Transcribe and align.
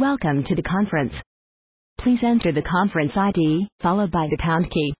Welcome 0.00 0.42
to 0.48 0.56
the 0.56 0.62
conference. 0.62 1.12
Please 2.00 2.18
enter 2.20 2.50
the 2.50 2.68
conference 2.68 3.12
ID, 3.14 3.68
followed 3.80 4.10
by 4.10 4.26
the 4.28 4.36
pound 4.40 4.68
key. 4.68 4.92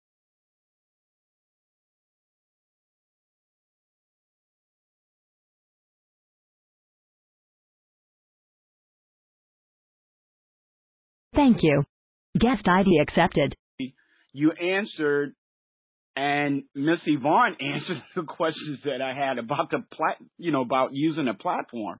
Thank 11.34 11.56
you. 11.62 11.82
Guest 12.38 12.62
ID 12.68 13.00
accepted. 13.02 13.56
You 14.32 14.52
answered, 14.52 15.34
and 16.14 16.62
Miss 16.76 17.00
Yvonne 17.04 17.56
answered 17.61 18.00
the 18.14 18.22
questions 18.22 18.79
that 18.84 19.02
I 19.02 19.12
had 19.12 19.38
about 19.38 19.70
the 19.72 19.84
plat, 19.92 20.18
you 20.38 20.52
know, 20.52 20.62
about 20.62 20.90
using 20.92 21.26
a 21.26 21.34
platform. 21.34 21.98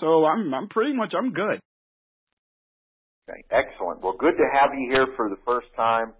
So 0.00 0.24
I'm, 0.24 0.54
I'm 0.54 0.68
pretty 0.70 0.94
much, 0.94 1.12
I'm 1.14 1.34
good. 1.34 1.60
Okay, 3.28 3.42
excellent. 3.50 4.02
Well, 4.02 4.16
good 4.18 4.36
to 4.36 4.44
have 4.52 4.70
you 4.78 4.90
here 4.90 5.06
for 5.16 5.30
the 5.30 5.38
first 5.46 5.68
time, 5.76 6.12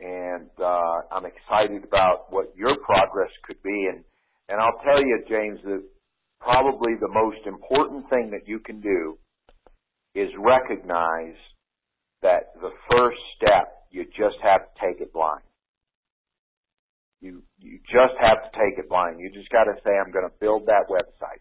and 0.00 0.50
uh, 0.58 1.02
I'm 1.12 1.24
excited 1.24 1.84
about 1.84 2.32
what 2.32 2.52
your 2.56 2.76
progress 2.84 3.30
could 3.44 3.62
be. 3.62 3.88
And 3.92 4.02
and 4.48 4.60
I'll 4.60 4.80
tell 4.84 5.00
you, 5.00 5.22
James, 5.28 5.60
that 5.64 5.84
probably 6.40 6.94
the 7.00 7.08
most 7.08 7.46
important 7.46 8.10
thing 8.10 8.30
that 8.32 8.48
you 8.48 8.58
can 8.58 8.80
do 8.80 9.16
is 10.16 10.28
recognize 10.38 11.36
that 12.22 12.52
the 12.60 12.70
first 12.90 13.18
step 13.36 13.86
you 13.90 14.04
just 14.06 14.36
have 14.42 14.62
to 14.62 14.80
take 14.80 15.00
it 15.00 15.12
blind. 15.12 15.42
You 17.20 17.42
you 17.58 17.78
just 17.86 18.18
have 18.20 18.50
to 18.50 18.58
take 18.58 18.78
it 18.78 18.88
blind. 18.88 19.20
You 19.20 19.30
just 19.30 19.50
got 19.50 19.64
to 19.64 19.74
say, 19.84 19.92
I'm 19.94 20.10
going 20.12 20.26
to 20.26 20.34
build 20.40 20.66
that 20.66 20.90
website, 20.90 21.38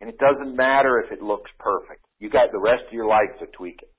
and 0.00 0.08
it 0.08 0.16
doesn't 0.18 0.56
matter 0.56 0.98
if 0.98 1.12
it 1.12 1.22
looks 1.22 1.50
perfect. 1.58 2.06
You 2.20 2.30
got 2.30 2.52
the 2.52 2.58
rest 2.60 2.84
of 2.86 2.92
your 2.94 3.06
life 3.06 3.30
to 3.40 3.46
tweak 3.48 3.80
it. 3.82 3.93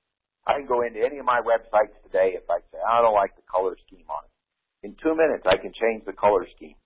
I 0.46 0.54
can 0.54 0.66
go 0.66 0.82
into 0.82 1.02
any 1.02 1.18
of 1.18 1.26
my 1.26 1.42
websites 1.42 1.94
today 2.06 2.38
if 2.38 2.46
I 2.48 2.62
say, 2.70 2.78
I 2.78 3.02
don't 3.02 3.14
like 3.14 3.34
the 3.34 3.42
color 3.50 3.76
scheme 3.86 4.06
on 4.08 4.22
it. 4.24 4.32
In 4.86 4.94
two 5.02 5.16
minutes, 5.18 5.42
I 5.44 5.58
can 5.58 5.72
change 5.74 6.06
the 6.06 6.14
color 6.14 6.46
scheme. 6.54 6.78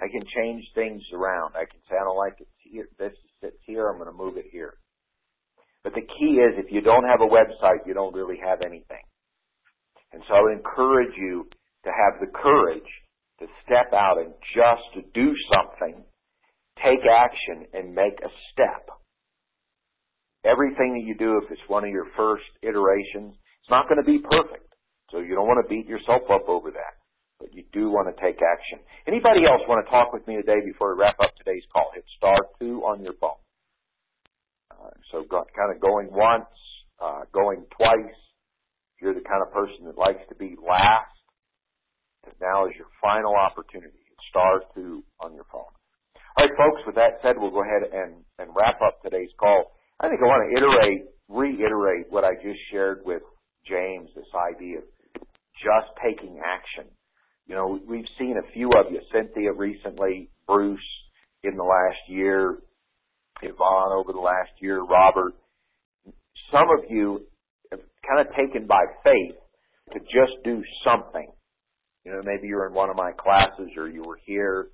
I 0.00 0.06
can 0.06 0.22
change 0.34 0.64
things 0.74 1.02
around. 1.12 1.58
I 1.58 1.66
can 1.66 1.82
say, 1.90 1.96
I 1.98 2.04
don't 2.04 2.16
like 2.16 2.40
it 2.40 2.48
here. 2.62 2.86
This 2.98 3.12
sits 3.42 3.58
here. 3.66 3.88
I'm 3.88 3.98
going 3.98 4.08
to 4.08 4.16
move 4.16 4.36
it 4.36 4.46
here. 4.50 4.74
But 5.82 5.94
the 5.94 6.06
key 6.06 6.38
is 6.38 6.54
if 6.56 6.70
you 6.70 6.80
don't 6.80 7.04
have 7.04 7.20
a 7.20 7.28
website, 7.28 7.86
you 7.86 7.94
don't 7.94 8.14
really 8.14 8.38
have 8.38 8.62
anything. 8.62 9.02
And 10.12 10.22
so 10.28 10.34
I 10.34 10.42
would 10.42 10.56
encourage 10.56 11.16
you 11.16 11.48
to 11.84 11.90
have 11.90 12.20
the 12.20 12.30
courage 12.30 12.88
to 13.40 13.46
step 13.64 13.92
out 13.92 14.18
and 14.18 14.34
just 14.54 14.84
to 14.94 15.02
do 15.14 15.32
something, 15.52 16.04
take 16.76 17.00
action 17.08 17.66
and 17.72 17.94
make 17.94 18.20
a 18.22 18.30
step 18.52 18.88
everything 20.44 20.94
that 20.94 21.04
you 21.04 21.14
do, 21.16 21.40
if 21.44 21.50
it's 21.50 21.62
one 21.68 21.84
of 21.84 21.90
your 21.90 22.06
first 22.16 22.46
iterations, 22.62 23.34
it's 23.62 23.70
not 23.70 23.88
going 23.88 24.00
to 24.00 24.06
be 24.06 24.18
perfect. 24.18 24.66
So 25.10 25.18
you 25.18 25.34
don't 25.34 25.46
want 25.46 25.60
to 25.64 25.68
beat 25.68 25.86
yourself 25.86 26.22
up 26.30 26.48
over 26.48 26.70
that. 26.70 26.94
But 27.40 27.54
you 27.54 27.64
do 27.72 27.88
want 27.88 28.08
to 28.08 28.16
take 28.20 28.36
action. 28.44 28.84
Anybody 29.08 29.48
else 29.48 29.64
want 29.66 29.84
to 29.84 29.90
talk 29.90 30.12
with 30.12 30.26
me 30.28 30.36
today 30.36 30.60
before 30.64 30.94
we 30.94 31.00
wrap 31.00 31.16
up 31.20 31.32
today's 31.36 31.64
call? 31.72 31.90
Hit 31.94 32.04
star 32.16 32.36
two 32.60 32.84
on 32.84 33.02
your 33.02 33.14
phone. 33.20 33.40
Uh, 34.70 34.92
so 35.10 35.24
kind 35.28 35.74
of 35.74 35.80
going 35.80 36.08
once, 36.12 36.52
uh, 37.00 37.24
going 37.32 37.64
twice. 37.76 38.20
If 38.96 39.02
you're 39.02 39.14
the 39.14 39.24
kind 39.24 39.40
of 39.40 39.52
person 39.52 39.86
that 39.86 39.96
likes 39.96 40.20
to 40.28 40.34
be 40.34 40.54
last, 40.60 41.16
now 42.40 42.66
is 42.68 42.76
your 42.76 42.88
final 43.00 43.34
opportunity. 43.34 43.96
Hit 44.04 44.20
star 44.28 44.62
two 44.74 45.02
on 45.20 45.34
your 45.34 45.44
phone. 45.50 45.72
All 46.36 46.44
right, 46.46 46.56
folks, 46.56 46.82
with 46.86 46.94
that 46.96 47.18
said, 47.22 47.36
we'll 47.36 47.50
go 47.50 47.64
ahead 47.64 47.88
and, 47.88 48.20
and 48.38 48.52
wrap 48.54 48.80
up 48.84 49.02
today's 49.02 49.32
call. 49.40 49.72
I 50.00 50.08
think 50.08 50.20
I 50.22 50.24
want 50.24 50.48
to 50.48 50.56
iterate, 50.56 51.04
reiterate 51.28 52.06
what 52.08 52.24
I 52.24 52.34
just 52.34 52.58
shared 52.70 53.00
with 53.04 53.22
James, 53.68 54.08
this 54.16 54.24
idea 54.34 54.78
of 54.78 54.84
just 55.60 55.92
taking 56.02 56.40
action. 56.40 56.90
You 57.46 57.54
know, 57.54 57.78
we've 57.86 58.08
seen 58.18 58.36
a 58.38 58.52
few 58.52 58.70
of 58.72 58.90
you, 58.90 59.00
Cynthia 59.12 59.52
recently, 59.52 60.30
Bruce 60.46 60.80
in 61.44 61.56
the 61.56 61.64
last 61.64 61.98
year, 62.08 62.58
Yvonne 63.42 63.92
over 63.92 64.12
the 64.12 64.20
last 64.20 64.50
year, 64.60 64.80
Robert. 64.82 65.34
Some 66.50 66.68
of 66.70 66.90
you 66.90 67.26
have 67.70 67.80
kind 68.08 68.26
of 68.26 68.34
taken 68.34 68.66
by 68.66 68.82
faith 69.04 69.36
to 69.92 69.98
just 70.00 70.42
do 70.44 70.62
something. 70.82 71.30
You 72.04 72.12
know, 72.12 72.22
maybe 72.24 72.48
you're 72.48 72.66
in 72.66 72.72
one 72.72 72.88
of 72.88 72.96
my 72.96 73.12
classes 73.12 73.68
or 73.76 73.88
you 73.88 74.02
were 74.02 74.18
here 74.24 74.68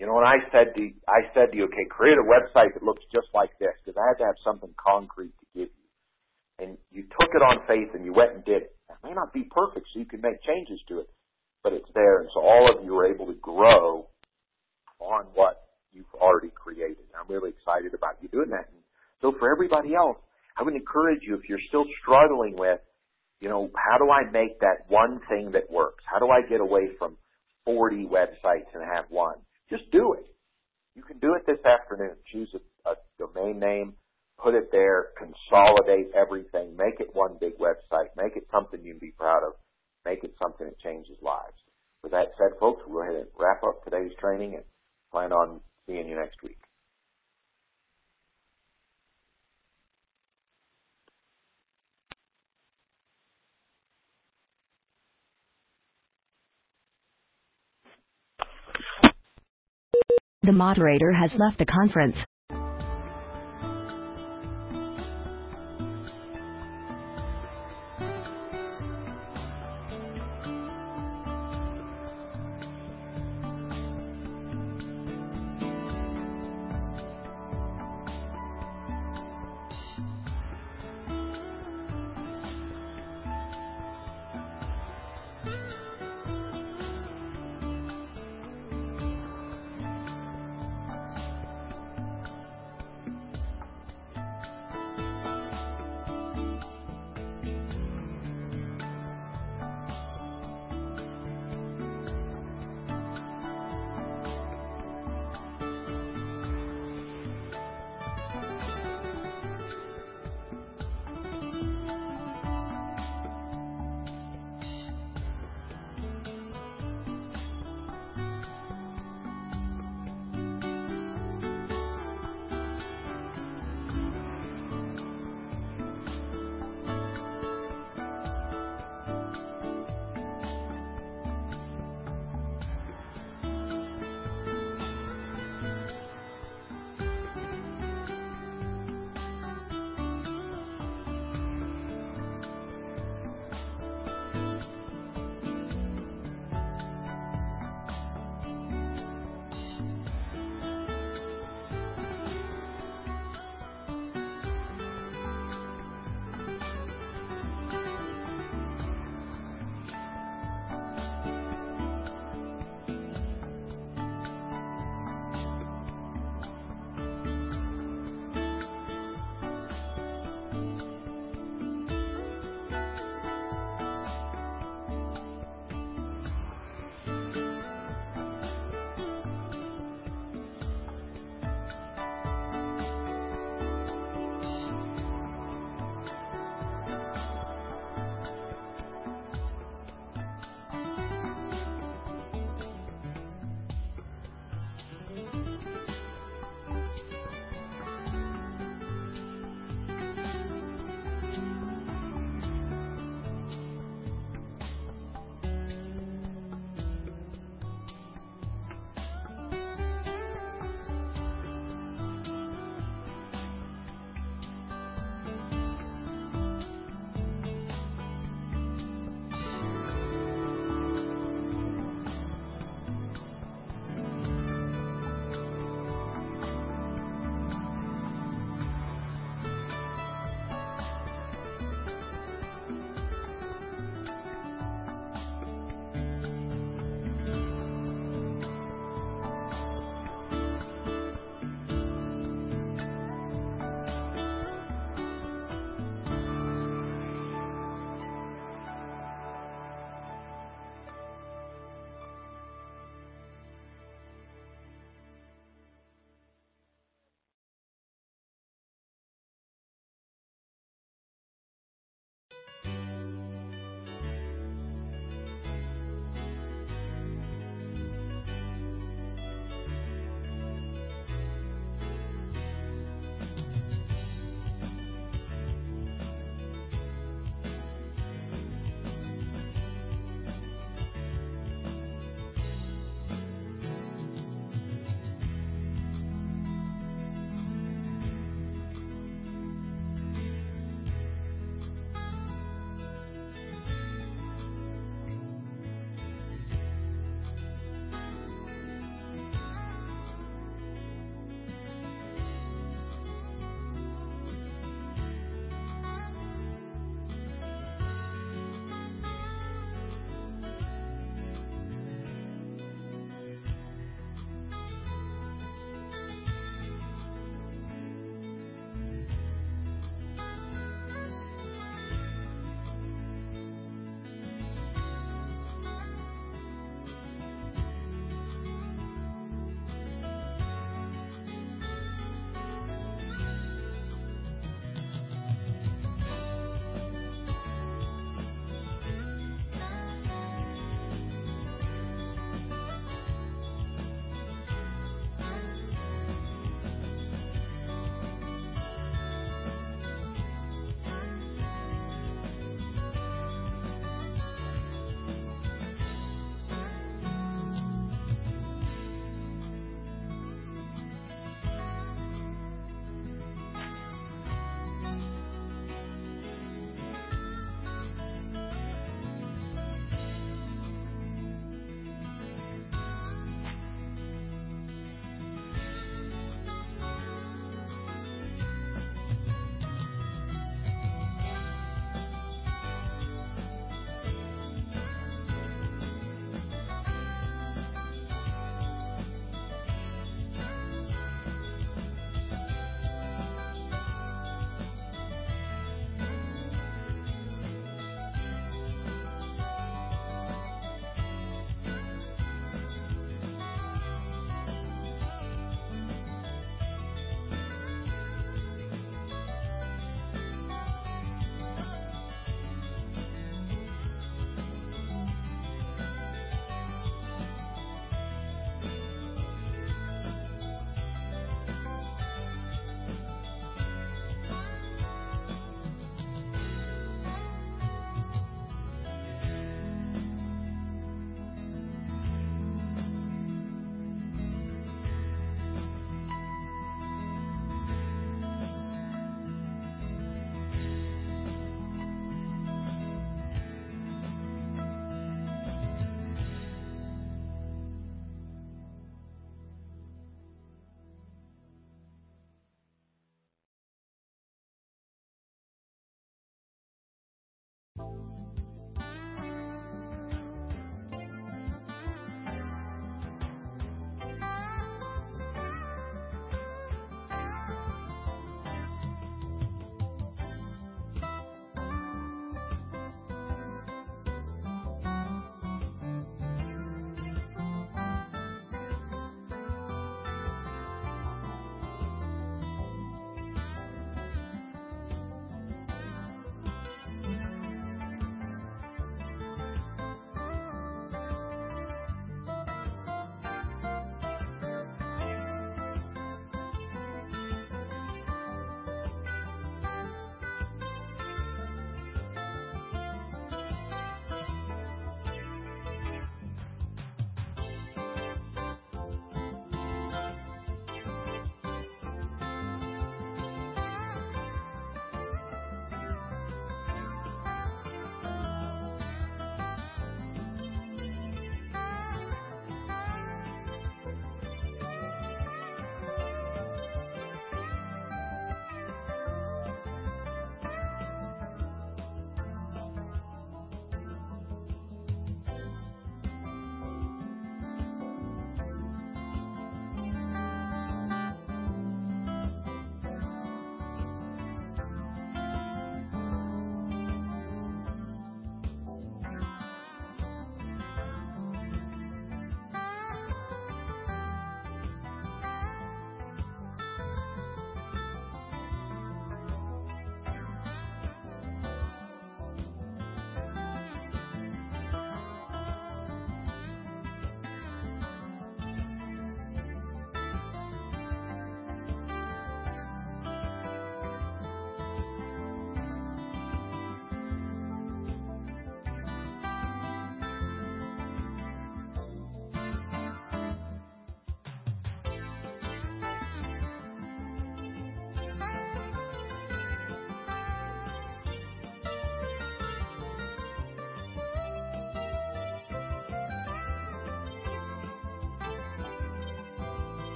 you 0.00 0.06
know, 0.06 0.16
when 0.16 0.24
I 0.24 0.40
said 0.48 0.72
to 0.80 0.82
I 1.04 1.28
said 1.36 1.52
to 1.52 1.56
you, 1.60 1.64
okay, 1.68 1.84
create 1.90 2.16
a 2.16 2.24
website 2.24 2.72
that 2.72 2.82
looks 2.82 3.04
just 3.12 3.28
like 3.36 3.52
this, 3.60 3.76
because 3.84 4.00
I 4.00 4.08
had 4.08 4.18
to 4.24 4.26
have 4.32 4.40
something 4.40 4.72
concrete 4.80 5.36
to 5.36 5.46
give 5.52 5.68
you. 5.68 5.86
And 6.56 6.78
you 6.90 7.04
took 7.20 7.36
it 7.36 7.44
on 7.44 7.60
faith 7.68 7.92
and 7.92 8.08
you 8.08 8.14
went 8.16 8.32
and 8.32 8.42
did 8.42 8.64
it. 8.64 8.76
It 8.88 8.96
may 9.04 9.12
not 9.12 9.34
be 9.34 9.44
perfect, 9.44 9.92
so 9.92 10.00
you 10.00 10.06
can 10.06 10.22
make 10.22 10.40
changes 10.40 10.80
to 10.88 11.00
it, 11.00 11.08
but 11.62 11.74
it's 11.74 11.88
there. 11.92 12.20
And 12.20 12.30
so 12.32 12.40
all 12.40 12.72
of 12.72 12.82
you 12.82 12.96
are 12.96 13.12
able 13.12 13.26
to 13.26 13.36
grow 13.44 14.08
on 15.00 15.26
what 15.34 15.68
you've 15.92 16.14
already 16.14 16.50
created. 16.56 17.04
I'm 17.12 17.28
really 17.28 17.50
excited 17.50 17.92
about 17.92 18.16
you 18.22 18.28
doing 18.28 18.48
that. 18.56 18.72
And 18.72 18.80
so 19.20 19.36
for 19.38 19.52
everybody 19.52 19.94
else, 19.94 20.16
I 20.56 20.62
would 20.62 20.74
encourage 20.74 21.20
you 21.28 21.36
if 21.36 21.46
you're 21.46 21.60
still 21.68 21.84
struggling 22.00 22.56
with, 22.56 22.80
you 23.40 23.50
know, 23.50 23.68
how 23.76 23.98
do 23.98 24.10
I 24.10 24.24
make 24.32 24.60
that 24.60 24.88
one 24.88 25.20
thing 25.28 25.52
that 25.52 25.70
works? 25.70 26.04
How 26.08 26.18
do 26.18 26.30
I 26.30 26.40
get 26.40 26.60
away 26.60 26.88
from 26.98 27.18
40 27.66 28.08
websites 28.08 28.72
and 28.72 28.82
have 28.82 29.04
one? 29.10 29.36
Just 29.70 29.90
do 29.92 30.14
it. 30.14 30.26
You 30.96 31.02
can 31.02 31.18
do 31.18 31.34
it 31.34 31.46
this 31.46 31.64
afternoon. 31.64 32.16
Choose 32.32 32.52
a, 32.54 32.90
a 32.90 32.94
domain 33.18 33.60
name, 33.60 33.94
put 34.42 34.54
it 34.54 34.70
there, 34.72 35.08
consolidate 35.16 36.10
everything, 36.14 36.76
make 36.76 36.98
it 36.98 37.14
one 37.14 37.36
big 37.40 37.56
website, 37.58 38.08
make 38.16 38.36
it 38.36 38.46
something 38.50 38.82
you 38.82 38.92
can 38.92 39.00
be 39.00 39.14
proud 39.16 39.44
of, 39.46 39.52
make 40.04 40.24
it 40.24 40.34
something 40.42 40.66
that 40.66 40.78
changes 40.80 41.16
lives. 41.22 41.56
With 42.02 42.12
that 42.12 42.32
said, 42.38 42.58
folks, 42.58 42.82
we'll 42.86 42.98
go 42.98 43.02
ahead 43.02 43.16
and 43.16 43.26
wrap 43.38 43.62
up 43.62 43.84
today's 43.84 44.12
training 44.18 44.54
and 44.54 44.64
plan 45.12 45.32
on 45.32 45.60
seeing 45.86 46.08
you 46.08 46.16
next 46.16 46.42
week. 46.42 46.58
The 60.44 60.52
moderator 60.52 61.12
has 61.12 61.30
left 61.38 61.58
the 61.58 61.66
conference. 61.66 62.14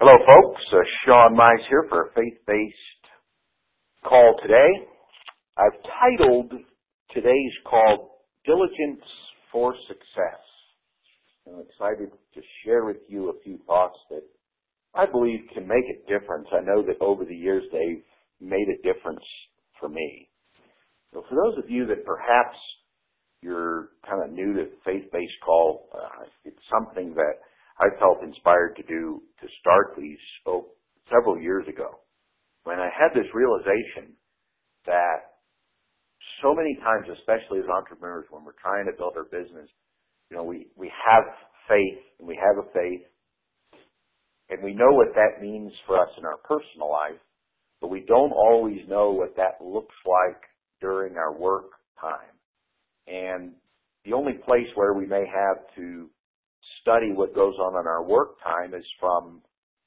Hello, 0.00 0.12
folks. 0.14 0.62
Uh, 0.72 0.76
Sean 1.04 1.34
Mize 1.34 1.66
here 1.68 1.84
for 1.88 2.04
a 2.06 2.12
faith-based 2.12 3.04
call 4.04 4.36
today. 4.40 4.86
I've 5.56 5.74
titled 5.98 6.52
today's 7.12 7.52
call 7.68 8.22
Diligence 8.46 9.02
for 9.50 9.74
Success. 9.88 10.38
I'm 11.48 11.64
excited 11.68 12.12
to 12.34 12.40
share 12.64 12.84
with 12.84 12.98
you 13.08 13.30
a 13.30 13.42
few 13.42 13.58
thoughts 13.66 13.98
that 14.10 14.22
I 14.94 15.04
believe 15.06 15.40
can 15.52 15.66
make 15.66 15.86
a 15.90 16.00
difference. 16.08 16.46
I 16.52 16.60
know 16.60 16.80
that 16.86 17.00
over 17.00 17.24
the 17.24 17.34
years 17.34 17.64
they've 17.72 18.04
made 18.40 18.68
a 18.68 18.80
difference 18.82 19.24
for 19.80 19.88
me. 19.88 20.28
So 21.12 21.24
for 21.28 21.34
those 21.34 21.58
of 21.58 21.68
you 21.68 21.86
that 21.86 22.04
perhaps 22.04 22.56
you're 23.42 23.88
kind 24.08 24.22
of 24.22 24.30
new 24.30 24.54
to 24.54 24.66
faith-based 24.84 25.40
call, 25.44 25.88
uh, 25.92 26.26
it's 26.44 26.62
something 26.70 27.14
that 27.14 27.34
I 27.80 27.88
felt 27.98 28.22
inspired 28.22 28.76
to 28.76 28.82
do 28.82 29.22
to 29.40 29.46
start 29.60 29.94
these 29.96 30.18
oh, 30.46 30.66
several 31.10 31.40
years 31.40 31.66
ago 31.68 32.00
when 32.64 32.78
I 32.78 32.90
had 32.92 33.14
this 33.14 33.28
realization 33.32 34.12
that 34.86 35.40
so 36.42 36.54
many 36.54 36.76
times, 36.84 37.06
especially 37.18 37.60
as 37.60 37.68
entrepreneurs, 37.68 38.26
when 38.30 38.44
we're 38.44 38.60
trying 38.60 38.86
to 38.86 38.92
build 38.96 39.14
our 39.16 39.24
business, 39.24 39.68
you 40.30 40.36
know, 40.36 40.44
we, 40.44 40.66
we 40.76 40.90
have 40.92 41.24
faith 41.68 42.02
and 42.18 42.28
we 42.28 42.36
have 42.36 42.62
a 42.62 42.68
faith 42.72 43.06
and 44.50 44.62
we 44.62 44.74
know 44.74 44.92
what 44.92 45.14
that 45.14 45.42
means 45.42 45.72
for 45.86 46.00
us 46.00 46.08
in 46.18 46.24
our 46.24 46.38
personal 46.38 46.90
life, 46.90 47.20
but 47.80 47.88
we 47.88 48.04
don't 48.06 48.32
always 48.32 48.80
know 48.88 49.10
what 49.10 49.36
that 49.36 49.64
looks 49.64 49.94
like 50.04 50.40
during 50.80 51.16
our 51.16 51.36
work 51.36 51.70
time. 52.00 52.36
And 53.06 53.52
the 54.04 54.12
only 54.12 54.34
place 54.44 54.68
where 54.74 54.94
we 54.94 55.06
may 55.06 55.24
have 55.26 55.58
to 55.76 56.08
study 56.82 57.12
what 57.12 57.34
goes 57.34 57.54
on 57.60 57.80
in 57.80 57.86
our 57.86 58.02
work 58.02 58.40
time 58.42 58.74
is 58.74 58.84
from 59.00 59.42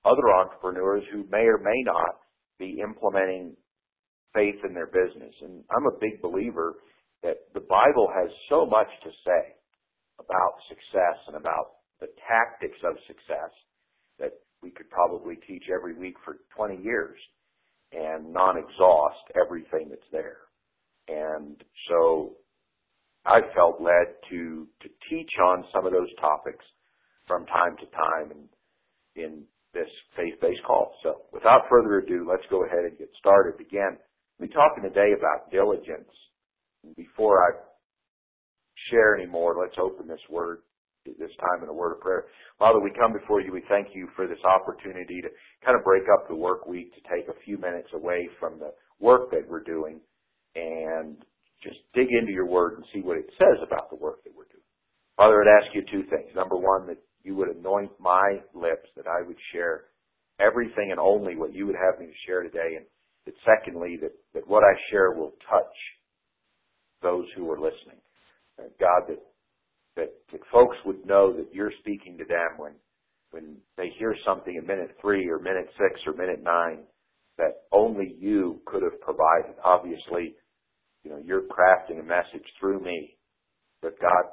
other 0.06 0.30
entrepreneurs 0.30 1.04
who 1.12 1.26
may 1.30 1.46
or 1.46 1.58
may 1.58 1.84
not 1.84 2.18
be 2.60 2.82
implementing 2.82 3.56
faith 4.34 4.56
in 4.68 4.74
their 4.74 4.88
business. 4.88 5.34
And 5.42 5.64
I'm 5.72 5.86
a 5.86 6.00
big 6.00 6.22
believer 6.22 6.76
that 7.24 7.38
the 7.54 7.60
Bible 7.62 8.10
has 8.14 8.30
so 8.50 8.66
much 8.66 8.88
to 9.04 9.10
say 9.26 9.54
about 10.20 10.54
success 10.70 11.18
and 11.28 11.36
about 11.36 11.82
the 12.00 12.08
tactics 12.28 12.78
of 12.84 12.96
success 13.08 13.52
that 14.20 14.34
we 14.62 14.72
could 14.72 14.90
probably 14.90 15.36
teach 15.48 15.64
every 15.74 15.94
week 15.94 16.16
for 16.24 16.38
20 16.56 16.82
years 16.82 17.18
and 17.92 18.32
non 18.32 18.58
exhaust 18.58 19.26
everything 19.36 19.90
that's 19.90 20.12
there. 20.12 20.38
And 21.08 21.62
so 21.90 22.34
I 23.26 23.42
felt 23.54 23.82
led 23.82 24.16
to 24.30 24.68
to 24.82 24.90
teach 25.10 25.32
on 25.44 25.66
some 25.74 25.86
of 25.86 25.92
those 25.92 26.10
topics 26.20 26.64
from 27.28 27.46
time 27.46 27.75
to 27.78 27.86
time 27.88 28.32
in 28.32 29.24
in 29.24 29.44
this 29.74 29.90
faith-based 30.16 30.63
call. 30.66 30.94
So 31.04 31.24
without 31.32 31.63
further 31.70 32.00
ado, 32.00 32.25
let's 32.30 32.46
go 32.50 32.66
ahead 32.66 32.86
and 32.86 32.98
get 32.98 33.10
started. 33.20 33.60
Again, 33.60 33.98
we're 34.40 34.48
talking 34.48 34.84
today 34.84 35.13
about 35.18 35.51
diligence. 35.51 36.10
Before 36.98 37.44
I 37.44 37.51
share 38.90 39.16
any 39.16 39.27
more, 39.27 39.55
let's 39.60 39.77
open 39.79 40.07
this 40.07 40.22
word 40.29 40.60
this 41.05 41.31
time 41.40 41.64
in 41.64 41.70
a 41.70 41.74
word 41.74 41.94
of 41.94 42.00
prayer. 42.00 42.25
Father, 42.60 42.79
we 42.79 42.92
come 42.92 43.14
before 43.14 43.42
you. 43.42 43.51
We 43.51 43.64
thank 43.68 43.88
you 43.94 44.07
for 44.16 44.27
this 44.27 44.44
opportunity 44.46 45.22
to 45.22 45.29
kind 45.66 45.77
of 45.77 45.84
break 45.84 46.03
up 46.14 46.27
the 46.27 46.36
work 46.36 46.68
week, 46.68 46.94
to 46.94 47.01
take 47.10 47.27
a 47.27 47.40
few 47.44 47.57
minutes 47.57 47.90
away 47.94 48.29
from 48.40 48.60
the 48.60 48.72
work 49.00 49.31
that 49.31 49.48
we're 49.50 49.64
doing 49.64 50.00
and 50.55 51.18
just 51.64 51.77
dig 51.94 52.07
into 52.12 52.31
your 52.31 52.46
word 52.46 52.74
and 52.77 52.86
see 52.94 53.01
what 53.01 53.18
it 53.18 53.29
says 53.38 53.57
about 53.66 53.90
the 53.90 53.96
work 53.96 54.24
that 54.24 54.34
we're 54.36 54.46
doing. 54.46 54.66
Father, 55.18 55.42
I'd 55.42 55.64
ask 55.64 55.74
you 55.74 55.81
two 55.92 56.07
things. 56.10 56.29
Number 56.36 56.55
one, 56.55 56.88
that 56.88 56.98
you 57.24 57.36
would 57.36 57.50
anoint 57.50 57.92
my 58.00 58.40
lips, 58.53 58.88
that 58.96 59.05
I 59.07 59.25
would 59.25 59.38
share 59.53 59.86
everything 60.40 60.90
and 60.92 61.00
only 61.00 61.36
what 61.36 61.53
you 61.53 61.66
would 61.68 61.75
have 61.75 62.00
me 62.00 62.07
to 62.07 62.14
share 62.25 62.44
today. 62.44 62.77
And 62.77 62.86
that 63.25 63.36
secondly, 63.46 63.98
that, 64.01 64.14
that 64.34 64.48
what 64.48 64.64
I 64.64 64.74
share 64.90 65.12
will 65.12 65.34
touch 65.50 65.75
those 67.01 67.25
who 67.36 67.50
are 67.51 67.60
listening. 67.60 68.00
Uh, 68.60 68.70
God, 68.79 69.03
that, 69.10 69.20
that, 69.96 70.14
that 70.31 70.42
folks 70.51 70.77
would 70.86 71.05
know 71.05 71.34
that 71.34 71.53
you're 71.53 71.72
speaking 71.79 72.18
to 72.18 72.25
them 72.25 72.57
when, 72.57 72.74
when 73.31 73.57
they 73.77 73.90
hear 73.98 74.16
something 74.25 74.55
in 74.55 74.66
minute 74.66 74.96
three 75.01 75.27
or 75.29 75.40
minute 75.40 75.70
six 75.77 76.00
or 76.05 76.14
minute 76.14 76.44
nine 76.44 76.79
that 77.38 77.64
only 77.72 78.16
you 78.20 78.62
could 78.66 78.84
have 78.84 79.00
provided. 79.01 79.55
Obviously, 79.64 80.36
you 81.03 81.12
know, 81.12 81.20
you're 81.24 81.44
crafting 81.44 82.00
a 82.00 82.03
message 82.03 82.46
through 82.60 82.79
me. 82.81 83.18
But 83.81 84.00
God, 84.00 84.25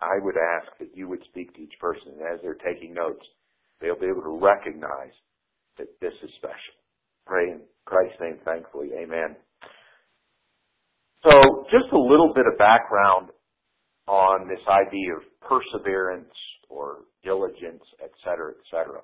I 0.00 0.18
would 0.20 0.36
ask 0.36 0.78
that 0.78 0.94
you 0.94 1.08
would 1.08 1.22
speak 1.30 1.54
to 1.54 1.62
each 1.62 1.74
person 1.80 2.12
and 2.18 2.22
as 2.22 2.40
they're 2.42 2.54
taking 2.54 2.92
notes, 2.92 3.24
they'll 3.80 3.98
be 3.98 4.06
able 4.06 4.22
to 4.22 4.38
recognize 4.40 5.14
that 5.78 5.88
this 6.00 6.12
is 6.22 6.30
special. 6.36 6.76
Pray 7.26 7.50
in 7.50 7.60
Christ's 7.84 8.20
name, 8.20 8.38
thankfully. 8.44 8.90
Amen. 8.96 9.36
So 11.22 11.64
just 11.70 11.92
a 11.92 11.98
little 11.98 12.32
bit 12.34 12.46
of 12.46 12.58
background 12.58 13.30
on 14.06 14.48
this 14.48 14.60
idea 14.68 15.16
of 15.16 15.22
perseverance 15.40 16.32
or 16.68 16.98
diligence, 17.24 17.82
et 18.02 18.12
cetera, 18.24 18.52
et 18.52 18.62
cetera. 18.70 19.00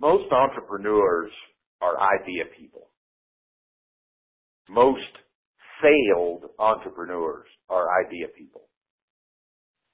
Most 0.00 0.32
entrepreneurs 0.32 1.30
are 1.80 1.94
idea 2.00 2.44
people. 2.58 2.88
Most 4.68 5.00
failed 5.82 6.50
entrepreneurs 6.58 7.46
are 7.68 7.88
idea 8.04 8.26
people. 8.36 8.62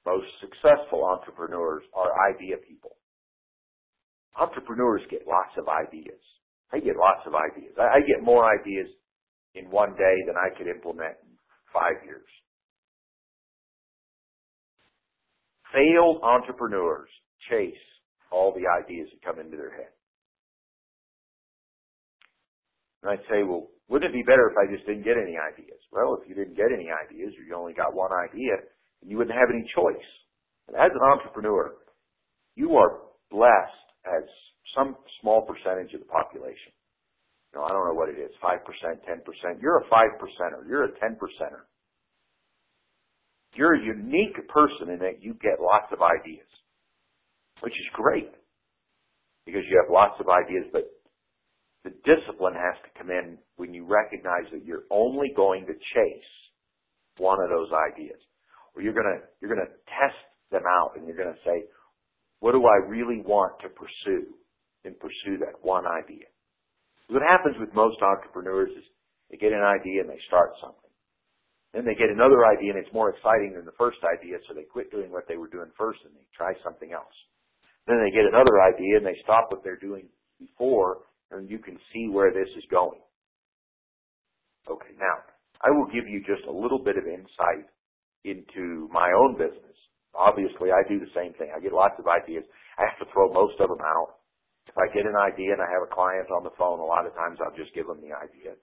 Most 0.05 0.27
successful 0.40 1.05
entrepreneurs 1.05 1.83
are 1.94 2.12
idea 2.31 2.57
people. 2.57 2.96
Entrepreneurs 4.38 5.03
get 5.11 5.27
lots 5.27 5.57
of 5.59 5.66
ideas. 5.68 6.20
I 6.72 6.79
get 6.79 6.96
lots 6.96 7.27
of 7.27 7.35
ideas. 7.35 7.75
I, 7.79 8.01
get 8.01 8.22
more 8.22 8.44
ideas 8.44 8.87
in 9.55 9.70
one 9.70 9.90
day 9.96 10.16
than 10.27 10.35
I 10.37 10.57
could 10.57 10.66
implement 10.66 11.14
in 11.22 11.31
five 11.72 12.05
years. 12.05 12.27
Failed 15.72 16.20
entrepreneurs 16.22 17.09
chase 17.51 17.75
all 18.31 18.53
the 18.53 18.66
ideas 18.66 19.09
that 19.12 19.25
come 19.25 19.40
into 19.40 19.57
their 19.57 19.70
head. 19.70 19.94
And 23.03 23.12
I'd 23.12 23.27
say, 23.31 23.42
well, 23.42 23.68
wouldn't 23.88 24.11
it 24.11 24.16
be 24.16 24.27
better 24.27 24.51
if 24.51 24.57
I 24.59 24.66
just 24.72 24.87
didn't 24.87 25.05
get 25.05 25.16
any 25.16 25.38
ideas? 25.38 25.79
Well, 25.92 26.18
if 26.20 26.29
you 26.29 26.35
didn't 26.35 26.57
get 26.57 26.75
any 26.75 26.90
ideas, 26.90 27.35
or 27.38 27.42
you 27.46 27.55
only 27.55 27.75
got 27.75 27.94
one 27.94 28.11
idea, 28.12 28.59
you 29.05 29.16
wouldn't 29.16 29.37
have 29.37 29.51
any 29.53 29.62
choice. 29.75 30.09
And 30.68 30.77
as 30.77 30.90
an 30.90 31.05
entrepreneur, 31.07 31.77
you 32.57 32.75
are 32.77 33.07
blessed 33.31 33.88
as 34.07 34.25
some 34.75 34.96
small 35.20 35.46
percentage 35.46 35.94
of 35.94 36.01
the 36.01 36.11
population. 36.11 36.75
You 37.55 37.61
know, 37.61 37.64
I 37.66 37.70
don't 37.70 37.87
know 37.87 37.94
what 37.94 38.11
it 38.11 38.18
is, 38.18 38.31
5%, 38.42 38.59
10%. 38.59 39.62
You're 39.62 39.79
a 39.79 39.88
5 39.88 40.07
percenter. 40.18 40.66
You're 40.68 40.85
a 40.85 40.99
10 40.99 41.16
percenter. 41.16 41.64
You're 43.55 43.75
a 43.75 43.83
unique 43.83 44.37
person 44.49 44.90
in 44.92 44.99
that 45.01 45.22
you 45.22 45.35
get 45.40 45.62
lots 45.62 45.87
of 45.92 46.03
ideas, 46.03 46.49
which 47.61 47.72
is 47.72 47.88
great 47.94 48.31
because 49.46 49.62
you 49.70 49.81
have 49.81 49.92
lots 49.92 50.20
of 50.20 50.27
ideas, 50.29 50.66
but 50.72 50.85
the 51.87 51.94
discipline 52.03 52.59
has 52.59 52.75
to 52.83 52.90
come 52.99 53.14
in 53.14 53.38
when 53.62 53.70
you 53.70 53.87
recognize 53.87 54.51
that 54.51 54.66
you're 54.66 54.90
only 54.90 55.31
going 55.38 55.62
to 55.70 55.75
chase 55.94 56.33
one 57.22 57.38
of 57.38 57.46
those 57.46 57.70
ideas. 57.70 58.18
Or 58.75 58.83
you're 58.83 58.92
gonna, 58.92 59.22
you're 59.38 59.55
gonna 59.55 59.70
test 59.87 60.18
them 60.51 60.66
out 60.66 60.99
and 60.99 61.07
you're 61.07 61.16
gonna 61.16 61.38
say, 61.46 61.62
what 62.42 62.59
do 62.59 62.66
I 62.66 62.83
really 62.90 63.22
want 63.22 63.55
to 63.62 63.70
pursue? 63.70 64.35
And 64.83 64.99
pursue 64.99 65.38
that 65.46 65.62
one 65.62 65.87
idea. 65.87 66.27
What 67.07 67.22
happens 67.22 67.55
with 67.59 67.75
most 67.75 68.03
entrepreneurs 68.03 68.70
is 68.75 68.85
they 69.31 69.38
get 69.38 69.55
an 69.55 69.62
idea 69.62 70.03
and 70.03 70.11
they 70.11 70.20
start 70.27 70.59
something. 70.62 70.90
Then 71.75 71.87
they 71.87 71.94
get 71.94 72.11
another 72.11 72.46
idea 72.46 72.75
and 72.75 72.83
it's 72.83 72.94
more 72.94 73.11
exciting 73.14 73.55
than 73.55 73.66
the 73.66 73.79
first 73.79 73.99
idea, 74.03 74.38
so 74.46 74.55
they 74.55 74.66
quit 74.66 74.90
doing 74.90 75.11
what 75.11 75.27
they 75.27 75.38
were 75.38 75.51
doing 75.51 75.70
first 75.79 76.03
and 76.03 76.14
they 76.14 76.27
try 76.35 76.55
something 76.62 76.90
else. 76.90 77.14
Then 77.87 78.03
they 78.03 78.11
get 78.11 78.27
another 78.27 78.59
idea 78.62 78.99
and 78.99 79.07
they 79.07 79.18
stop 79.22 79.51
what 79.51 79.62
they're 79.62 79.79
doing 79.79 80.07
before 80.38 81.07
and 81.33 81.51
you 81.51 81.59
can 81.59 81.79
see 81.93 82.09
where 82.11 82.33
this 82.33 82.49
is 82.57 82.65
going. 82.71 83.01
Okay, 84.71 84.95
now, 84.99 85.17
I 85.62 85.71
will 85.71 85.87
give 85.89 86.07
you 86.09 86.21
just 86.27 86.47
a 86.49 86.53
little 86.53 86.79
bit 86.83 86.99
of 86.99 87.07
insight 87.07 87.67
into 88.25 88.89
my 88.93 89.12
own 89.15 89.39
business. 89.39 89.77
Obviously, 90.15 90.73
I 90.73 90.83
do 90.89 90.99
the 91.01 91.12
same 91.15 91.33
thing. 91.39 91.53
I 91.55 91.61
get 91.61 91.73
lots 91.73 91.95
of 91.99 92.07
ideas. 92.09 92.45
I 92.79 92.85
have 92.91 92.99
to 93.01 93.09
throw 93.12 93.33
most 93.33 93.59
of 93.61 93.71
them 93.71 93.83
out. 93.83 94.21
If 94.67 94.77
I 94.79 94.91
get 94.95 95.07
an 95.07 95.17
idea 95.17 95.55
and 95.55 95.62
I 95.62 95.71
have 95.71 95.87
a 95.87 95.95
client 95.95 96.29
on 96.31 96.45
the 96.45 96.55
phone, 96.59 96.81
a 96.81 96.87
lot 96.87 97.07
of 97.07 97.15
times 97.15 97.39
I'll 97.41 97.57
just 97.57 97.75
give 97.75 97.87
them 97.87 98.03
the 98.03 98.15
idea. 98.15 98.59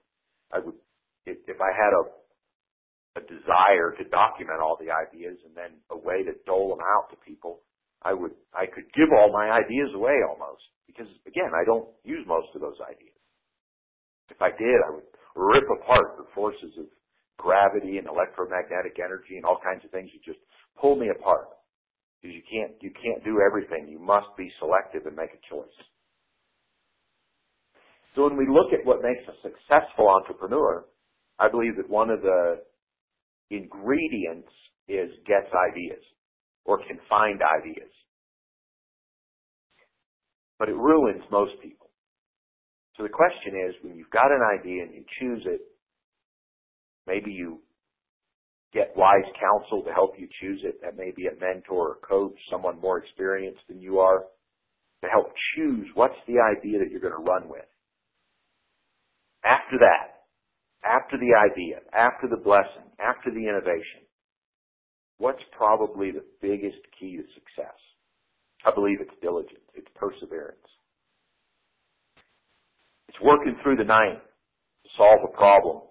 I 0.52 0.60
would, 0.60 0.76
if, 1.26 1.38
if 1.48 1.58
I 1.60 1.72
had 1.72 1.92
a, 1.96 2.04
a 3.20 3.22
desire 3.26 3.94
to 3.98 4.04
document 4.10 4.60
all 4.60 4.78
the 4.80 4.92
ideas 4.92 5.38
and 5.46 5.54
then 5.56 5.80
a 5.90 5.98
way 5.98 6.22
to 6.24 6.34
dole 6.46 6.76
them 6.76 6.84
out 6.84 7.10
to 7.10 7.16
people, 7.24 7.62
I 8.02 8.14
would, 8.14 8.32
I 8.54 8.66
could 8.66 8.86
give 8.94 9.10
all 9.16 9.32
my 9.32 9.50
ideas 9.50 9.90
away 9.94 10.20
almost 10.28 10.62
because 10.86 11.08
again, 11.26 11.52
I 11.54 11.64
don't 11.64 11.88
use 12.04 12.24
most 12.26 12.48
of 12.54 12.60
those 12.60 12.78
ideas. 12.84 13.14
If 14.30 14.40
I 14.40 14.50
did, 14.50 14.78
I 14.88 14.90
would 14.94 15.08
rip 15.36 15.68
apart 15.68 16.16
the 16.16 16.26
forces 16.34 16.72
of 16.78 16.86
gravity 17.36 17.98
and 17.98 18.06
electromagnetic 18.06 18.96
energy 19.02 19.36
and 19.36 19.44
all 19.44 19.58
kinds 19.62 19.84
of 19.84 19.90
things 19.90 20.10
that 20.12 20.22
just 20.24 20.40
pull 20.80 20.96
me 20.96 21.08
apart. 21.10 21.48
Because 22.20 22.34
you 22.34 22.42
can't, 22.48 22.72
you 22.80 22.90
can't 22.90 23.22
do 23.24 23.40
everything. 23.44 23.88
You 23.88 23.98
must 23.98 24.32
be 24.38 24.50
selective 24.58 25.04
and 25.06 25.14
make 25.14 25.30
a 25.34 25.42
choice. 25.52 25.76
So 28.14 28.24
when 28.24 28.36
we 28.36 28.46
look 28.48 28.72
at 28.72 28.86
what 28.86 29.02
makes 29.02 29.20
a 29.28 29.36
successful 29.42 30.08
entrepreneur, 30.08 30.86
I 31.38 31.50
believe 31.50 31.76
that 31.76 31.90
one 31.90 32.10
of 32.10 32.22
the 32.22 32.62
ingredients 33.50 34.48
is 34.88 35.10
gets 35.26 35.50
ideas 35.52 36.02
or 36.64 36.78
can 36.78 36.98
find 37.08 37.40
ideas. 37.42 37.90
But 40.64 40.70
it 40.72 40.76
ruins 40.76 41.22
most 41.30 41.52
people. 41.62 41.90
So 42.96 43.02
the 43.02 43.10
question 43.10 43.52
is, 43.68 43.74
when 43.82 43.96
you've 43.96 44.08
got 44.08 44.32
an 44.32 44.40
idea 44.40 44.84
and 44.84 44.94
you 44.94 45.04
choose 45.20 45.42
it, 45.44 45.60
maybe 47.06 47.32
you 47.32 47.60
get 48.72 48.96
wise 48.96 49.28
counsel 49.38 49.82
to 49.82 49.92
help 49.92 50.14
you 50.16 50.26
choose 50.40 50.62
it. 50.64 50.80
That 50.80 50.96
may 50.96 51.12
be 51.14 51.26
a 51.26 51.38
mentor 51.38 51.90
or 51.90 51.96
coach, 52.08 52.32
someone 52.50 52.80
more 52.80 52.96
experienced 52.96 53.60
than 53.68 53.78
you 53.78 53.98
are, 53.98 54.24
to 55.02 55.10
help 55.10 55.34
choose 55.54 55.86
what's 55.92 56.16
the 56.26 56.40
idea 56.40 56.78
that 56.78 56.88
you're 56.90 57.04
going 57.04 57.12
to 57.12 57.30
run 57.30 57.46
with. 57.46 57.68
After 59.44 59.76
that, 59.80 60.24
after 60.82 61.18
the 61.18 61.36
idea, 61.36 61.80
after 61.92 62.26
the 62.26 62.42
blessing, 62.42 62.88
after 62.98 63.30
the 63.30 63.46
innovation, 63.46 64.08
what's 65.18 65.44
probably 65.54 66.10
the 66.10 66.24
biggest 66.40 66.80
key 66.98 67.18
to 67.18 67.24
success? 67.34 67.76
I 68.64 68.74
believe 68.74 69.02
it's 69.02 69.20
diligence. 69.20 69.63
It's 69.74 69.88
perseverance. 69.94 70.66
It's 73.08 73.20
working 73.20 73.56
through 73.62 73.76
the 73.76 73.84
night 73.84 74.18
to 74.18 74.88
solve 74.96 75.20
a 75.24 75.36
problem. 75.36 75.82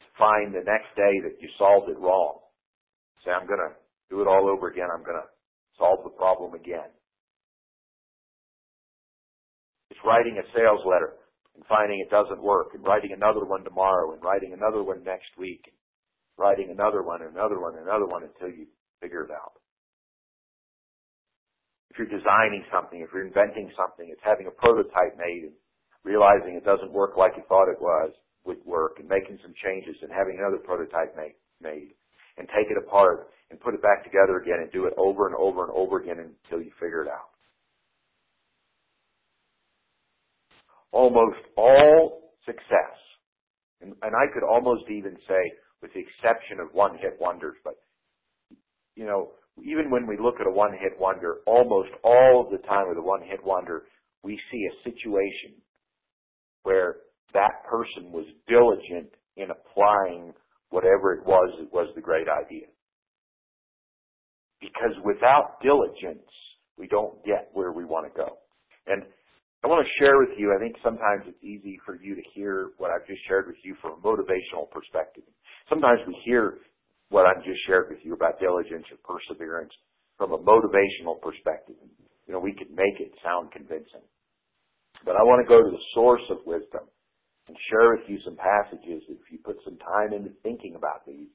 To 0.00 0.06
find 0.18 0.54
the 0.54 0.64
next 0.64 0.92
day 0.96 1.20
that 1.24 1.40
you 1.40 1.48
solved 1.58 1.88
it 1.90 1.98
wrong. 1.98 2.38
Say, 3.24 3.30
I'm 3.30 3.46
going 3.46 3.60
to 3.60 3.72
do 4.10 4.20
it 4.20 4.28
all 4.28 4.48
over 4.48 4.68
again. 4.68 4.88
I'm 4.92 5.04
going 5.04 5.20
to 5.20 5.28
solve 5.78 6.04
the 6.04 6.10
problem 6.10 6.54
again. 6.54 6.92
It's 9.90 10.00
writing 10.04 10.36
a 10.38 10.46
sales 10.56 10.80
letter 10.84 11.14
and 11.56 11.64
finding 11.66 12.00
it 12.00 12.10
doesn't 12.10 12.42
work 12.42 12.74
and 12.74 12.84
writing 12.84 13.12
another 13.12 13.44
one 13.44 13.64
tomorrow 13.64 14.12
and 14.12 14.22
writing 14.22 14.52
another 14.52 14.82
one 14.82 15.04
next 15.04 15.30
week 15.38 15.62
and 15.66 15.76
writing 16.36 16.70
another 16.70 17.02
one 17.02 17.22
and 17.22 17.32
another 17.32 17.60
one 17.60 17.74
and 17.76 17.86
another 17.86 18.06
one 18.06 18.24
until 18.24 18.48
you 18.54 18.66
figure 19.00 19.24
it 19.24 19.30
out. 19.30 19.52
If 21.94 22.02
you're 22.02 22.10
designing 22.10 22.66
something, 22.74 23.00
if 23.00 23.14
you're 23.14 23.26
inventing 23.26 23.70
something, 23.78 24.10
it's 24.10 24.24
having 24.26 24.50
a 24.50 24.54
prototype 24.58 25.14
made 25.14 25.46
and 25.46 25.54
realizing 26.02 26.58
it 26.58 26.66
doesn't 26.66 26.90
work 26.90 27.16
like 27.16 27.38
you 27.38 27.46
thought 27.46 27.70
it 27.70 27.78
was, 27.80 28.10
would 28.44 28.58
work 28.66 28.98
and 28.98 29.08
making 29.08 29.38
some 29.46 29.54
changes 29.62 29.94
and 30.02 30.10
having 30.10 30.36
another 30.42 30.58
prototype 30.58 31.14
made, 31.16 31.38
made 31.62 31.94
and 32.36 32.50
take 32.50 32.66
it 32.66 32.76
apart 32.76 33.30
and 33.54 33.60
put 33.62 33.74
it 33.78 33.82
back 33.82 34.02
together 34.02 34.42
again 34.42 34.58
and 34.58 34.72
do 34.74 34.86
it 34.90 34.94
over 34.98 35.30
and 35.30 35.36
over 35.38 35.62
and 35.62 35.72
over 35.72 36.02
again 36.02 36.18
until 36.18 36.58
you 36.58 36.74
figure 36.82 37.06
it 37.06 37.08
out. 37.08 37.30
almost 40.94 41.42
all 41.56 42.30
success, 42.46 42.96
and, 43.82 43.92
and 44.02 44.14
I 44.14 44.32
could 44.32 44.44
almost 44.46 44.84
even 44.88 45.16
say, 45.28 45.42
with 45.82 45.92
the 45.92 46.00
exception 46.00 46.60
of 46.60 46.72
one-hit 46.72 47.18
wonders, 47.20 47.56
but 47.64 47.74
you 48.94 49.04
know, 49.04 49.32
even 49.62 49.90
when 49.90 50.06
we 50.06 50.16
look 50.18 50.36
at 50.40 50.46
a 50.46 50.50
one-hit 50.50 50.98
wonder, 50.98 51.36
almost 51.46 51.90
all 52.02 52.44
of 52.44 52.50
the 52.50 52.66
time 52.66 52.88
with 52.88 52.98
a 52.98 53.02
one-hit 53.02 53.44
wonder, 53.44 53.84
we 54.22 54.38
see 54.50 54.66
a 54.66 54.90
situation 54.90 55.60
where 56.62 56.96
that 57.34 57.64
person 57.68 58.10
was 58.10 58.26
diligent 58.48 59.10
in 59.36 59.48
applying 59.50 60.32
whatever 60.70 61.12
it 61.12 61.24
was 61.26 61.54
that 61.60 61.72
was 61.72 61.88
the 61.94 62.00
great 62.00 62.26
idea. 62.28 62.66
Because 64.60 64.96
without 65.04 65.60
diligence, 65.62 66.26
we 66.78 66.86
don't 66.88 67.22
get 67.24 67.50
where 67.52 67.72
we 67.72 67.84
want 67.84 68.06
to 68.06 68.16
go. 68.16 68.38
And 68.86 69.02
I 69.62 69.66
want 69.66 69.86
to 69.86 70.04
share 70.04 70.18
with 70.18 70.36
you, 70.36 70.54
I 70.54 70.58
think 70.58 70.76
sometimes 70.82 71.24
it's 71.26 71.42
easy 71.42 71.78
for 71.86 71.96
you 71.96 72.14
to 72.14 72.22
hear 72.34 72.70
what 72.78 72.90
I've 72.90 73.06
just 73.06 73.20
shared 73.28 73.46
with 73.46 73.56
you 73.62 73.76
from 73.80 73.92
a 73.92 74.02
motivational 74.02 74.70
perspective. 74.70 75.24
Sometimes 75.68 76.00
we 76.06 76.16
hear 76.24 76.58
what 77.14 77.30
I've 77.30 77.46
just 77.46 77.62
shared 77.70 77.86
with 77.94 78.02
you 78.02 78.18
about 78.18 78.42
diligence 78.42 78.90
or 78.90 78.98
perseverance 79.06 79.70
from 80.18 80.34
a 80.34 80.42
motivational 80.42 81.22
perspective. 81.22 81.78
You 82.26 82.34
know, 82.34 82.42
we 82.42 82.58
could 82.58 82.74
make 82.74 82.98
it 82.98 83.14
sound 83.22 83.54
convincing. 83.54 84.02
But 85.06 85.14
I 85.14 85.22
want 85.22 85.38
to 85.38 85.46
go 85.46 85.62
to 85.62 85.70
the 85.70 85.86
source 85.94 86.26
of 86.34 86.42
wisdom 86.42 86.82
and 87.46 87.56
share 87.70 87.94
with 87.94 88.10
you 88.10 88.18
some 88.26 88.34
passages. 88.34 89.06
If 89.06 89.30
you 89.30 89.38
put 89.46 89.62
some 89.62 89.78
time 89.78 90.10
into 90.10 90.34
thinking 90.42 90.74
about 90.74 91.06
these, 91.06 91.30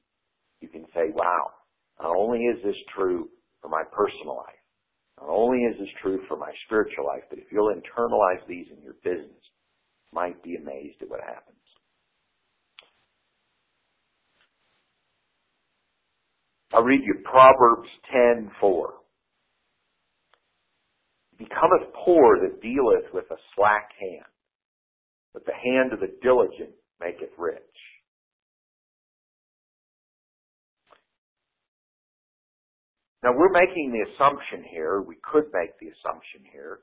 you 0.60 0.68
can 0.68 0.84
say, 0.92 1.16
wow, 1.16 1.48
not 1.96 2.12
only 2.12 2.44
is 2.44 2.60
this 2.60 2.76
true 2.92 3.32
for 3.62 3.72
my 3.72 3.84
personal 3.88 4.36
life, 4.36 4.60
not 5.16 5.32
only 5.32 5.64
is 5.64 5.80
this 5.80 5.94
true 6.02 6.20
for 6.28 6.36
my 6.36 6.52
spiritual 6.66 7.08
life, 7.08 7.24
but 7.30 7.38
if 7.38 7.48
you'll 7.48 7.72
internalize 7.72 8.44
these 8.44 8.66
in 8.68 8.84
your 8.84 9.00
business, 9.00 9.44
you 10.04 10.12
might 10.12 10.42
be 10.42 10.56
amazed 10.56 11.00
at 11.00 11.08
what 11.08 11.24
happens. 11.24 11.59
I'll 16.72 16.82
read 16.82 17.02
you 17.04 17.14
Proverbs 17.24 17.88
10:4. 18.12 18.94
Becometh 21.38 21.92
poor 22.04 22.38
that 22.40 22.60
dealeth 22.60 23.12
with 23.12 23.30
a 23.30 23.36
slack 23.54 23.90
hand, 23.98 24.26
but 25.32 25.44
the 25.46 25.54
hand 25.54 25.92
of 25.92 26.00
the 26.00 26.14
diligent 26.22 26.74
maketh 27.00 27.36
rich. 27.38 27.62
Now 33.22 33.32
we're 33.36 33.50
making 33.50 33.92
the 33.92 34.10
assumption 34.12 34.64
here, 34.64 35.02
we 35.02 35.16
could 35.22 35.44
make 35.52 35.78
the 35.78 35.88
assumption 35.88 36.44
here, 36.52 36.80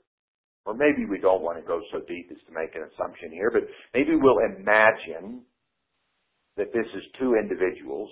or 0.66 0.74
maybe 0.74 1.06
we 1.06 1.18
don't 1.20 1.42
want 1.42 1.58
to 1.58 1.66
go 1.66 1.82
so 1.92 2.00
deep 2.08 2.30
as 2.32 2.38
to 2.46 2.54
make 2.54 2.76
an 2.76 2.84
assumption 2.94 3.32
here, 3.32 3.50
but 3.50 3.64
maybe 3.94 4.16
we'll 4.16 4.40
imagine 4.40 5.46
that 6.58 6.74
this 6.74 6.86
is 6.96 7.04
two 7.20 7.36
individuals, 7.36 8.10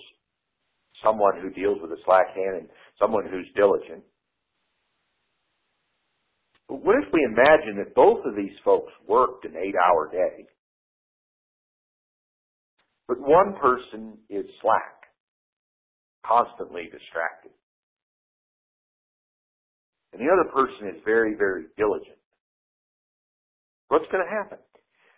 someone 1.04 1.40
who 1.40 1.50
deals 1.50 1.78
with 1.80 1.90
a 1.92 2.02
slack 2.04 2.34
hand 2.34 2.56
and 2.56 2.68
someone 3.00 3.24
who's 3.30 3.48
diligent. 3.54 4.02
But 6.68 6.84
what 6.84 6.96
if 6.96 7.12
we 7.12 7.22
imagine 7.24 7.76
that 7.78 7.94
both 7.94 8.24
of 8.26 8.34
these 8.34 8.56
folks 8.64 8.92
worked 9.06 9.44
an 9.44 9.54
eight 9.56 9.74
hour 9.76 10.10
day, 10.10 10.46
but 13.06 13.20
one 13.20 13.54
person 13.60 14.18
is 14.28 14.44
slack, 14.60 15.06
constantly 16.24 16.84
distracted? 16.84 17.52
and 20.16 20.26
the 20.26 20.32
other 20.32 20.48
person 20.48 20.88
is 20.88 21.02
very, 21.04 21.34
very 21.36 21.64
diligent, 21.76 22.16
what's 23.88 24.06
going 24.10 24.24
to 24.24 24.32
happen? 24.32 24.58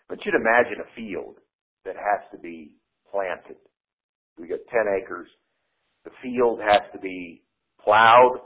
But 0.08 0.18
you'd 0.24 0.34
imagine 0.34 0.82
a 0.82 0.94
field 0.96 1.36
that 1.84 1.94
has 1.94 2.26
to 2.32 2.38
be 2.38 2.72
planted. 3.10 3.56
We 4.38 4.48
got 4.48 4.58
10 4.70 4.80
acres. 5.02 5.28
The 6.08 6.16
field 6.24 6.56
has 6.64 6.88
to 6.96 6.98
be 6.98 7.44
plowed 7.84 8.40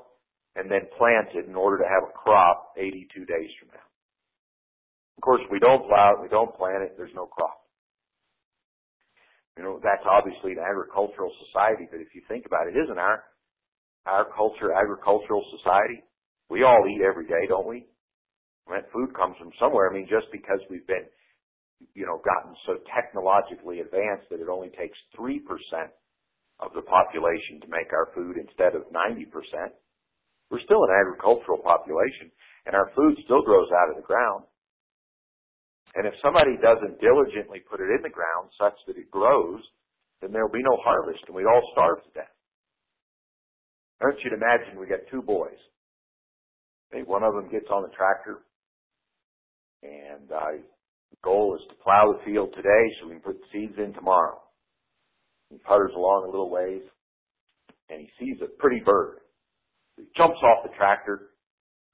and 0.59 0.67
then 0.67 0.91
planted 0.99 1.47
in 1.47 1.55
order 1.55 1.79
to 1.79 1.87
have 1.87 2.03
a 2.03 2.11
crop 2.11 2.75
82 2.77 3.07
days 3.23 3.51
from 3.63 3.71
now. 3.71 3.87
Of 5.17 5.23
course, 5.23 5.43
we 5.47 5.61
don't 5.63 5.87
plow 5.87 6.19
it, 6.19 6.23
we 6.23 6.29
don't 6.29 6.51
plant 6.59 6.83
it, 6.83 6.99
there's 6.99 7.15
no 7.15 7.27
crop. 7.27 7.63
You 9.57 9.63
know, 9.63 9.79
that's 9.79 10.03
obviously 10.11 10.59
an 10.59 10.59
agricultural 10.59 11.31
society, 11.47 11.87
but 11.87 12.01
if 12.03 12.11
you 12.19 12.23
think 12.27 12.47
about 12.47 12.67
it, 12.67 12.75
isn't 12.75 12.99
our, 12.99 13.23
our 14.07 14.27
culture 14.35 14.75
agricultural 14.75 15.47
society? 15.55 16.03
We 16.51 16.65
all 16.65 16.83
eat 16.91 17.07
every 17.07 17.31
day, 17.31 17.47
don't 17.47 17.69
we? 17.69 17.87
That 18.67 18.91
food 18.91 19.15
comes 19.15 19.37
from 19.39 19.53
somewhere. 19.61 19.89
I 19.89 19.95
mean, 19.95 20.09
just 20.11 20.27
because 20.33 20.59
we've 20.69 20.87
been, 20.89 21.07
you 21.95 22.07
know, 22.07 22.19
gotten 22.27 22.57
so 22.67 22.83
technologically 22.91 23.79
advanced 23.79 24.27
that 24.31 24.41
it 24.43 24.49
only 24.51 24.71
takes 24.75 24.99
3% 25.15 25.39
of 26.63 26.73
the 26.73 26.87
population 26.87 27.59
to 27.61 27.69
make 27.69 27.91
our 27.93 28.15
food 28.15 28.39
instead 28.39 28.79
of 28.79 28.87
90%, 28.95 29.29
we're 30.51 30.65
still 30.65 30.87
an 30.87 30.95
agricultural 30.95 31.59
population 31.59 32.31
and 32.67 32.79
our 32.79 32.95
food 32.95 33.19
still 33.27 33.43
grows 33.43 33.69
out 33.75 33.91
of 33.91 33.99
the 33.99 34.07
ground. 34.07 34.47
And 35.99 36.07
if 36.07 36.15
somebody 36.23 36.57
doesn't 36.57 37.03
diligently 37.03 37.61
put 37.67 37.83
it 37.83 37.91
in 37.91 38.01
the 38.01 38.15
ground 38.15 38.49
such 38.57 38.79
that 38.87 38.97
it 38.97 39.11
grows, 39.11 39.61
then 40.23 40.31
there'll 40.31 40.53
be 40.53 40.63
no 40.63 40.79
harvest 40.81 41.21
and 41.27 41.35
we'd 41.35 41.51
all 41.51 41.67
starve 41.73 42.01
to 42.05 42.11
death. 42.15 42.37
I 44.01 44.07
want 44.07 44.23
you 44.25 44.31
to 44.31 44.41
imagine 44.41 44.79
we 44.79 44.87
got 44.87 45.05
two 45.11 45.23
boys 45.23 45.59
one 47.07 47.23
of 47.23 47.35
them 47.35 47.51
gets 47.51 47.67
on 47.71 47.83
the 47.83 47.89
tractor, 47.97 48.41
and 49.83 50.31
uh, 50.31 50.61
the 51.11 51.17
goal 51.23 51.57
is 51.57 51.67
to 51.69 51.83
plow 51.83 52.13
the 52.13 52.25
field 52.25 52.53
today 52.55 52.85
so 53.01 53.09
we 53.09 53.15
can 53.15 53.23
put 53.23 53.41
seeds 53.53 53.75
in 53.79 53.93
tomorrow. 53.95 54.42
He 55.53 55.59
putters 55.59 55.93
along 55.95 56.25
a 56.25 56.31
little 56.31 56.51
ways, 56.51 56.83
and 57.91 58.01
he 58.01 58.09
sees 58.19 58.41
a 58.43 58.49
pretty 58.59 58.81
bird. 58.81 59.19
He 59.97 60.05
jumps 60.17 60.39
off 60.43 60.65
the 60.65 60.75
tractor, 60.77 61.31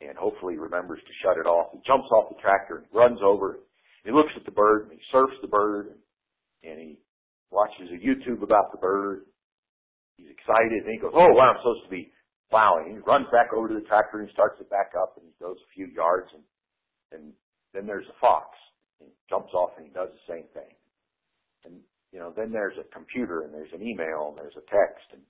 and 0.01 0.17
hopefully 0.17 0.57
remembers 0.57 1.01
to 1.03 1.13
shut 1.23 1.37
it 1.37 1.47
off. 1.47 1.73
He 1.73 1.81
jumps 1.85 2.07
off 2.15 2.31
the 2.31 2.41
tractor 2.41 2.79
and 2.79 2.87
runs 2.95 3.19
over. 3.23 3.59
He 4.05 4.13
looks 4.13 4.31
at 4.37 4.45
the 4.45 4.55
bird, 4.55 4.85
and 4.85 4.93
he 4.93 5.01
surfs 5.11 5.35
the 5.43 5.49
bird, 5.49 5.91
and 6.63 6.79
he 6.79 6.99
watches 7.51 7.91
a 7.91 7.99
YouTube 7.99 8.43
about 8.43 8.71
the 8.71 8.79
bird. 8.79 9.27
He's 10.17 10.31
excited, 10.31 10.87
and 10.87 10.93
he 10.93 10.99
goes, 10.99 11.13
"Oh, 11.15 11.35
wow! 11.35 11.51
I'm 11.51 11.59
supposed 11.59 11.85
to 11.85 11.91
be 11.91 12.13
plowing. 12.51 12.93
He 12.93 12.99
runs 13.05 13.27
back 13.31 13.53
over 13.53 13.69
to 13.69 13.75
the 13.75 13.87
tractor 13.87 14.21
and 14.21 14.31
starts 14.33 14.61
it 14.61 14.71
back 14.71 14.93
up 14.97 15.17
and 15.17 15.27
he 15.27 15.35
goes 15.41 15.57
a 15.61 15.75
few 15.75 15.87
yards 15.87 16.29
and, 16.33 16.43
and 17.13 17.33
then 17.73 17.87
there's 17.87 18.09
a 18.09 18.21
fox. 18.21 18.49
He 18.99 19.07
jumps 19.29 19.53
off 19.55 19.77
and 19.77 19.87
he 19.87 19.93
does 19.93 20.09
the 20.09 20.25
same 20.33 20.49
thing. 20.57 20.73
And, 21.65 21.81
you 22.13 22.19
know, 22.19 22.33
then 22.35 22.51
there's 22.51 22.77
a 22.81 22.89
computer 22.95 23.43
and 23.43 23.53
there's 23.53 23.73
an 23.73 23.83
email 23.83 24.33
and 24.33 24.39
there's 24.39 24.57
a 24.57 24.65
text. 24.71 25.07
And 25.13 25.23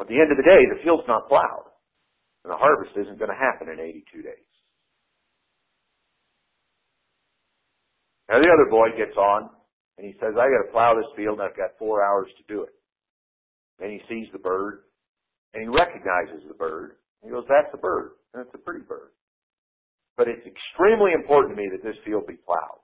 at 0.00 0.08
the 0.08 0.18
end 0.18 0.30
of 0.30 0.36
the 0.36 0.46
day, 0.46 0.62
the 0.66 0.82
field's 0.82 1.06
not 1.06 1.28
plowed. 1.28 1.70
And 2.44 2.52
the 2.52 2.58
harvest 2.58 2.94
isn't 2.98 3.18
going 3.18 3.30
to 3.30 3.38
happen 3.38 3.68
in 3.70 3.78
82 3.80 4.22
days. 4.22 4.50
Now 8.28 8.42
the 8.42 8.50
other 8.50 8.70
boy 8.70 8.90
gets 8.98 9.16
on 9.16 9.50
and 9.98 10.06
he 10.06 10.14
says, 10.18 10.34
I 10.34 10.50
got 10.50 10.66
to 10.66 10.72
plow 10.72 10.94
this 10.94 11.10
field 11.16 11.38
and 11.38 11.46
I've 11.46 11.56
got 11.56 11.78
four 11.78 12.02
hours 12.02 12.26
to 12.38 12.44
do 12.52 12.62
it. 12.62 12.74
Then 13.78 13.90
he 13.90 14.00
sees 14.10 14.26
the 14.32 14.42
bird 14.42 14.86
and 15.54 15.62
he 15.62 15.68
recognizes 15.68 16.42
the 16.48 16.54
bird. 16.54 16.98
He 17.22 17.30
goes, 17.30 17.44
that's 17.48 17.70
a 17.74 17.78
bird 17.78 18.18
and 18.34 18.42
it's 18.42 18.54
a 18.54 18.58
pretty 18.58 18.82
bird. 18.82 19.14
But 20.16 20.28
it's 20.28 20.46
extremely 20.46 21.12
important 21.12 21.54
to 21.54 21.60
me 21.60 21.68
that 21.70 21.82
this 21.86 21.96
field 22.04 22.26
be 22.26 22.38
plowed. 22.46 22.82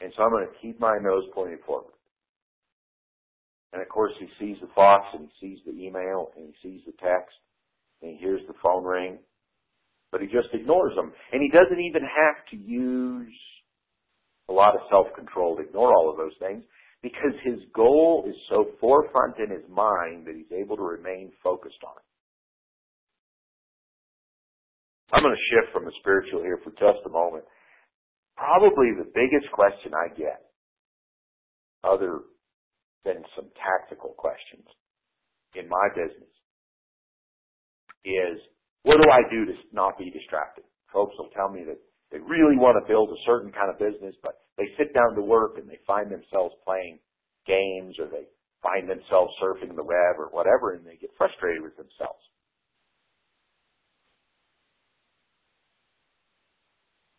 And 0.00 0.12
so 0.16 0.22
I'm 0.22 0.30
going 0.30 0.46
to 0.46 0.60
keep 0.60 0.78
my 0.78 0.98
nose 1.00 1.24
pointed 1.34 1.60
forward. 1.66 1.92
And 3.72 3.82
of 3.82 3.88
course 3.88 4.12
he 4.18 4.26
sees 4.38 4.56
the 4.60 4.68
fox 4.74 5.04
and 5.12 5.28
he 5.28 5.48
sees 5.48 5.58
the 5.66 5.72
email 5.72 6.30
and 6.36 6.46
he 6.48 6.68
sees 6.68 6.80
the 6.86 6.92
text 6.92 7.36
and 8.02 8.12
he 8.12 8.16
hears 8.18 8.40
the 8.46 8.54
phone 8.62 8.84
ring. 8.84 9.18
But 10.12 10.20
he 10.20 10.28
just 10.28 10.48
ignores 10.52 10.94
them. 10.94 11.12
And 11.32 11.42
he 11.42 11.50
doesn't 11.50 11.80
even 11.80 12.02
have 12.02 12.46
to 12.50 12.56
use 12.56 13.34
a 14.48 14.52
lot 14.52 14.74
of 14.74 14.80
self-control 14.88 15.56
to 15.56 15.62
ignore 15.62 15.92
all 15.94 16.10
of 16.10 16.16
those 16.16 16.36
things 16.38 16.64
because 17.02 17.34
his 17.44 17.58
goal 17.74 18.24
is 18.28 18.34
so 18.48 18.66
forefront 18.80 19.38
in 19.38 19.50
his 19.50 19.64
mind 19.68 20.26
that 20.26 20.34
he's 20.34 20.52
able 20.56 20.76
to 20.76 20.82
remain 20.82 21.32
focused 21.42 21.82
on 21.84 21.92
it. 21.96 22.06
I'm 25.12 25.22
going 25.22 25.34
to 25.34 25.46
shift 25.54 25.72
from 25.72 25.84
the 25.84 25.92
spiritual 26.00 26.42
here 26.42 26.58
for 26.64 26.70
just 26.70 27.04
a 27.06 27.10
moment. 27.10 27.44
Probably 28.36 28.92
the 28.96 29.10
biggest 29.14 29.50
question 29.52 29.92
I 29.94 30.12
get, 30.14 30.44
other 31.84 32.20
than 33.04 33.24
some 33.34 33.48
tactical 33.56 34.14
questions 34.18 34.66
in 35.54 35.68
my 35.68 35.88
business, 35.94 36.32
is 38.04 38.38
what 38.82 39.00
do 39.02 39.08
I 39.10 39.24
do 39.30 39.46
to 39.46 39.54
not 39.72 39.98
be 39.98 40.10
distracted? 40.10 40.64
Folks 40.92 41.14
will 41.18 41.30
tell 41.34 41.48
me 41.48 41.64
that 41.64 41.80
they 42.12 42.18
really 42.18 42.56
want 42.56 42.78
to 42.78 42.86
build 42.86 43.10
a 43.10 43.24
certain 43.26 43.50
kind 43.50 43.70
of 43.70 43.78
business, 43.78 44.14
but 44.22 44.38
they 44.56 44.70
sit 44.78 44.94
down 44.94 45.14
to 45.16 45.22
work 45.22 45.58
and 45.58 45.68
they 45.68 45.80
find 45.86 46.10
themselves 46.10 46.54
playing 46.64 46.98
games 47.46 47.96
or 47.98 48.06
they 48.06 48.30
find 48.62 48.88
themselves 48.88 49.34
surfing 49.42 49.74
the 49.74 49.82
web 49.82 50.18
or 50.18 50.28
whatever 50.30 50.74
and 50.74 50.86
they 50.86 50.96
get 50.96 51.10
frustrated 51.18 51.62
with 51.62 51.76
themselves. 51.76 52.22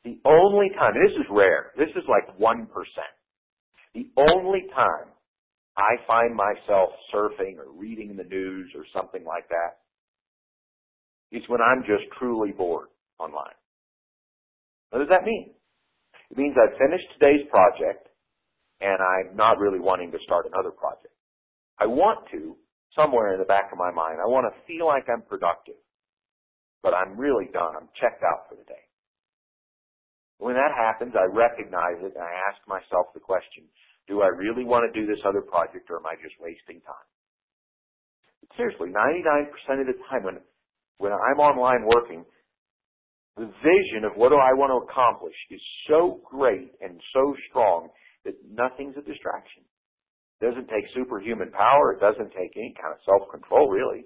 The 0.04 0.17
only 0.28 0.70
time, 0.78 0.94
this 0.94 1.16
is 1.16 1.26
rare, 1.32 1.72
this 1.78 1.90
is 1.96 2.04
like 2.10 2.38
1%. 2.40 2.68
The 3.96 4.10
only 4.18 4.66
time 4.76 5.10
I 5.78 5.96
find 6.08 6.36
myself 6.36 6.90
surfing 7.14 7.58
or 7.58 7.72
reading 7.76 8.16
the 8.18 8.24
news 8.24 8.72
or 8.76 8.84
something 8.94 9.24
like 9.26 9.48
that 9.50 9.80
is 11.32 11.44
when 11.48 11.62
I'm 11.62 11.82
just 11.82 12.04
truly 12.20 12.52
bored 12.52 12.88
online. 13.20 13.58
What 14.90 15.00
does 15.00 15.10
that 15.10 15.26
mean? 15.26 15.52
It 16.32 16.38
means 16.38 16.56
I've 16.58 16.78
finished 16.78 17.06
today's 17.14 17.48
project 17.50 18.10
and 18.82 18.98
I'm 19.02 19.36
not 19.36 19.60
really 19.60 19.80
wanting 19.80 20.12
to 20.12 20.18
start 20.26 20.46
another 20.52 20.72
project. 20.72 21.14
I 21.80 21.86
want 21.86 22.28
to, 22.32 22.56
somewhere 22.96 23.34
in 23.34 23.40
the 23.40 23.46
back 23.46 23.72
of 23.72 23.78
my 23.78 23.92
mind, 23.92 24.20
I 24.24 24.28
want 24.28 24.48
to 24.52 24.62
feel 24.66 24.88
like 24.88 25.06
I'm 25.10 25.22
productive, 25.22 25.78
but 26.84 26.94
I'm 26.94 27.18
really 27.18 27.50
done. 27.54 27.76
I'm 27.76 27.90
checked 28.00 28.24
out 28.24 28.50
for 28.50 28.56
the 28.56 28.64
day. 28.66 28.87
When 30.38 30.54
that 30.54 30.74
happens, 30.78 31.14
I 31.18 31.26
recognize 31.26 31.98
it 32.02 32.14
and 32.14 32.24
I 32.24 32.34
ask 32.50 32.62
myself 32.70 33.10
the 33.14 33.24
question, 33.24 33.66
do 34.08 34.22
I 34.22 34.30
really 34.30 34.64
want 34.64 34.86
to 34.86 34.94
do 34.94 35.10
this 35.10 35.20
other 35.26 35.42
project 35.42 35.90
or 35.90 35.98
am 35.98 36.06
I 36.06 36.16
just 36.22 36.38
wasting 36.40 36.80
time? 36.86 37.10
But 38.42 38.54
seriously, 38.56 38.94
99% 38.94 39.82
of 39.82 39.88
the 39.90 39.98
time 40.10 40.24
when, 40.24 40.38
when 41.02 41.12
I'm 41.12 41.42
online 41.42 41.90
working, 41.90 42.24
the 43.36 43.50
vision 43.62 44.06
of 44.06 44.14
what 44.18 44.30
do 44.30 44.38
I 44.38 44.54
want 44.54 44.74
to 44.74 44.82
accomplish 44.86 45.36
is 45.50 45.62
so 45.90 46.22
great 46.26 46.74
and 46.82 47.02
so 47.14 47.36
strong 47.50 47.90
that 48.26 48.34
nothing's 48.50 48.98
a 48.98 49.06
distraction. 49.06 49.62
It 50.42 50.50
doesn't 50.50 50.70
take 50.70 50.86
superhuman 50.94 51.52
power. 51.52 51.94
It 51.94 52.02
doesn't 52.02 52.30
take 52.34 52.54
any 52.58 52.74
kind 52.82 52.94
of 52.94 53.02
self-control, 53.06 53.70
really. 53.70 54.06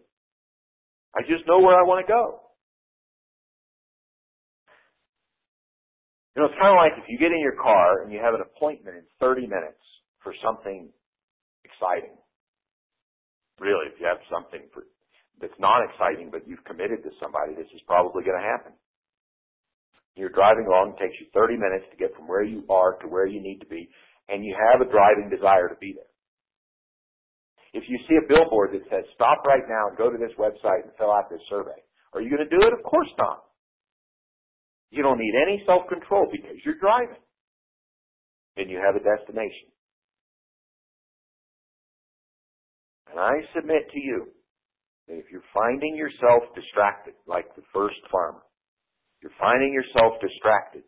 I 1.15 1.21
just 1.27 1.47
know 1.47 1.59
where 1.59 1.75
I 1.75 1.83
want 1.83 2.05
to 2.05 2.11
go. 2.11 2.50
You 6.41 6.49
know, 6.49 6.57
it's 6.57 6.65
kind 6.65 6.73
of 6.73 6.81
like 6.81 6.97
if 6.97 7.05
you 7.05 7.21
get 7.21 7.29
in 7.29 7.37
your 7.37 7.53
car 7.53 8.01
and 8.01 8.09
you 8.09 8.17
have 8.17 8.33
an 8.33 8.41
appointment 8.41 8.97
in 8.97 9.05
30 9.21 9.45
minutes 9.45 9.77
for 10.25 10.33
something 10.41 10.89
exciting. 11.61 12.17
Really, 13.61 13.93
if 13.93 14.01
you 14.01 14.09
have 14.09 14.17
something 14.25 14.65
for, 14.73 14.89
that's 15.37 15.53
not 15.61 15.85
exciting, 15.85 16.33
but 16.33 16.49
you've 16.49 16.65
committed 16.65 17.05
to 17.05 17.13
somebody, 17.21 17.53
this 17.53 17.69
is 17.77 17.81
probably 17.85 18.25
going 18.25 18.41
to 18.41 18.41
happen. 18.41 18.73
You're 20.17 20.33
driving 20.33 20.65
along, 20.65 20.97
it 20.97 21.05
takes 21.05 21.13
you 21.21 21.29
30 21.29 21.61
minutes 21.61 21.85
to 21.93 21.97
get 22.01 22.09
from 22.17 22.25
where 22.25 22.41
you 22.41 22.65
are 22.73 22.97
to 23.05 23.07
where 23.07 23.29
you 23.29 23.37
need 23.37 23.61
to 23.61 23.69
be, 23.69 23.85
and 24.25 24.41
you 24.41 24.57
have 24.57 24.81
a 24.81 24.89
driving 24.89 25.29
desire 25.29 25.69
to 25.69 25.77
be 25.77 25.93
there. 25.93 26.09
If 27.77 27.85
you 27.85 28.01
see 28.09 28.17
a 28.17 28.25
billboard 28.25 28.73
that 28.73 28.81
says, 28.89 29.05
stop 29.13 29.45
right 29.45 29.69
now 29.69 29.93
and 29.93 29.97
go 30.01 30.09
to 30.09 30.17
this 30.17 30.33
website 30.41 30.89
and 30.89 30.93
fill 30.97 31.13
out 31.13 31.29
this 31.29 31.45
survey, 31.53 31.77
are 32.17 32.21
you 32.25 32.33
going 32.33 32.41
to 32.41 32.49
do 32.49 32.65
it? 32.65 32.73
Of 32.73 32.81
course 32.81 33.13
not. 33.21 33.45
You 34.91 35.03
don't 35.03 35.19
need 35.19 35.33
any 35.41 35.63
self-control 35.65 36.27
because 36.31 36.57
you're 36.65 36.79
driving. 36.79 37.21
And 38.57 38.69
you 38.69 38.77
have 38.83 38.95
a 38.95 39.03
destination. 39.03 39.71
And 43.09 43.19
I 43.19 43.39
submit 43.55 43.89
to 43.91 43.99
you 43.99 44.27
that 45.07 45.15
if 45.15 45.25
you're 45.31 45.47
finding 45.53 45.95
yourself 45.95 46.43
distracted, 46.55 47.13
like 47.27 47.55
the 47.55 47.63
first 47.73 47.99
farmer, 48.11 48.43
you're 49.21 49.35
finding 49.39 49.73
yourself 49.73 50.13
distracted. 50.21 50.83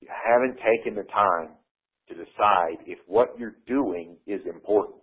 You 0.00 0.08
haven't 0.08 0.58
taken 0.60 0.94
the 0.94 1.08
time 1.12 1.56
to 2.08 2.14
decide 2.14 2.84
if 2.86 2.98
what 3.06 3.38
you're 3.38 3.56
doing 3.66 4.16
is 4.26 4.40
important. 4.46 5.00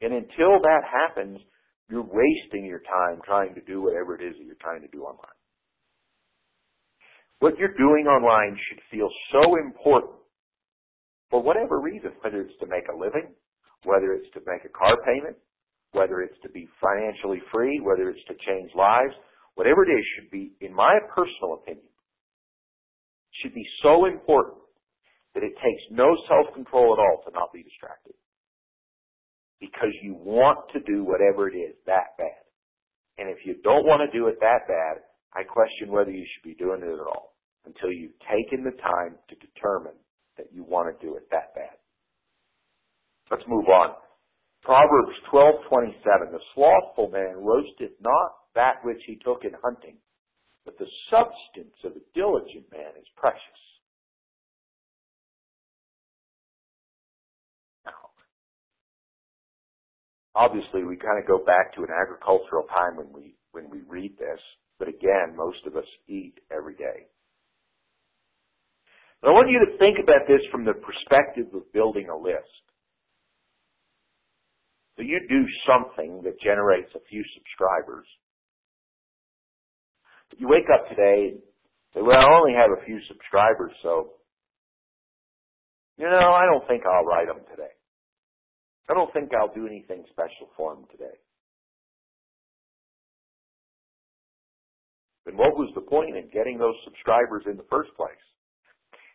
And 0.00 0.12
until 0.12 0.62
that 0.62 0.82
happens, 0.86 1.40
you're 1.90 2.06
wasting 2.06 2.64
your 2.64 2.80
time 2.80 3.20
trying 3.24 3.54
to 3.54 3.60
do 3.62 3.82
whatever 3.82 4.14
it 4.14 4.22
is 4.22 4.34
that 4.38 4.44
you're 4.44 4.62
trying 4.62 4.82
to 4.82 4.88
do 4.88 5.02
online. 5.02 5.37
What 7.40 7.56
you're 7.58 7.76
doing 7.78 8.06
online 8.06 8.58
should 8.68 8.80
feel 8.90 9.08
so 9.32 9.56
important 9.56 10.18
for 11.30 11.42
whatever 11.42 11.80
reason, 11.80 12.10
whether 12.22 12.40
it's 12.40 12.58
to 12.60 12.66
make 12.66 12.88
a 12.92 12.96
living, 12.96 13.30
whether 13.84 14.12
it's 14.12 14.30
to 14.34 14.40
make 14.46 14.64
a 14.64 14.72
car 14.74 14.96
payment, 15.06 15.36
whether 15.92 16.20
it's 16.20 16.38
to 16.42 16.48
be 16.50 16.68
financially 16.82 17.40
free, 17.52 17.80
whether 17.80 18.10
it's 18.10 18.24
to 18.26 18.34
change 18.46 18.70
lives, 18.74 19.14
whatever 19.54 19.84
it 19.84 19.92
is 19.92 20.04
should 20.16 20.30
be, 20.30 20.52
in 20.60 20.74
my 20.74 20.98
personal 21.14 21.54
opinion, 21.62 21.86
should 23.42 23.54
be 23.54 23.66
so 23.82 24.06
important 24.06 24.58
that 25.34 25.44
it 25.44 25.54
takes 25.62 25.82
no 25.90 26.16
self-control 26.28 26.96
at 26.96 26.98
all 26.98 27.22
to 27.24 27.30
not 27.32 27.52
be 27.52 27.62
distracted. 27.62 28.14
Because 29.60 29.94
you 30.02 30.14
want 30.14 30.58
to 30.72 30.80
do 30.80 31.04
whatever 31.04 31.48
it 31.48 31.54
is 31.54 31.74
that 31.86 32.16
bad. 32.16 32.42
And 33.18 33.28
if 33.28 33.38
you 33.44 33.56
don't 33.62 33.84
want 33.84 34.02
to 34.02 34.16
do 34.16 34.26
it 34.28 34.38
that 34.40 34.66
bad, 34.66 35.02
I 35.34 35.42
question 35.44 35.92
whether 35.92 36.10
you 36.10 36.24
should 36.24 36.48
be 36.48 36.54
doing 36.54 36.80
it 36.82 36.92
at 36.92 37.06
all 37.06 37.34
until 37.66 37.92
you've 37.92 38.18
taken 38.24 38.64
the 38.64 38.76
time 38.80 39.16
to 39.28 39.34
determine 39.36 39.98
that 40.36 40.46
you 40.52 40.64
want 40.64 40.88
to 40.88 41.06
do 41.06 41.16
it 41.16 41.28
that 41.30 41.54
bad. 41.54 41.76
Let's 43.30 43.44
move 43.46 43.66
on. 43.68 43.94
Proverbs 44.62 45.16
12:27 45.30 46.32
The 46.32 46.40
slothful 46.54 47.10
man 47.10 47.36
roasteth 47.36 47.92
not 48.00 48.32
that 48.54 48.84
which 48.84 49.02
he 49.06 49.16
took 49.16 49.44
in 49.44 49.52
hunting, 49.62 49.98
but 50.64 50.78
the 50.78 50.88
substance 51.10 51.76
of 51.84 51.92
a 51.92 52.04
diligent 52.14 52.70
man 52.72 52.92
is 52.98 53.06
precious. 53.16 53.60
Now, 57.86 58.10
obviously, 60.34 60.84
we 60.84 60.96
kind 60.96 61.18
of 61.20 61.26
go 61.28 61.44
back 61.44 61.74
to 61.74 61.82
an 61.82 61.90
agricultural 61.90 62.64
time 62.68 62.96
when 62.96 63.12
we 63.12 63.36
when 63.52 63.70
we 63.70 63.80
read 63.88 64.16
this, 64.18 64.40
but 64.78 64.88
again, 64.88 65.36
most 65.36 65.66
of 65.66 65.76
us 65.76 65.86
eat 66.08 66.34
every 66.50 66.74
day. 66.74 67.06
But 69.20 69.30
I 69.30 69.32
want 69.32 69.50
you 69.50 69.58
to 69.66 69.78
think 69.78 69.98
about 70.02 70.28
this 70.28 70.40
from 70.52 70.64
the 70.64 70.74
perspective 70.74 71.46
of 71.54 71.72
building 71.72 72.08
a 72.08 72.16
list. 72.16 72.62
So 74.96 75.02
you 75.02 75.18
do 75.28 75.42
something 75.66 76.22
that 76.22 76.40
generates 76.40 76.90
a 76.94 77.02
few 77.08 77.22
subscribers. 77.34 78.06
You 80.36 80.48
wake 80.48 80.70
up 80.72 80.88
today 80.88 81.34
and 81.34 81.40
say, 81.94 82.02
well, 82.02 82.18
I 82.18 82.30
only 82.38 82.54
have 82.54 82.70
a 82.70 82.84
few 82.84 83.00
subscribers, 83.08 83.72
so, 83.82 84.14
you 85.96 86.04
know, 86.04 86.34
I 86.34 86.46
don't 86.46 86.66
think 86.68 86.82
I'll 86.86 87.04
write 87.04 87.26
them 87.26 87.42
today. 87.50 87.72
I 88.90 88.94
don't 88.94 89.12
think 89.12 89.30
I'll 89.34 89.54
do 89.54 89.66
anything 89.66 90.04
special 90.10 90.50
for 90.56 90.74
them 90.74 90.84
today. 90.90 91.16
Then 95.28 95.36
what 95.36 95.60
was 95.60 95.68
the 95.76 95.84
point 95.84 96.16
in 96.16 96.32
getting 96.32 96.56
those 96.56 96.74
subscribers 96.88 97.44
in 97.44 97.60
the 97.60 97.68
first 97.68 97.92
place? 98.00 98.24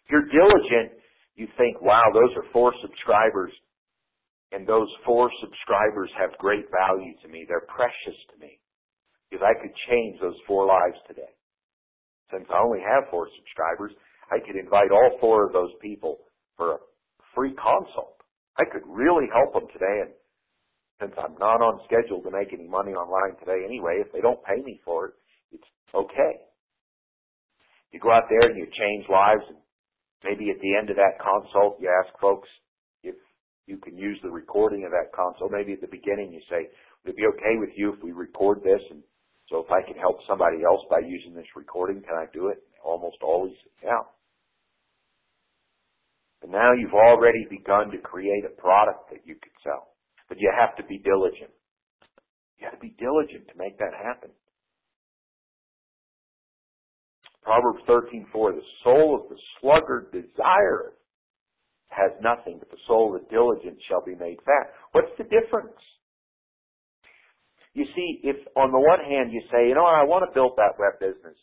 If 0.06 0.14
you're 0.14 0.30
diligent, 0.30 1.02
you 1.34 1.50
think, 1.58 1.82
wow, 1.82 2.06
those 2.14 2.30
are 2.38 2.46
four 2.54 2.70
subscribers, 2.86 3.50
and 4.54 4.70
those 4.70 4.90
four 5.02 5.34
subscribers 5.42 6.14
have 6.22 6.38
great 6.38 6.70
value 6.70 7.18
to 7.26 7.28
me. 7.28 7.50
They're 7.50 7.66
precious 7.66 8.14
to 8.30 8.38
me 8.38 8.62
because 9.26 9.42
I 9.42 9.58
could 9.58 9.74
change 9.90 10.22
those 10.22 10.38
four 10.46 10.70
lives 10.70 11.02
today. 11.10 11.34
Since 12.30 12.46
I 12.54 12.62
only 12.62 12.86
have 12.86 13.10
four 13.10 13.26
subscribers, 13.34 13.98
I 14.30 14.38
could 14.38 14.54
invite 14.54 14.94
all 14.94 15.18
four 15.18 15.50
of 15.50 15.54
those 15.54 15.74
people 15.82 16.30
for 16.54 16.78
a 16.78 16.84
free 17.34 17.58
consult. 17.58 18.22
I 18.62 18.70
could 18.70 18.86
really 18.86 19.26
help 19.34 19.58
them 19.58 19.66
today. 19.74 20.06
And 20.06 20.14
since 21.02 21.14
I'm 21.18 21.34
not 21.42 21.66
on 21.66 21.82
schedule 21.90 22.22
to 22.22 22.30
make 22.30 22.54
any 22.54 22.70
money 22.70 22.94
online 22.94 23.34
today 23.42 23.66
anyway, 23.66 23.98
if 23.98 24.14
they 24.14 24.22
don't 24.22 24.46
pay 24.46 24.62
me 24.62 24.78
for 24.86 25.10
it, 25.10 25.14
it's 25.54 25.70
okay. 25.94 26.44
You 27.92 28.00
go 28.00 28.12
out 28.12 28.26
there 28.30 28.50
and 28.50 28.58
you 28.58 28.66
change 28.66 29.06
lives 29.10 29.46
and 29.50 29.58
maybe 30.24 30.50
at 30.50 30.60
the 30.62 30.76
end 30.76 30.90
of 30.90 30.98
that 30.98 31.22
consult 31.22 31.78
you 31.80 31.90
ask 31.90 32.10
folks 32.20 32.50
if 33.04 33.16
you 33.68 33.78
can 33.78 33.98
use 33.98 34.18
the 34.24 34.32
recording 34.32 34.84
of 34.84 34.92
that 34.92 35.14
consult. 35.14 35.52
Maybe 35.52 35.74
at 35.74 35.82
the 35.82 35.92
beginning 35.92 36.34
you 36.34 36.42
say, 36.50 36.68
would 37.04 37.14
it 37.14 37.18
be 37.18 37.30
okay 37.38 37.56
with 37.60 37.70
you 37.76 37.94
if 37.94 38.04
we 38.04 38.12
record 38.12 38.64
this? 38.64 38.82
And 38.90 39.04
so 39.50 39.60
if 39.60 39.70
I 39.72 39.86
can 39.86 40.00
help 40.00 40.18
somebody 40.28 40.64
else 40.64 40.82
by 40.90 41.00
using 41.00 41.36
this 41.36 41.48
recording, 41.56 42.02
can 42.02 42.18
I 42.18 42.26
do 42.34 42.48
it? 42.48 42.64
Almost 42.84 43.18
always, 43.22 43.54
yeah. 43.84 44.04
And 46.42 46.52
now 46.52 46.74
you've 46.74 46.94
already 46.94 47.48
begun 47.50 47.92
to 47.92 47.98
create 48.00 48.44
a 48.44 48.62
product 48.62 49.12
that 49.12 49.24
you 49.24 49.36
could 49.36 49.56
sell. 49.64 49.96
But 50.28 50.40
you 50.40 50.52
have 50.52 50.76
to 50.76 50.84
be 50.84 51.00
diligent. 51.00 51.52
You 52.60 52.68
have 52.68 52.80
to 52.80 52.84
be 52.84 52.96
diligent 53.00 53.48
to 53.48 53.56
make 53.58 53.80
that 53.80 53.96
happen. 53.96 54.32
Proverbs 57.44 57.84
13:4 57.88 58.56
The 58.56 58.62
soul 58.84 59.20
of 59.22 59.30
the 59.30 59.38
sluggard 59.60 60.12
desireth 60.12 60.96
has 61.90 62.12
nothing, 62.22 62.58
but 62.60 62.70
the 62.72 62.82
soul 62.88 63.16
of 63.16 63.22
the 63.22 63.30
diligent 63.30 63.78
shall 63.88 64.04
be 64.04 64.16
made 64.16 64.42
fat. 64.44 64.74
What's 64.92 65.16
the 65.18 65.26
difference? 65.26 65.78
You 67.74 67.86
see, 67.96 68.20
if 68.24 68.36
on 68.56 68.72
the 68.72 68.80
one 68.80 69.00
hand 69.00 69.32
you 69.32 69.42
say, 69.52 69.68
you 69.68 69.76
know, 69.76 69.86
I 69.86 70.04
want 70.04 70.26
to 70.28 70.34
build 70.34 70.54
that 70.58 70.78
web 70.78 71.00
business, 71.00 71.38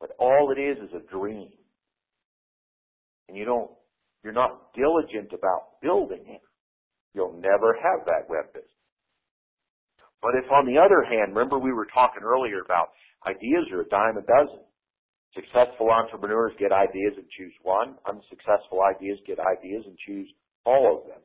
but 0.00 0.10
all 0.18 0.52
it 0.56 0.60
is 0.60 0.78
is 0.78 0.94
a 0.94 1.10
dream 1.10 1.50
and 3.28 3.36
you 3.36 3.44
don't, 3.44 3.70
you're 4.22 4.32
not 4.32 4.72
diligent 4.74 5.32
about 5.32 5.80
building 5.82 6.22
it, 6.26 6.42
you'll 7.14 7.38
never 7.40 7.74
have 7.74 8.06
that 8.06 8.28
web 8.28 8.52
business. 8.52 8.70
But 10.22 10.34
if 10.34 10.50
on 10.50 10.66
the 10.66 10.78
other 10.78 11.04
hand, 11.04 11.34
remember 11.34 11.58
we 11.58 11.72
were 11.72 11.86
talking 11.92 12.22
earlier 12.22 12.60
about 12.64 12.90
ideas 13.26 13.66
are 13.72 13.82
a 13.82 13.88
dime 13.88 14.16
a 14.16 14.22
dozen. 14.22 14.62
Successful 15.34 15.90
entrepreneurs 15.90 16.52
get 16.58 16.72
ideas 16.72 17.12
and 17.16 17.26
choose 17.36 17.52
one. 17.62 17.96
Unsuccessful 18.08 18.80
ideas 18.82 19.18
get 19.26 19.38
ideas 19.38 19.84
and 19.84 19.96
choose 20.06 20.28
all 20.64 20.96
of 20.96 21.08
them. 21.08 21.20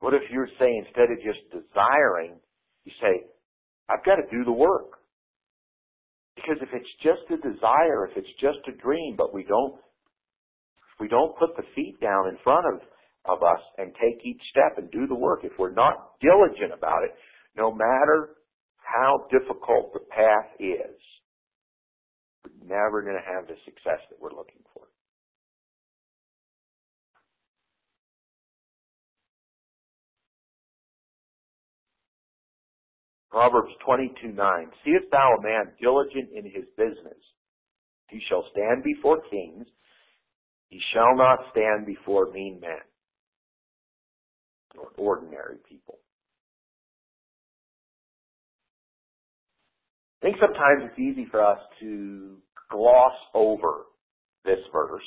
What 0.00 0.12
if 0.12 0.22
you're 0.30 0.50
saying 0.58 0.84
instead 0.86 1.08
of 1.12 1.22
just 1.22 1.40
desiring, 1.48 2.36
you 2.84 2.92
say, 3.00 3.24
I've 3.88 4.04
got 4.04 4.16
to 4.16 4.26
do 4.30 4.44
the 4.44 4.52
work. 4.52 5.00
Because 6.36 6.58
if 6.60 6.68
it's 6.74 6.92
just 7.00 7.24
a 7.30 7.38
desire, 7.40 8.04
if 8.10 8.16
it's 8.16 8.34
just 8.40 8.58
a 8.68 8.76
dream, 8.82 9.14
but 9.16 9.32
we 9.32 9.44
don't, 9.44 9.74
if 9.74 11.00
we 11.00 11.08
don't 11.08 11.38
put 11.38 11.56
the 11.56 11.62
feet 11.74 11.96
down 12.00 12.28
in 12.28 12.36
front 12.42 12.66
of, 12.66 12.80
of 13.24 13.42
us 13.42 13.60
and 13.78 13.94
take 13.94 14.20
each 14.26 14.42
step 14.50 14.76
and 14.76 14.90
do 14.90 15.06
the 15.06 15.14
work, 15.14 15.40
if 15.44 15.52
we're 15.58 15.72
not 15.72 16.18
diligent 16.20 16.72
about 16.76 17.04
it, 17.04 17.14
no 17.56 17.72
matter 17.72 18.36
how 18.94 19.26
difficult 19.30 19.92
the 19.92 20.00
path 20.00 20.50
is, 20.60 21.00
we're 22.44 22.68
never 22.68 23.02
going 23.02 23.16
to 23.16 23.32
have 23.32 23.46
the 23.48 23.56
success 23.64 24.00
that 24.10 24.20
we're 24.20 24.30
looking 24.30 24.62
for. 24.72 24.82
Proverbs 33.30 33.72
22, 33.84 34.28
9. 34.28 34.66
Seest 34.84 35.10
thou 35.10 35.36
a 35.38 35.42
man 35.42 35.72
diligent 35.80 36.30
in 36.32 36.44
his 36.44 36.64
business? 36.76 37.18
He 38.08 38.20
shall 38.28 38.44
stand 38.52 38.84
before 38.84 39.22
kings. 39.28 39.66
He 40.68 40.80
shall 40.92 41.16
not 41.16 41.40
stand 41.50 41.84
before 41.84 42.30
mean 42.30 42.60
men 42.60 42.78
or 44.78 44.90
ordinary 44.96 45.56
people. 45.68 45.98
I 50.24 50.32
think 50.32 50.40
sometimes 50.40 50.88
it's 50.88 50.98
easy 50.98 51.28
for 51.30 51.44
us 51.44 51.60
to 51.84 52.38
gloss 52.72 53.12
over 53.34 53.92
this 54.42 54.56
verse 54.72 55.04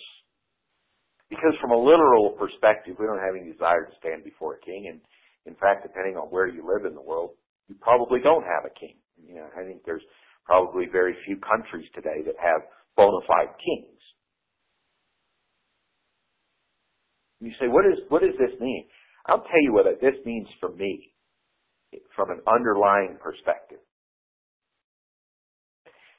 because 1.27 1.57
from 1.59 1.71
a 1.71 1.77
literal 1.77 2.37
perspective, 2.37 2.97
we 2.99 3.07
don't 3.09 3.17
have 3.17 3.33
any 3.33 3.51
desire 3.51 3.89
to 3.89 3.97
stand 3.97 4.23
before 4.23 4.61
a 4.61 4.61
king. 4.61 4.85
And 4.93 5.01
in 5.49 5.57
fact, 5.57 5.81
depending 5.81 6.21
on 6.21 6.29
where 6.29 6.45
you 6.45 6.61
live 6.61 6.85
in 6.85 6.93
the 6.93 7.01
world, 7.01 7.31
you 7.67 7.73
probably 7.81 8.19
don't 8.21 8.45
have 8.45 8.69
a 8.69 8.73
king. 8.77 8.93
You 9.17 9.41
know, 9.41 9.49
I 9.57 9.65
think 9.65 9.81
there's 9.89 10.05
probably 10.45 10.85
very 10.85 11.17
few 11.25 11.37
countries 11.41 11.89
today 11.95 12.21
that 12.21 12.37
have 12.37 12.61
bona 12.95 13.25
fide 13.25 13.57
kings. 13.57 13.97
You 17.41 17.57
say, 17.59 17.65
what, 17.73 17.89
is, 17.89 18.05
what 18.09 18.21
does 18.21 18.37
this 18.37 18.53
mean? 18.61 18.85
I'll 19.25 19.41
tell 19.49 19.63
you 19.65 19.73
what 19.73 19.85
this 19.99 20.21
means 20.25 20.47
for 20.59 20.69
me 20.69 21.09
from 22.15 22.29
an 22.29 22.41
underlying 22.45 23.17
perspective. 23.17 23.81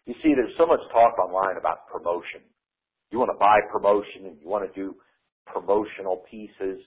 You 0.09 0.17
see, 0.25 0.33
there's 0.33 0.57
so 0.57 0.65
much 0.65 0.81
talk 0.89 1.21
online 1.21 1.61
about 1.61 1.85
promotion. 1.93 2.41
You 3.13 3.21
want 3.21 3.29
to 3.29 3.37
buy 3.37 3.61
promotion 3.71 4.25
and 4.25 4.41
you 4.41 4.49
want 4.49 4.65
to 4.65 4.73
do 4.73 4.97
promotional 5.45 6.25
pieces. 6.31 6.81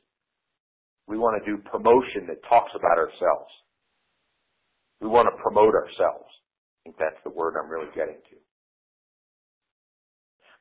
We 1.05 1.21
want 1.21 1.37
to 1.37 1.45
do 1.45 1.61
promotion 1.61 2.25
that 2.33 2.41
talks 2.49 2.73
about 2.73 2.97
ourselves. 2.97 3.53
We 5.01 5.07
want 5.07 5.29
to 5.29 5.37
promote 5.37 5.77
ourselves. 5.77 6.25
I 6.81 6.89
think 6.89 6.97
that's 6.97 7.21
the 7.23 7.29
word 7.29 7.53
I'm 7.61 7.69
really 7.69 7.93
getting 7.93 8.17
to. 8.17 8.37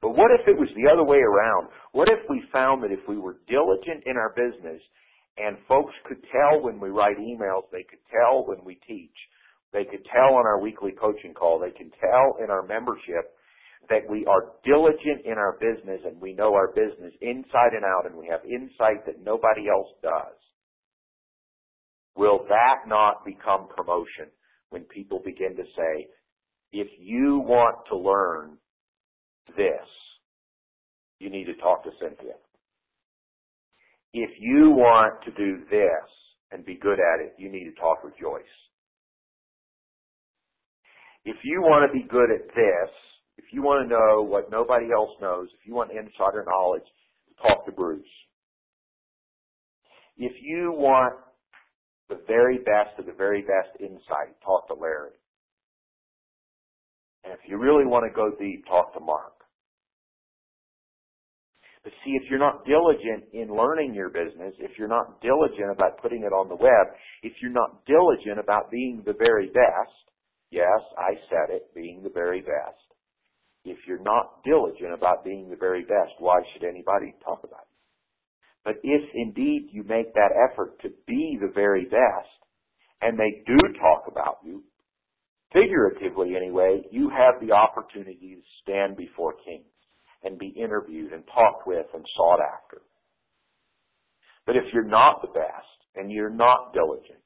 But 0.03 0.13
what 0.13 0.29
if 0.29 0.45
it 0.45 0.57
was 0.57 0.69
the 0.77 0.89
other 0.93 1.05
way 1.05 1.25
around? 1.25 1.69
What 1.93 2.09
if 2.09 2.21
we 2.29 2.45
found 2.53 2.85
that 2.85 2.93
if 2.93 3.01
we 3.09 3.17
were 3.17 3.41
diligent 3.49 4.05
in 4.05 4.17
our 4.17 4.37
business 4.37 4.81
and 5.37 5.57
folks 5.67 5.93
could 6.05 6.21
tell 6.29 6.61
when 6.61 6.79
we 6.79 6.91
write 6.91 7.17
emails, 7.17 7.73
they 7.73 7.85
could 7.89 8.05
tell 8.13 8.45
when 8.45 8.61
we 8.65 8.77
teach, 8.87 9.17
they 9.73 9.85
could 9.85 10.05
tell 10.13 10.35
on 10.35 10.47
our 10.47 10.61
weekly 10.61 10.93
coaching 10.93 11.35
call, 11.35 11.59
they 11.59 11.71
can 11.71 11.91
tell 12.01 12.37
in 12.43 12.51
our 12.51 12.67
membership 12.67 13.37
that 13.89 14.09
we 14.09 14.27
are 14.27 14.53
diligent 14.65 15.25
in 15.25 15.39
our 15.39 15.59
business 15.61 16.01
and 16.05 16.21
we 16.21 16.33
know 16.33 16.55
our 16.55 16.69
business 16.69 17.13
inside 17.21 17.73
and 17.75 17.85
out 17.85 18.07
and 18.07 18.15
we 18.15 18.27
have 18.27 18.41
insight 18.45 19.05
that 19.07 19.23
nobody 19.25 19.69
else 19.69 19.89
does. 20.03 20.37
Will 22.17 22.45
that 22.49 22.89
not 22.89 23.25
become 23.25 23.69
promotion 23.75 24.27
when 24.71 24.83
people 24.85 25.21
begin 25.25 25.57
to 25.57 25.65
say, 25.77 26.09
if 26.73 26.89
you 26.99 27.39
want 27.45 27.77
to 27.91 27.97
learn 27.97 28.57
this, 29.57 29.87
you 31.19 31.31
need 31.31 31.45
to 31.45 31.55
talk 31.55 31.83
to 31.85 31.91
Cynthia. 32.01 32.35
If 34.13 34.31
you 34.41 34.71
want 34.71 35.23
to 35.25 35.31
do 35.33 35.65
this 35.71 36.09
and 36.51 36.65
be 36.65 36.75
good 36.75 36.99
at 36.99 37.21
it, 37.25 37.35
you 37.39 37.51
need 37.51 37.65
to 37.65 37.81
talk 37.81 38.03
with 38.03 38.15
Joyce. 38.21 38.43
If 41.25 41.37
you 41.45 41.61
want 41.61 41.91
to 41.91 41.93
be 41.93 42.07
good 42.09 42.31
at 42.31 42.49
this, 42.49 42.91
if 43.37 43.45
you 43.53 43.63
want 43.63 43.85
to 43.85 43.89
know 43.89 44.23
what 44.23 44.51
nobody 44.51 44.87
else 44.93 45.11
knows, 45.21 45.49
if 45.61 45.67
you 45.67 45.75
want 45.75 45.91
insider 45.91 46.45
knowledge, 46.47 46.87
talk 47.43 47.67
to 47.67 47.73
Bruce. 47.73 48.05
If 50.17 50.33
you 50.43 50.73
want 50.73 51.15
the 52.09 52.21
very 52.27 52.59
best 52.59 52.99
of 52.99 53.07
the 53.07 53.13
very 53.13 53.43
best 53.43 53.81
insight, 53.81 54.37
talk 54.45 54.69
to 54.69 54.75
Larry. 54.75 55.17
And 57.25 57.33
if 57.35 57.41
you 57.47 57.59
really 57.59 57.87
want 57.87 58.05
to 58.05 58.15
go 58.15 58.31
deep, 58.39 58.67
talk 58.67 58.95
to 58.95 59.01
Mark. 59.01 59.33
But 61.85 61.93
see, 62.05 62.13
if 62.13 62.29
you're 62.29 62.39
not 62.39 62.67
diligent 62.67 63.33
in 63.33 63.57
learning 63.57 63.95
your 63.95 64.11
business, 64.11 64.53
if 64.59 64.73
you're 64.79 64.89
not 64.89 65.21
diligent 65.23 65.71
about 65.73 66.01
putting 66.03 66.25
it 66.25 66.33
on 66.33 66.49
the 66.49 66.57
web, 66.57 66.93
if 67.23 67.33
you're 67.41 67.53
not 67.53 67.87
diligent 67.87 68.39
about 68.39 68.71
being 68.71 69.03
the 69.07 69.15
very 69.19 69.47
best, 69.47 70.10
yes, 70.51 70.81
I 70.99 71.15
said 71.29 71.55
it, 71.55 71.75
being 71.75 72.03
the 72.03 72.11
very 72.11 72.41
best. 72.41 72.79
If 73.65 73.79
you're 73.87 74.03
not 74.03 74.43
diligent 74.45 74.95
about 74.95 75.25
being 75.25 75.51
the 75.51 75.57
very 75.57 75.83
best, 75.83 76.13
why 76.19 76.41
should 76.53 76.65
anybody 76.65 77.15
talk 77.25 77.41
about 77.45 77.61
it? 77.61 77.71
But 78.65 78.75
if 78.83 79.03
indeed 79.15 79.69
you 79.73 79.83
make 79.85 80.15
that 80.15 80.33
effort 80.51 80.81
to 80.83 80.91
be 81.07 81.39
the 81.41 81.53
very 81.55 81.85
best, 81.85 82.29
and 83.01 83.19
they 83.19 83.43
do 83.47 83.57
talk 83.79 84.05
about 84.09 84.39
you, 84.45 84.63
figuratively 85.53 86.37
anyway, 86.37 86.83
you 86.91 87.11
have 87.11 87.41
the 87.41 87.53
opportunity 87.53 88.37
to 88.37 88.43
stand 88.63 88.97
before 88.97 89.35
kings 89.45 89.65
and 90.23 90.39
be 90.39 90.49
interviewed 90.49 91.13
and 91.13 91.25
talked 91.35 91.67
with 91.67 91.87
and 91.95 92.05
sought 92.17 92.41
after. 92.41 92.83
But 94.47 94.57
if 94.57 94.65
you're 94.73 94.85
not 94.85 95.23
the 95.23 95.29
best 95.29 95.67
and 95.95 96.11
you're 96.11 96.31
not 96.31 96.73
diligent, 96.73 97.21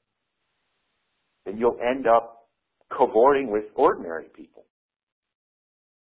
then 1.45 1.59
you'll 1.59 1.79
end 1.81 2.07
up 2.07 2.44
cavorting 2.91 3.51
with 3.51 3.65
ordinary 3.75 4.27
people. 4.35 4.65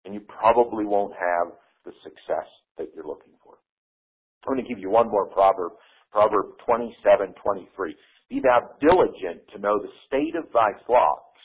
And 0.05 0.13
you 0.13 0.21
probably 0.21 0.85
won't 0.85 1.13
have 1.13 1.53
the 1.85 1.91
success 2.03 2.47
that 2.77 2.87
you're 2.93 3.07
looking 3.07 3.33
for. 3.43 3.55
I'm 4.45 4.53
going 4.53 4.63
to 4.63 4.69
give 4.69 4.79
you 4.79 4.89
one 4.89 5.09
more 5.09 5.25
proverb, 5.27 5.73
Proverb 6.11 6.57
27, 6.65 7.33
23. 7.43 7.95
Be 8.29 8.39
thou 8.41 8.69
diligent 8.79 9.41
to 9.53 9.59
know 9.59 9.79
the 9.79 9.91
state 10.07 10.35
of 10.37 10.51
thy 10.53 10.71
flocks 10.85 11.41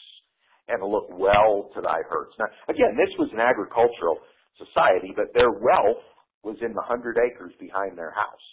and 0.69 0.83
look 0.83 1.09
well 1.11 1.71
to 1.75 1.81
thy 1.81 2.01
herds. 2.09 2.33
Now, 2.39 2.47
again, 2.69 2.97
this 2.97 3.11
was 3.19 3.29
an 3.33 3.41
agricultural 3.41 4.19
society, 4.57 5.13
but 5.17 5.35
their 5.35 5.51
wealth 5.51 6.05
was 6.45 6.57
in 6.63 6.73
the 6.73 6.85
hundred 6.85 7.19
acres 7.19 7.53
behind 7.59 7.99
their 7.99 8.13
house. 8.13 8.47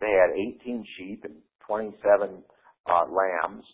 They 0.00 0.10
had 0.10 0.34
18 0.64 0.84
sheep 0.96 1.24
and 1.24 1.36
27 1.66 2.42
uh, 2.86 3.04
lambs. 3.10 3.64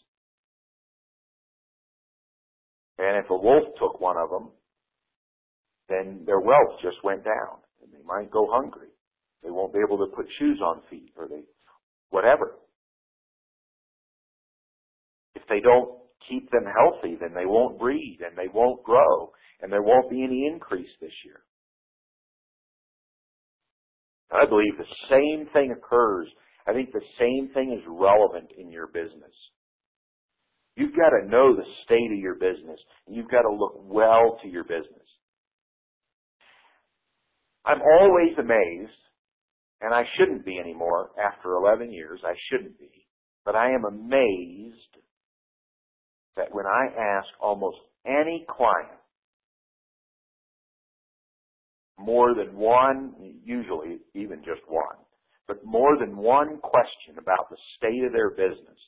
And 3.01 3.25
if 3.25 3.31
a 3.31 3.37
wolf 3.37 3.65
took 3.81 3.99
one 3.99 4.19
of 4.19 4.29
them, 4.29 4.51
then 5.89 6.23
their 6.27 6.41
wealth 6.41 6.77
just 6.83 7.03
went 7.03 7.25
down 7.25 7.65
and 7.83 7.91
they 7.93 8.05
might 8.07 8.31
go 8.31 8.47
hungry. 8.53 8.89
They 9.43 9.51
won't 9.51 9.73
be 9.73 9.81
able 9.81 9.97
to 9.99 10.15
put 10.15 10.27
shoes 10.39 10.61
on 10.63 10.83
feet 10.91 11.13
or 11.17 11.27
they, 11.27 11.41
whatever. 12.11 12.57
If 15.35 15.43
they 15.49 15.61
don't 15.61 15.97
keep 16.29 16.51
them 16.51 16.65
healthy, 16.67 17.17
then 17.19 17.33
they 17.35 17.47
won't 17.47 17.79
breed 17.79 18.19
and 18.21 18.37
they 18.37 18.53
won't 18.53 18.83
grow 18.85 19.33
and 19.63 19.73
there 19.73 19.83
won't 19.83 20.11
be 20.11 20.23
any 20.23 20.47
increase 20.47 20.91
this 21.01 21.15
year. 21.25 21.41
I 24.31 24.45
believe 24.47 24.77
the 24.77 24.85
same 25.09 25.49
thing 25.55 25.73
occurs. 25.73 26.29
I 26.67 26.75
think 26.75 26.93
the 26.93 27.01
same 27.19 27.51
thing 27.55 27.73
is 27.73 27.85
relevant 27.89 28.51
in 28.59 28.71
your 28.71 28.89
business. 28.89 29.35
You've 30.77 30.97
got 30.97 31.11
to 31.11 31.29
know 31.29 31.55
the 31.57 31.65
state 31.85 32.13
of 32.13 32.19
your 32.19 32.37
business. 32.37 32.81
You've 33.09 33.31
got 33.31 33.43
to 33.43 33.51
look 33.55 33.75
well 33.85 34.39
to 34.43 34.49
your 34.49 34.65
business. 34.65 35.07
I'm 37.65 37.81
always 37.83 38.33
amazed, 38.39 38.99
and 39.81 39.95
I 39.95 40.05
shouldn't 40.19 40.45
be 40.47 40.59
anymore 40.59 41.11
after 41.23 41.55
11 41.55 41.93
years. 41.93 42.21
I 42.25 42.35
shouldn't 42.51 42.79
be. 42.79 42.91
But 43.45 43.57
I 43.57 43.71
am 43.73 43.85
amazed 43.85 44.97
that 46.37 46.53
when 46.55 46.67
I 46.67 46.87
ask 46.99 47.29
almost 47.43 47.79
any 48.07 48.47
client 48.49 48.99
more 51.99 52.35
than 52.35 52.57
one, 52.57 53.15
usually 53.45 53.99
even 54.15 54.39
just 54.39 54.63
one, 54.69 54.97
but 55.49 55.65
more 55.65 55.99
than 55.99 56.17
one 56.17 56.59
question 56.61 57.19
about 57.19 57.51
the 57.51 57.57
state 57.77 58.05
of 58.07 58.13
their 58.13 58.31
business, 58.31 58.79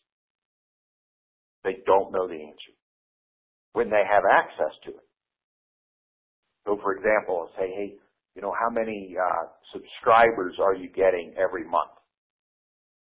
they 1.65 1.79
don't 1.87 2.13
know 2.13 2.29
the 2.29 2.35
answer 2.35 2.75
when 3.73 3.91
they 3.91 4.03
have 4.09 4.25
access 4.31 4.75
to 4.85 4.91
it. 4.91 5.07
So, 6.67 6.79
for 6.83 6.95
example, 6.95 7.49
say, 7.59 7.69
hey, 7.69 7.95
you 8.35 8.43
know, 8.43 8.53
how 8.59 8.71
many 8.71 9.15
uh, 9.19 9.47
subscribers 9.73 10.57
are 10.63 10.75
you 10.75 10.89
getting 10.89 11.35
every 11.37 11.65
month? 11.65 11.91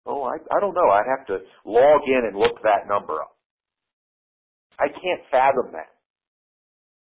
Oh, 0.06 0.24
I, 0.24 0.38
I 0.56 0.60
don't 0.60 0.74
know. 0.74 0.90
I'd 0.92 1.10
have 1.18 1.26
to 1.28 1.40
log 1.66 2.02
in 2.08 2.24
and 2.28 2.38
look 2.38 2.62
that 2.64 2.88
number 2.88 3.22
up. 3.22 3.36
I 4.80 4.88
can't 4.88 5.22
fathom 5.32 5.72
that. 5.74 5.94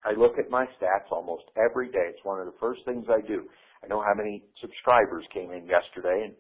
I 0.04 0.14
look 0.18 0.38
at 0.40 0.50
my 0.50 0.66
stats 0.78 1.12
almost 1.12 1.44
every 1.58 1.88
day. 1.88 2.10
It's 2.10 2.24
one 2.26 2.40
of 2.40 2.46
the 2.46 2.58
first 2.60 2.82
things 2.86 3.06
I 3.10 3.22
do. 3.26 3.46
I 3.84 3.88
know 3.88 4.02
how 4.02 4.14
many 4.16 4.44
subscribers 4.60 5.26
came 5.34 5.52
in 5.52 5.68
yesterday 5.68 6.26
and 6.26 6.34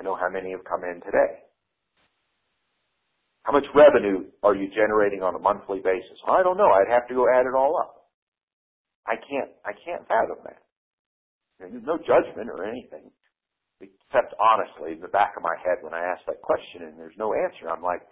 I 0.00 0.04
know 0.04 0.16
how 0.16 0.28
many 0.28 0.52
have 0.52 0.64
come 0.64 0.84
in 0.84 1.00
today. 1.04 1.42
How 3.44 3.52
much 3.52 3.66
revenue 3.74 4.26
are 4.42 4.54
you 4.54 4.68
generating 4.70 5.22
on 5.22 5.34
a 5.36 5.40
monthly 5.40 5.80
basis? 5.80 6.18
I 6.28 6.42
don't 6.42 6.58
know. 6.58 6.70
I'd 6.70 6.92
have 6.92 7.08
to 7.08 7.14
go 7.14 7.26
add 7.28 7.46
it 7.46 7.56
all 7.56 7.78
up. 7.78 8.08
I 9.06 9.16
can't, 9.16 9.50
I 9.66 9.72
can't 9.84 10.06
fathom 10.08 10.38
that. 10.44 10.62
There's 11.60 11.84
no 11.86 11.98
judgment 11.98 12.50
or 12.50 12.64
anything, 12.64 13.10
except 13.80 14.34
honestly 14.40 14.92
in 14.94 15.00
the 15.00 15.08
back 15.12 15.34
of 15.36 15.42
my 15.42 15.56
head 15.64 15.78
when 15.82 15.94
I 15.94 16.02
ask 16.04 16.22
that 16.26 16.42
question 16.42 16.82
and 16.84 16.98
there's 16.98 17.16
no 17.18 17.34
answer. 17.34 17.70
I'm 17.70 17.82
like, 17.82 18.02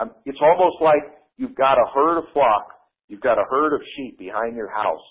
I'm, 0.00 0.12
it's 0.26 0.40
almost 0.42 0.78
like 0.82 1.04
you've 1.38 1.56
got 1.56 1.78
a 1.78 1.86
herd 1.94 2.18
of 2.18 2.24
flock 2.32 2.68
You've 3.08 3.20
got 3.22 3.38
a 3.38 3.44
herd 3.50 3.74
of 3.74 3.82
sheep 3.96 4.18
behind 4.18 4.56
your 4.56 4.70
house. 4.70 5.02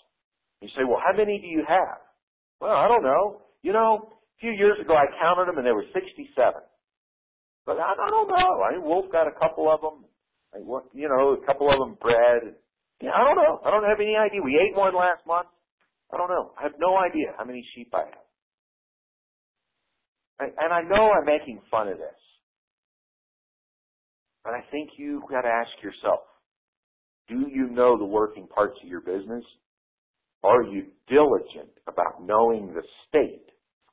You 0.62 0.70
say, 0.70 0.84
well, 0.88 1.00
how 1.06 1.18
many 1.18 1.40
do 1.40 1.48
you 1.48 1.64
have? 1.68 2.00
Well, 2.62 2.72
I 2.76 2.88
don't 2.88 3.04
know. 3.04 3.42
You 3.64 3.74
know, 3.74 4.10
a 4.14 4.40
few 4.42 4.52
years 4.52 4.78
ago 4.82 4.96
I 4.96 5.06
counted 5.22 5.48
them 5.48 5.58
and 5.58 5.66
there 5.68 5.76
were 5.76 5.86
67. 5.94 6.30
But 7.70 7.78
I, 7.78 7.94
I 7.94 8.10
don't 8.10 8.26
know. 8.26 8.66
I 8.66 8.74
mean, 8.74 8.82
Wolf 8.82 9.12
got 9.12 9.28
a 9.28 9.38
couple 9.38 9.70
of 9.70 9.80
them. 9.82 10.02
I, 10.56 10.58
you 10.98 11.06
know, 11.08 11.38
a 11.38 11.46
couple 11.46 11.70
of 11.70 11.78
them 11.78 12.02
bred. 12.02 12.58
Yeah, 13.00 13.12
I 13.14 13.22
don't 13.24 13.38
know. 13.38 13.62
I 13.64 13.70
don't 13.70 13.86
have 13.86 14.02
any 14.02 14.18
idea. 14.18 14.42
We 14.42 14.58
ate 14.58 14.76
one 14.76 14.96
last 14.96 15.22
month. 15.28 15.50
I 16.12 16.18
don't 16.18 16.30
know. 16.30 16.50
I 16.58 16.64
have 16.64 16.72
no 16.80 16.98
idea 16.98 17.38
how 17.38 17.46
many 17.46 17.64
sheep 17.76 17.94
I 17.94 18.10
have. 18.10 18.26
And 20.58 20.74
I 20.74 20.82
know 20.82 21.12
I'm 21.14 21.26
making 21.26 21.62
fun 21.70 21.90
of 21.90 22.00
this. 22.00 22.18
But 24.44 24.54
I 24.56 24.62
think 24.72 24.90
you've 24.98 25.30
got 25.30 25.42
to 25.42 25.50
ask 25.50 25.70
yourself, 25.84 26.22
do 27.28 27.46
you 27.54 27.70
know 27.70 28.00
the 28.00 28.06
working 28.06 28.48
parts 28.48 28.80
of 28.82 28.90
your 28.90 29.02
business? 29.02 29.44
Are 30.44 30.64
you 30.64 30.88
diligent 31.08 31.70
about 31.88 32.26
knowing 32.26 32.74
the 32.74 32.82
state 33.08 33.46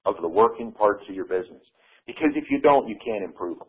of 0.07 0.15
the 0.23 0.29
working 0.29 0.73
parts 0.73 1.03
of 1.11 1.15
your 1.15 1.27
business? 1.27 1.61
Because 2.07 2.33
if 2.35 2.45
you 2.51 2.61
don't, 2.61 2.89
you 2.89 2.97
can't 3.05 3.25
improve 3.25 3.59
them. 3.59 3.69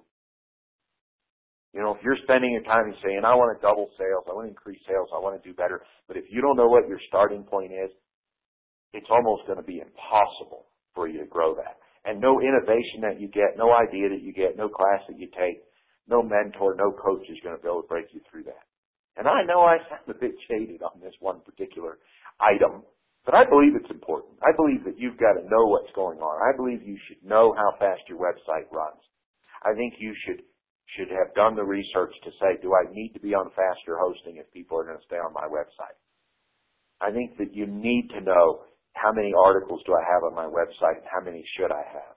You 1.73 1.81
know, 1.81 1.93
if 1.93 2.01
you're 2.01 2.17
spending 2.23 2.51
your 2.53 2.63
time 2.63 2.89
saying, 3.03 3.21
I 3.25 3.35
want 3.35 3.53
to 3.53 3.61
double 3.61 3.89
sales, 3.97 4.25
I 4.25 4.33
want 4.33 4.45
to 4.45 4.53
increase 4.53 4.79
sales, 4.88 5.09
I 5.13 5.19
want 5.19 5.38
to 5.38 5.43
do 5.43 5.53
better, 5.53 5.81
but 6.07 6.17
if 6.17 6.25
you 6.29 6.41
don't 6.41 6.57
know 6.57 6.67
what 6.67 6.88
your 6.88 6.99
starting 7.07 7.43
point 7.43 7.71
is, 7.71 7.91
it's 8.93 9.09
almost 9.11 9.45
going 9.45 9.59
to 9.59 9.67
be 9.67 9.83
impossible 9.83 10.65
for 10.95 11.07
you 11.07 11.19
to 11.19 11.29
grow 11.29 11.53
that. 11.55 11.77
And 12.05 12.21
no 12.21 12.39
innovation 12.39 13.03
that 13.03 13.19
you 13.19 13.27
get, 13.27 13.57
no 13.57 13.75
idea 13.75 14.09
that 14.09 14.23
you 14.23 14.33
get, 14.33 14.55
no 14.57 14.69
class 14.69 15.03
that 15.09 15.19
you 15.19 15.27
take, 15.38 15.61
no 16.07 16.23
mentor, 16.23 16.73
no 16.73 16.95
coach 16.95 17.27
is 17.29 17.38
going 17.43 17.55
to 17.57 17.61
be 17.61 17.67
able 17.67 17.83
to 17.83 17.88
break 17.88 18.07
you 18.13 18.21
through 18.31 18.43
that. 18.47 18.63
And 19.17 19.27
I 19.27 19.43
know 19.43 19.61
I 19.61 19.77
sound 19.89 20.07
a 20.07 20.17
bit 20.17 20.33
jaded 20.49 20.81
on 20.81 21.01
this 21.01 21.13
one 21.19 21.41
particular 21.41 21.97
item, 22.39 22.83
but 23.28 23.36
I 23.36 23.43
believe 23.43 23.75
it's 23.75 23.91
important. 23.91 24.39
I 24.39 24.55
believe 24.55 24.88
that 24.88 24.95
you've 24.95 25.19
got 25.19 25.36
to 25.36 25.43
know 25.51 25.67
what's 25.67 25.91
going 25.91 26.23
on. 26.23 26.39
I 26.39 26.55
believe 26.55 26.80
you 26.80 26.95
should 27.11 27.19
know 27.28 27.51
how 27.59 27.75
fast 27.75 28.07
your 28.07 28.23
website 28.23 28.71
runs. 28.71 29.03
I 29.67 29.75
think 29.75 29.99
you 29.99 30.15
should 30.23 30.47
should 30.95 31.11
have 31.11 31.36
done 31.36 31.51
the 31.59 31.67
research 31.67 32.15
to 32.23 32.32
say, 32.39 32.55
do 32.63 32.71
I 32.71 32.88
need 32.95 33.11
to 33.11 33.19
be 33.19 33.36
on 33.36 33.51
faster 33.51 33.99
hosting 33.99 34.39
if 34.39 34.47
people 34.55 34.80
are 34.80 34.88
going 34.88 34.95
to 34.95 35.03
stay 35.03 35.19
on 35.19 35.36
my 35.36 35.43
website? 35.43 35.99
I 37.03 37.11
think 37.11 37.36
that 37.43 37.51
you 37.51 37.67
need 37.67 38.07
to 38.15 38.23
know 38.23 38.63
how 38.95 39.11
many 39.11 39.34
articles 39.36 39.84
do 39.86 39.91
I 39.91 40.07
have 40.07 40.23
on 40.23 40.34
my 40.34 40.47
website 40.47 41.03
and 41.03 41.11
how 41.11 41.19
many 41.19 41.43
should 41.59 41.75
I 41.75 41.84
have? 41.84 42.15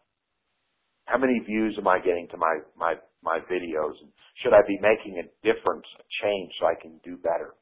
How 1.11 1.19
many 1.19 1.43
views 1.43 1.75
am 1.83 1.89
I 1.89 1.99
getting 1.99 2.29
to 2.31 2.39
my, 2.39 2.63
my, 2.79 2.95
my 3.27 3.41
videos? 3.51 3.99
And 3.99 4.15
should 4.39 4.55
I 4.55 4.63
be 4.63 4.79
making 4.79 5.19
a 5.19 5.27
difference, 5.43 5.85
a 5.99 6.07
change 6.23 6.53
so 6.61 6.67
I 6.67 6.79
can 6.81 7.01
do 7.03 7.19
better? 7.19 7.59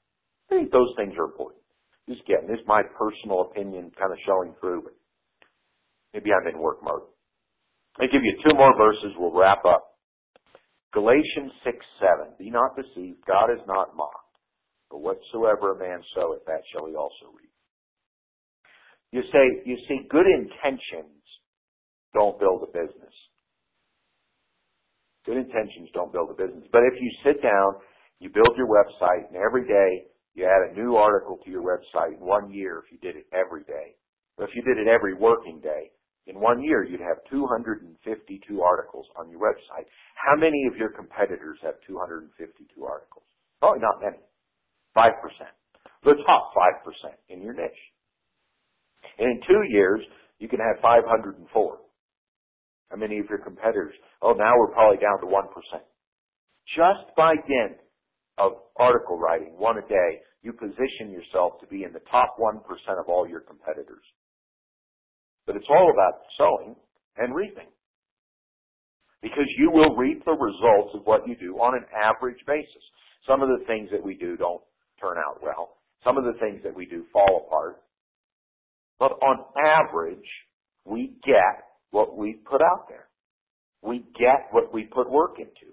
I 0.53 0.61
think 0.61 0.70
those 0.70 0.92
things 1.01 1.14
are 1.16 1.24
important. 1.24 1.57
Just 2.09 2.22
again, 2.22 2.48
this 2.48 2.59
is 2.59 2.66
my 2.66 2.82
personal 2.96 3.42
opinion 3.52 3.92
kind 4.00 4.12
of 4.12 4.18
showing 4.24 4.54
through, 4.61 4.82
but 4.88 4.96
maybe 6.14 6.30
I'm 6.32 6.48
in 6.48 6.59
work 6.59 6.82
mode. 6.82 7.04
I'll 8.00 8.09
give 8.09 8.24
you 8.24 8.34
two 8.42 8.56
more 8.56 8.74
verses. 8.76 9.12
We'll 9.18 9.36
wrap 9.36 9.64
up. 9.66 9.98
Galatians 10.94 11.52
6, 11.64 11.76
7. 12.00 12.32
Be 12.38 12.50
not 12.50 12.74
deceived. 12.74 13.20
God 13.26 13.52
is 13.52 13.61
not 13.66 13.94
mocked. 13.94 14.24
But 14.90 15.00
whatsoever 15.04 15.76
a 15.76 15.78
man 15.78 16.00
soweth, 16.14 16.46
that 16.46 16.64
shall 16.72 16.86
he 16.86 16.96
also 16.96 17.28
reap. 17.36 17.52
You 19.12 19.22
say, 19.32 19.62
you 19.66 19.76
see, 19.88 20.09
good 20.09 20.26
intentions 20.26 21.20
don't 22.14 22.38
build 22.40 22.62
a 22.62 22.72
business. 22.72 23.12
Good 25.26 25.36
intentions 25.36 25.90
don't 25.92 26.12
build 26.12 26.30
a 26.30 26.34
business. 26.34 26.64
But 26.72 26.82
if 26.88 27.00
you 27.00 27.11
sit 27.24 27.42
down, 27.42 27.76
you 28.20 28.30
build 28.30 28.56
your 28.56 28.68
website, 28.68 29.28
and 29.28 29.36
every 29.36 29.68
day 29.68 30.09
you 30.34 30.44
add 30.46 30.70
a 30.70 30.74
new 30.80 30.96
article 30.96 31.38
to 31.44 31.50
your 31.50 31.62
website 31.62 32.14
in 32.14 32.20
one 32.20 32.52
year 32.52 32.82
if 32.84 32.92
you 32.92 32.98
did 32.98 33.16
it 33.16 33.26
every 33.32 33.64
day. 33.64 33.96
But 34.36 34.44
if 34.48 34.50
you 34.54 34.62
did 34.62 34.78
it 34.78 34.88
every 34.88 35.14
working 35.14 35.60
day, 35.60 35.90
in 36.26 36.40
one 36.40 36.62
year 36.62 36.84
you'd 36.84 37.00
have 37.00 37.18
252 37.30 38.62
articles 38.62 39.06
on 39.16 39.30
your 39.30 39.40
website. 39.40 39.86
How 40.14 40.36
many 40.36 40.66
of 40.70 40.76
your 40.76 40.90
competitors 40.90 41.58
have 41.62 41.74
252 41.86 42.84
articles? 42.84 43.24
Probably 43.60 43.80
not 43.80 44.00
many. 44.02 44.18
5%. 44.96 45.12
The 46.04 46.14
top 46.26 46.52
5% 46.54 47.10
in 47.28 47.42
your 47.42 47.54
niche. 47.54 47.82
And 49.18 49.30
in 49.30 49.40
two 49.48 49.62
years, 49.70 50.00
you 50.38 50.48
can 50.48 50.60
have 50.60 50.80
504. 50.82 51.78
How 52.90 52.96
many 52.96 53.18
of 53.18 53.26
your 53.28 53.38
competitors? 53.38 53.94
Oh, 54.22 54.32
now 54.32 54.52
we're 54.58 54.72
probably 54.72 54.98
down 54.98 55.20
to 55.20 55.26
1%. 55.26 55.44
Just 56.76 57.16
by 57.16 57.34
dint 57.34 57.78
of 58.39 58.53
article 58.76 59.18
writing, 59.18 59.55
one 59.57 59.78
a 59.78 59.82
day, 59.82 60.20
you 60.43 60.53
position 60.53 61.11
yourself 61.11 61.61
to 61.61 61.66
be 61.66 61.84
in 61.84 61.93
the 61.93 62.03
top 62.11 62.36
1% 62.39 62.62
of 62.99 63.09
all 63.09 63.28
your 63.28 63.41
competitors. 63.41 64.05
But 65.47 65.57
it's 65.57 65.66
all 65.68 65.91
about 65.93 66.20
sowing 66.36 66.76
and 67.16 67.34
reaping. 67.34 67.68
Because 69.20 69.49
you 69.59 69.70
will 69.72 69.97
reap 69.97 70.24
the 70.24 70.32
results 70.32 70.95
of 70.95 71.03
what 71.05 71.26
you 71.26 71.36
do 71.36 71.57
on 71.57 71.74
an 71.74 71.84
average 71.93 72.39
basis. 72.47 72.82
Some 73.26 73.43
of 73.43 73.49
the 73.49 73.64
things 73.66 73.89
that 73.91 74.03
we 74.03 74.14
do 74.14 74.36
don't 74.36 74.62
turn 75.01 75.16
out 75.18 75.43
well. 75.43 75.78
Some 76.05 76.16
of 76.16 76.24
the 76.24 76.39
things 76.39 76.61
that 76.62 76.74
we 76.74 76.86
do 76.86 77.05
fall 77.12 77.47
apart. 77.47 77.82
But 78.99 79.12
on 79.22 79.45
average, 79.64 80.28
we 80.84 81.14
get 81.24 81.64
what 81.91 82.16
we 82.16 82.41
put 82.49 82.62
out 82.62 82.86
there. 82.89 83.09
We 83.82 84.05
get 84.18 84.49
what 84.51 84.72
we 84.72 84.84
put 84.84 85.11
work 85.11 85.39
into. 85.39 85.72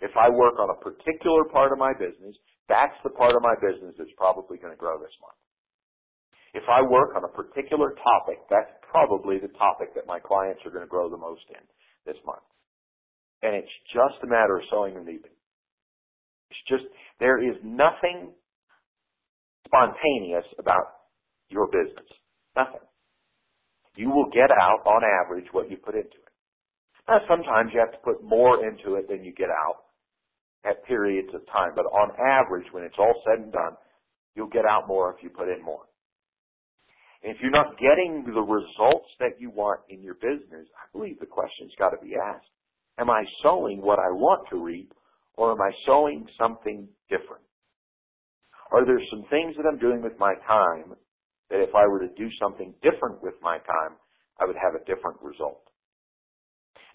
If 0.00 0.12
I 0.16 0.28
work 0.28 0.60
on 0.60 0.70
a 0.70 0.78
particular 0.78 1.44
part 1.48 1.72
of 1.72 1.78
my 1.78 1.92
business, 1.92 2.36
that's 2.68 2.96
the 3.04 3.10
part 3.10 3.34
of 3.34 3.42
my 3.42 3.54
business 3.56 3.94
that's 3.96 4.12
probably 4.16 4.58
going 4.58 4.72
to 4.72 4.78
grow 4.78 4.98
this 4.98 5.14
month. 5.22 5.38
If 6.52 6.64
I 6.68 6.82
work 6.82 7.16
on 7.16 7.24
a 7.24 7.32
particular 7.32 7.96
topic, 8.00 8.40
that's 8.50 8.70
probably 8.90 9.38
the 9.38 9.52
topic 9.56 9.94
that 9.94 10.06
my 10.06 10.20
clients 10.20 10.60
are 10.64 10.70
going 10.70 10.84
to 10.84 10.90
grow 10.90 11.08
the 11.08 11.16
most 11.16 11.44
in 11.50 11.62
this 12.04 12.16
month. 12.24 12.44
And 13.42 13.54
it's 13.54 13.72
just 13.92 14.22
a 14.24 14.26
matter 14.26 14.56
of 14.56 14.64
sowing 14.70 14.96
and 14.96 15.06
reaping. 15.06 15.36
It's 16.50 16.64
just, 16.68 16.84
there 17.20 17.42
is 17.42 17.56
nothing 17.64 18.32
spontaneous 19.66 20.46
about 20.58 21.12
your 21.48 21.66
business. 21.66 22.08
Nothing. 22.56 22.84
You 23.96 24.10
will 24.10 24.30
get 24.32 24.50
out 24.50 24.84
on 24.86 25.02
average 25.24 25.46
what 25.52 25.70
you 25.70 25.76
put 25.76 25.94
into 25.94 26.16
it. 26.16 26.32
Now 27.08 27.20
sometimes 27.28 27.70
you 27.72 27.80
have 27.80 27.92
to 27.92 28.02
put 28.04 28.22
more 28.22 28.64
into 28.64 28.96
it 28.96 29.08
than 29.08 29.24
you 29.24 29.32
get 29.32 29.48
out 29.50 29.85
at 30.68 30.84
periods 30.84 31.28
of 31.34 31.46
time, 31.46 31.70
but 31.74 31.86
on 31.86 32.10
average, 32.18 32.66
when 32.72 32.82
it's 32.82 32.98
all 32.98 33.14
said 33.24 33.44
and 33.44 33.52
done, 33.52 33.76
you'll 34.34 34.48
get 34.50 34.64
out 34.68 34.88
more 34.88 35.14
if 35.16 35.22
you 35.22 35.30
put 35.30 35.48
in 35.48 35.62
more. 35.64 35.86
And 37.22 37.34
if 37.34 37.40
you're 37.40 37.50
not 37.50 37.78
getting 37.78 38.24
the 38.26 38.40
results 38.40 39.08
that 39.20 39.40
you 39.40 39.50
want 39.50 39.80
in 39.88 40.02
your 40.02 40.14
business, 40.14 40.68
I 40.76 40.84
believe 40.92 41.18
the 41.18 41.26
question's 41.26 41.72
got 41.78 41.90
to 41.90 42.02
be 42.02 42.14
asked. 42.14 42.46
Am 42.98 43.10
I 43.10 43.24
sowing 43.42 43.80
what 43.80 43.98
I 43.98 44.10
want 44.10 44.48
to 44.50 44.62
reap 44.62 44.92
or 45.36 45.52
am 45.52 45.60
I 45.60 45.70
sowing 45.86 46.26
something 46.38 46.88
different? 47.08 47.42
Are 48.72 48.84
there 48.84 49.00
some 49.10 49.24
things 49.30 49.54
that 49.56 49.66
I'm 49.68 49.78
doing 49.78 50.02
with 50.02 50.18
my 50.18 50.34
time 50.46 50.96
that 51.50 51.62
if 51.62 51.74
I 51.74 51.86
were 51.86 52.00
to 52.00 52.12
do 52.18 52.28
something 52.40 52.74
different 52.82 53.22
with 53.22 53.34
my 53.40 53.58
time, 53.58 53.96
I 54.40 54.44
would 54.44 54.56
have 54.56 54.74
a 54.74 54.84
different 54.84 55.22
result? 55.22 55.62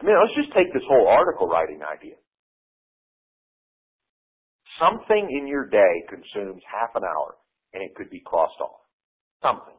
I 0.01 0.05
mean, 0.05 0.17
let's 0.17 0.36
just 0.36 0.55
take 0.57 0.74
this 0.74 0.84
whole 0.89 1.07
article 1.07 1.47
writing 1.47 1.82
idea. 1.86 2.15
Something 4.82 5.30
in 5.30 5.46
your 5.46 5.70
day 5.70 5.94
consumes 6.10 6.64
half 6.66 6.90
an 6.98 7.04
hour 7.06 7.38
and 7.74 7.84
it 7.84 7.94
could 7.94 8.10
be 8.10 8.22
crossed 8.26 8.58
off. 8.60 8.82
Something. 9.46 9.78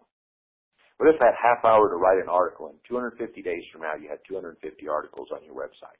What 0.99 1.11
if 1.11 1.19
that 1.19 1.35
half 1.35 1.65
hour 1.67 1.91
to 1.91 1.99
write 1.99 2.23
an 2.23 2.31
article 2.31 2.71
and 2.71 2.79
250 2.87 3.19
days 3.43 3.65
from 3.73 3.83
now 3.83 3.99
you 3.99 4.07
had 4.09 4.23
250 4.31 4.63
articles 4.87 5.27
on 5.35 5.43
your 5.43 5.59
website? 5.59 5.99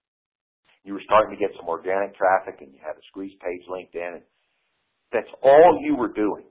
You 0.85 0.95
were 0.95 1.03
starting 1.05 1.35
to 1.35 1.41
get 1.41 1.51
some 1.59 1.67
organic 1.67 2.15
traffic 2.15 2.63
and 2.63 2.71
you 2.71 2.79
had 2.79 2.95
a 2.95 3.05
squeeze 3.11 3.35
page 3.43 3.67
LinkedIn 3.67 4.23
and 4.23 4.27
that's 5.11 5.31
all 5.43 5.83
you 5.83 5.97
were 5.97 6.13
doing 6.15 6.47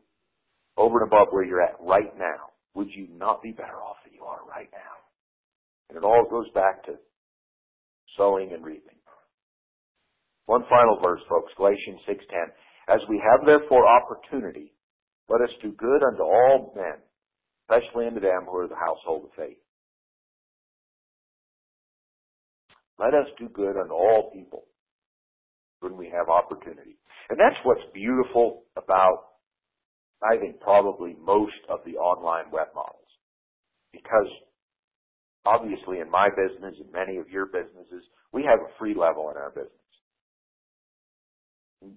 over 0.76 1.00
and 1.00 1.08
above 1.08 1.28
where 1.32 1.44
you're 1.44 1.64
at 1.64 1.80
right 1.80 2.12
now. 2.20 2.52
Would 2.76 2.90
you 2.92 3.08
not 3.16 3.42
be 3.42 3.52
better 3.52 3.80
off 3.80 3.98
than 4.04 4.14
you 4.14 4.24
are 4.24 4.44
right 4.48 4.70
now? 4.72 4.96
And 5.90 5.98
it 5.98 6.04
all 6.04 6.28
goes 6.30 6.48
back 6.54 6.84
to 6.86 6.96
sowing 8.18 8.52
and 8.54 8.64
reaping. 8.64 9.01
One 10.52 10.66
final 10.68 11.00
verse, 11.02 11.22
folks, 11.30 11.54
Galatians 11.56 12.02
6.10. 12.10 12.52
As 12.94 13.00
we 13.08 13.24
have 13.24 13.46
therefore 13.46 13.88
opportunity, 13.88 14.74
let 15.30 15.40
us 15.40 15.50
do 15.64 15.72
good 15.72 16.04
unto 16.04 16.24
all 16.24 16.74
men, 16.76 17.00
especially 17.64 18.08
unto 18.08 18.20
them 18.20 18.44
who 18.52 18.58
are 18.58 18.68
the 18.68 18.76
household 18.76 19.24
of 19.24 19.32
faith. 19.38 19.56
Let 23.00 23.14
us 23.14 23.28
do 23.40 23.48
good 23.48 23.80
unto 23.80 23.94
all 23.94 24.30
people 24.36 24.66
when 25.80 25.96
we 25.96 26.12
have 26.12 26.28
opportunity. 26.28 27.00
And 27.30 27.40
that's 27.40 27.56
what's 27.64 27.88
beautiful 27.94 28.64
about, 28.76 29.40
I 30.22 30.36
think, 30.36 30.60
probably 30.60 31.16
most 31.24 31.64
of 31.70 31.80
the 31.86 31.96
online 31.96 32.52
web 32.52 32.68
models. 32.76 33.08
Because 33.94 34.28
obviously 35.46 36.00
in 36.00 36.12
my 36.12 36.28
business 36.28 36.76
and 36.78 36.92
many 36.92 37.20
of 37.20 37.30
your 37.30 37.46
businesses, 37.46 38.04
we 38.34 38.44
have 38.44 38.60
a 38.60 38.78
free 38.78 38.94
level 38.94 39.32
in 39.32 39.38
our 39.38 39.52
business. 39.52 39.81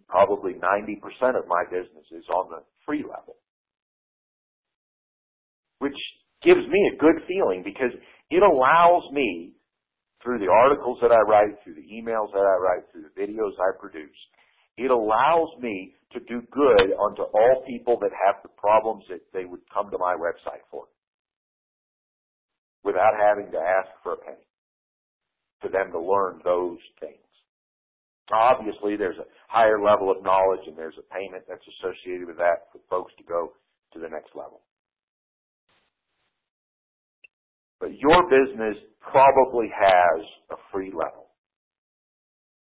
Probably 0.08 0.54
90% 0.54 1.36
of 1.36 1.46
my 1.46 1.64
business 1.70 2.06
is 2.10 2.24
on 2.32 2.50
the 2.50 2.62
free 2.86 3.02
level. 3.02 3.36
Which 5.78 5.96
gives 6.42 6.66
me 6.68 6.90
a 6.92 6.96
good 6.96 7.20
feeling 7.28 7.62
because 7.64 7.92
it 8.30 8.42
allows 8.42 9.02
me, 9.12 9.52
through 10.22 10.38
the 10.38 10.50
articles 10.50 10.98
that 11.02 11.12
I 11.12 11.20
write, 11.20 11.60
through 11.62 11.74
the 11.74 11.84
emails 11.92 12.32
that 12.32 12.40
I 12.40 12.56
write, 12.56 12.88
through 12.90 13.04
the 13.04 13.20
videos 13.20 13.52
I 13.60 13.76
produce, 13.78 14.16
it 14.78 14.90
allows 14.90 15.48
me 15.60 15.94
to 16.12 16.20
do 16.20 16.40
good 16.50 16.96
unto 16.96 17.22
all 17.22 17.64
people 17.66 17.98
that 18.00 18.10
have 18.26 18.36
the 18.42 18.48
problems 18.56 19.04
that 19.10 19.20
they 19.32 19.44
would 19.44 19.60
come 19.72 19.90
to 19.90 19.98
my 19.98 20.14
website 20.14 20.64
for 20.70 20.84
without 22.84 23.12
having 23.20 23.50
to 23.52 23.58
ask 23.58 23.88
for 24.02 24.12
a 24.14 24.16
penny 24.16 24.46
for 25.60 25.68
them 25.68 25.90
to 25.92 25.98
learn 25.98 26.40
those 26.44 26.78
things. 27.00 27.23
Obviously, 28.32 28.96
there's 28.96 29.18
a 29.18 29.28
higher 29.48 29.80
level 29.82 30.10
of 30.10 30.22
knowledge 30.22 30.64
and 30.66 30.76
there's 30.76 30.96
a 30.96 31.06
payment 31.14 31.44
that's 31.48 31.64
associated 31.80 32.26
with 32.26 32.38
that 32.38 32.72
for 32.72 32.80
folks 32.88 33.12
to 33.18 33.24
go 33.24 33.52
to 33.92 33.98
the 33.98 34.08
next 34.08 34.32
level. 34.34 34.62
But 37.80 37.98
your 38.00 38.24
business 38.30 38.76
probably 39.00 39.68
has 39.68 40.20
a 40.50 40.56
free 40.72 40.92
level. 40.94 41.28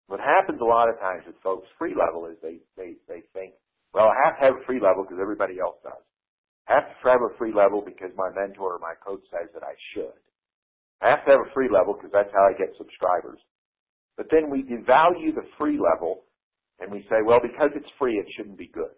What 0.08 0.20
happens 0.20 0.60
a 0.60 0.64
lot 0.66 0.88
of 0.88 0.98
times 0.98 1.22
with 1.26 1.36
folks 1.42 1.66
free 1.78 1.94
level 1.94 2.26
is 2.26 2.38
they, 2.42 2.58
they, 2.76 2.94
they 3.08 3.22
think, 3.34 3.54
well, 3.94 4.06
I 4.10 4.16
have 4.26 4.38
to 4.38 4.44
have 4.46 4.56
a 4.62 4.66
free 4.66 4.80
level 4.80 5.02
because 5.04 5.18
everybody 5.22 5.58
else 5.58 5.78
does. 5.82 6.02
I 6.68 6.82
have 6.82 6.86
to 6.90 7.08
have 7.10 7.22
a 7.22 7.34
free 7.38 7.54
level 7.54 7.82
because 7.82 8.10
my 8.16 8.30
mentor 8.34 8.74
or 8.74 8.80
my 8.82 8.94
coach 9.02 9.22
says 9.30 9.50
that 9.54 9.62
I 9.62 9.74
should. 9.94 10.18
I 11.02 11.10
have 11.10 11.24
to 11.26 11.30
have 11.38 11.44
a 11.46 11.54
free 11.54 11.68
level 11.70 11.94
because 11.94 12.10
that's 12.12 12.32
how 12.34 12.46
I 12.46 12.54
get 12.58 12.74
subscribers. 12.78 13.38
But 14.16 14.26
then 14.30 14.50
we 14.50 14.62
devalue 14.62 15.34
the 15.34 15.46
free 15.58 15.78
level 15.78 16.24
and 16.80 16.90
we 16.92 17.02
say, 17.10 17.16
well, 17.24 17.40
because 17.42 17.70
it's 17.74 17.88
free, 17.98 18.14
it 18.14 18.26
shouldn't 18.36 18.58
be 18.58 18.70
good. 18.72 18.92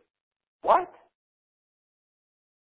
What? 0.62 0.90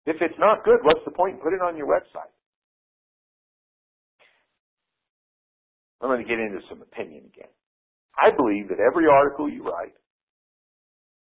If 0.06 0.18
it's 0.22 0.40
not 0.40 0.64
good, 0.64 0.80
what's 0.84 1.04
the 1.06 1.12
point 1.12 1.42
Put 1.42 1.54
it 1.54 1.62
on 1.62 1.78
your 1.78 1.88
website? 1.88 2.32
I'm 6.02 6.10
going 6.10 6.24
to 6.24 6.28
get 6.28 6.40
into 6.40 6.60
some 6.70 6.82
opinion 6.82 7.26
again. 7.34 7.52
I 8.18 8.36
believe 8.36 8.70
that 8.70 8.80
every 8.80 9.06
article 9.08 9.50
you 9.50 9.64
write, 9.64 9.94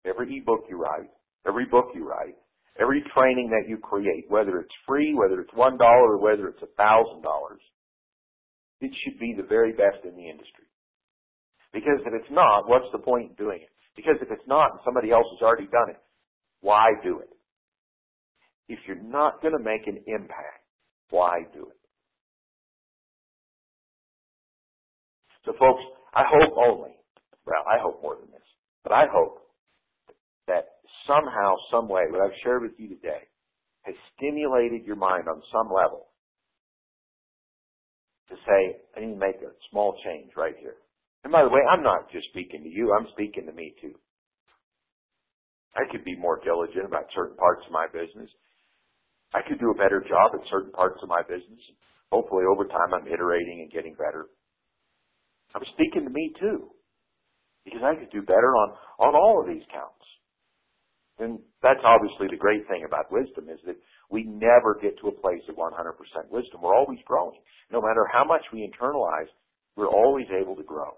every 0.06 0.38
ebook 0.38 0.66
you 0.70 0.82
write, 0.82 1.10
every 1.48 1.66
book 1.66 1.88
you 1.96 2.08
write, 2.08 2.36
every 2.80 3.04
training 3.16 3.50
that 3.50 3.70
you 3.70 3.78
create, 3.78 4.26
whether 4.30 4.60
it's 4.60 4.74
free, 4.88 5.14
whether 5.16 5.42
it's 5.42 5.54
one 5.54 5.78
dollar, 5.78 6.16
or 6.16 6.22
whether 6.22 6.48
it's 6.48 6.62
a 6.62 6.72
thousand 6.78 7.22
dollars, 7.22 7.62
it 8.82 8.92
should 9.04 9.20
be 9.20 9.34
the 9.36 9.48
very 9.48 9.72
best 9.72 10.04
in 10.06 10.16
the 10.16 10.30
industry. 10.30 10.69
Because 11.74 12.00
if 12.06 12.14
it's 12.14 12.32
not, 12.32 12.68
what's 12.68 12.90
the 12.92 13.00
point 13.00 13.32
in 13.32 13.36
doing 13.36 13.60
it? 13.62 13.70
Because 13.96 14.16
if 14.22 14.32
it's 14.32 14.48
not 14.48 14.72
and 14.72 14.80
somebody 14.86 15.12
else 15.12 15.26
has 15.34 15.42
already 15.42 15.68
done 15.68 15.90
it, 15.90 16.02
why 16.62 16.92
do 17.04 17.20
it? 17.20 17.30
If 18.68 18.80
you're 18.88 19.02
not 19.02 19.42
going 19.42 19.58
to 19.58 19.64
make 19.64 19.88
an 19.88 20.00
impact, 20.08 20.64
why 21.10 21.42
do 21.54 21.68
it? 21.68 21.78
So 25.46 25.54
folks, 25.60 25.82
I 26.14 26.24
hope 26.28 26.54
only, 26.58 26.96
well, 27.46 27.64
I 27.68 27.82
hope 27.82 28.02
more 28.02 28.16
than 28.16 28.32
this, 28.32 28.46
but 28.84 28.94
I 28.94 29.06
hope 29.12 29.42
that 30.48 30.66
somehow, 31.08 31.56
some 31.72 31.88
way, 31.88 32.04
what 32.10 32.22
I've 32.22 32.38
shared 32.44 32.62
with 32.62 32.74
you 32.78 32.90
today 32.90 33.26
has 33.84 33.96
stimulated 34.18 34.86
your 34.86 34.96
mind 34.96 35.28
on 35.28 35.42
some 35.52 35.74
level 35.74 36.08
to 38.30 38.36
say, 38.46 38.78
I 38.96 39.02
need 39.02 39.14
to 39.14 39.20
make 39.20 39.38
a 39.38 39.52
small 39.72 39.96
change 40.06 40.32
right 40.38 40.56
here. 40.60 40.76
And 41.24 41.34
by 41.34 41.44
the 41.44 41.50
way, 41.50 41.62
I'm 41.70 41.84
not 41.84 42.12
just 42.12 42.28
speaking 42.30 42.64
to 42.64 42.70
you, 42.70 42.94
I'm 42.94 43.08
speaking 43.14 43.46
to 43.48 43.54
me 43.54 43.74
too. 43.82 43.96
I 45.76 45.84
could 45.92 46.04
be 46.06 46.16
more 46.16 46.40
diligent 46.44 46.86
about 46.86 47.08
certain 47.16 47.38
parts 47.38 47.62
of 47.66 47.72
my 47.72 47.88
business. 47.92 48.30
I 49.34 49.42
could 49.48 49.60
do 49.60 49.72
a 49.72 49.78
better 49.78 50.02
job 50.08 50.32
at 50.34 50.48
certain 50.50 50.72
parts 50.72 51.00
of 51.04 51.10
my 51.10 51.22
business. 51.22 51.62
Hopefully 52.12 52.46
over 52.50 52.66
time 52.66 52.94
I'm 52.94 53.08
iterating 53.08 53.62
and 53.62 53.72
getting 53.72 53.94
better. 53.94 54.28
I'm 55.54 55.66
speaking 55.76 56.06
to 56.06 56.10
me 56.10 56.34
too. 56.40 56.72
Because 57.66 57.82
I 57.84 57.96
could 57.96 58.12
do 58.12 58.22
better 58.24 58.56
on, 58.56 58.74
on 59.00 59.16
all 59.16 59.42
of 59.42 59.48
these 59.48 59.66
counts. 59.72 60.06
And 61.20 61.40
that's 61.62 61.84
obviously 61.84 62.28
the 62.32 62.40
great 62.40 62.66
thing 62.68 62.86
about 62.88 63.12
wisdom 63.12 63.50
is 63.52 63.60
that 63.68 63.76
we 64.10 64.24
never 64.24 64.80
get 64.82 64.98
to 65.02 65.10
a 65.10 65.20
place 65.22 65.44
of 65.50 65.56
100% 65.56 65.76
wisdom. 66.32 66.62
We're 66.64 66.76
always 66.76 67.00
growing. 67.06 67.38
No 67.72 67.82
matter 67.82 68.08
how 68.12 68.24
much 68.26 68.42
we 68.54 68.66
internalize, 68.66 69.30
we're 69.76 69.92
always 69.92 70.26
able 70.32 70.56
to 70.56 70.64
grow. 70.64 70.98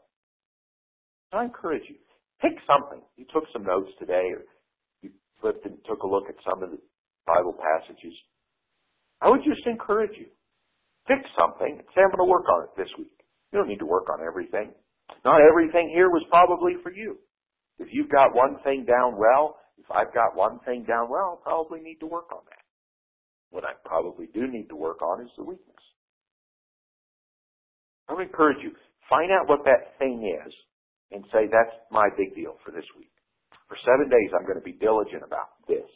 I 1.31 1.45
encourage 1.45 1.83
you, 1.87 1.95
pick 2.41 2.59
something. 2.67 3.01
You 3.15 3.25
took 3.33 3.45
some 3.53 3.63
notes 3.63 3.89
today 3.99 4.35
or 4.35 4.43
you 5.01 5.11
flipped 5.39 5.65
and 5.65 5.77
took 5.87 6.03
a 6.03 6.07
look 6.07 6.27
at 6.27 6.35
some 6.43 6.61
of 6.61 6.71
the 6.71 6.79
Bible 7.25 7.55
passages. 7.55 8.13
I 9.21 9.29
would 9.29 9.41
just 9.43 9.65
encourage 9.65 10.17
you. 10.17 10.27
Pick 11.07 11.23
something 11.37 11.79
and 11.79 11.87
say, 11.95 12.01
I'm 12.03 12.11
going 12.11 12.27
to 12.27 12.29
work 12.29 12.45
on 12.49 12.63
it 12.63 12.73
this 12.77 12.91
week. 12.97 13.13
You 13.51 13.59
don't 13.59 13.67
need 13.67 13.79
to 13.79 13.89
work 13.89 14.09
on 14.11 14.19
everything. 14.25 14.71
Not 15.25 15.41
everything 15.41 15.89
here 15.93 16.09
was 16.09 16.23
probably 16.29 16.73
for 16.83 16.91
you. 16.91 17.17
If 17.79 17.87
you've 17.91 18.09
got 18.09 18.35
one 18.35 18.57
thing 18.63 18.85
down 18.85 19.17
well, 19.17 19.57
if 19.77 19.85
I've 19.89 20.13
got 20.13 20.35
one 20.35 20.59
thing 20.65 20.83
down 20.87 21.09
well, 21.09 21.41
I'll 21.41 21.43
probably 21.43 21.81
need 21.81 21.99
to 22.01 22.07
work 22.07 22.31
on 22.31 22.43
that. 22.49 22.63
What 23.49 23.63
I 23.63 23.73
probably 23.83 24.27
do 24.33 24.47
need 24.47 24.69
to 24.69 24.75
work 24.75 25.01
on 25.01 25.21
is 25.21 25.31
the 25.37 25.43
weakness. 25.43 25.83
I 28.07 28.13
would 28.13 28.27
encourage 28.27 28.57
you, 28.61 28.71
find 29.09 29.31
out 29.31 29.49
what 29.49 29.65
that 29.65 29.97
thing 29.97 30.23
is 30.45 30.53
and 31.11 31.23
say, 31.31 31.47
that's 31.51 31.75
my 31.91 32.07
big 32.15 32.35
deal 32.35 32.55
for 32.63 32.71
this 32.71 32.87
week. 32.97 33.11
For 33.67 33.77
seven 33.83 34.07
days, 34.07 34.31
I'm 34.35 34.47
going 34.47 34.59
to 34.59 34.65
be 34.65 34.75
diligent 34.79 35.23
about 35.23 35.55
this. 35.67 35.87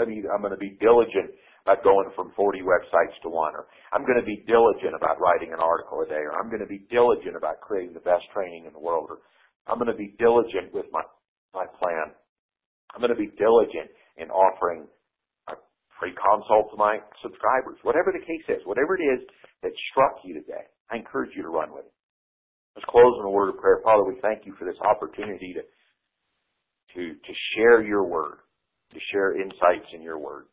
I 0.00 0.04
mean, 0.08 0.24
I'm 0.32 0.40
going 0.40 0.56
to 0.56 0.60
be 0.60 0.76
diligent 0.80 1.36
about 1.64 1.84
going 1.84 2.08
from 2.16 2.32
40 2.36 2.64
websites 2.64 3.16
to 3.22 3.28
one, 3.28 3.52
or 3.52 3.68
I'm 3.92 4.08
going 4.08 4.20
to 4.20 4.24
be 4.24 4.44
diligent 4.48 4.96
about 4.96 5.20
writing 5.20 5.52
an 5.52 5.60
article 5.60 6.00
a 6.00 6.08
day, 6.08 6.24
or 6.24 6.32
I'm 6.32 6.48
going 6.48 6.64
to 6.64 6.68
be 6.68 6.88
diligent 6.88 7.36
about 7.36 7.60
creating 7.60 7.92
the 7.92 8.04
best 8.04 8.24
training 8.32 8.64
in 8.64 8.72
the 8.72 8.80
world, 8.80 9.12
or 9.12 9.20
I'm 9.68 9.76
going 9.76 9.92
to 9.92 9.96
be 9.96 10.16
diligent 10.16 10.72
with 10.72 10.88
my, 10.92 11.04
my 11.52 11.68
plan. 11.76 12.16
I'm 12.96 13.04
going 13.04 13.12
to 13.12 13.20
be 13.20 13.30
diligent 13.36 13.92
in 14.16 14.32
offering 14.32 14.88
a 15.48 15.54
free 16.00 16.16
consult 16.16 16.72
to 16.72 16.76
my 16.80 16.98
subscribers. 17.20 17.76
Whatever 17.84 18.10
the 18.12 18.24
case 18.24 18.46
is, 18.48 18.64
whatever 18.64 18.96
it 18.96 19.04
is 19.04 19.20
that 19.62 19.72
struck 19.92 20.16
you 20.24 20.34
today, 20.34 20.64
I 20.88 20.96
encourage 20.96 21.36
you 21.36 21.42
to 21.44 21.52
run 21.52 21.72
with 21.76 21.84
it. 21.84 21.94
Let's 22.76 22.86
close 22.88 23.16
in 23.18 23.26
a 23.26 23.30
word 23.30 23.50
of 23.50 23.58
prayer. 23.58 23.80
Father, 23.82 24.04
we 24.04 24.20
thank 24.22 24.46
you 24.46 24.54
for 24.58 24.64
this 24.64 24.78
opportunity 24.84 25.54
to, 25.54 25.62
to, 26.94 27.14
to 27.14 27.32
share 27.56 27.82
your 27.82 28.04
word, 28.04 28.38
to 28.92 28.98
share 29.12 29.40
insights 29.40 29.88
in 29.94 30.02
your 30.02 30.18
word. 30.18 30.46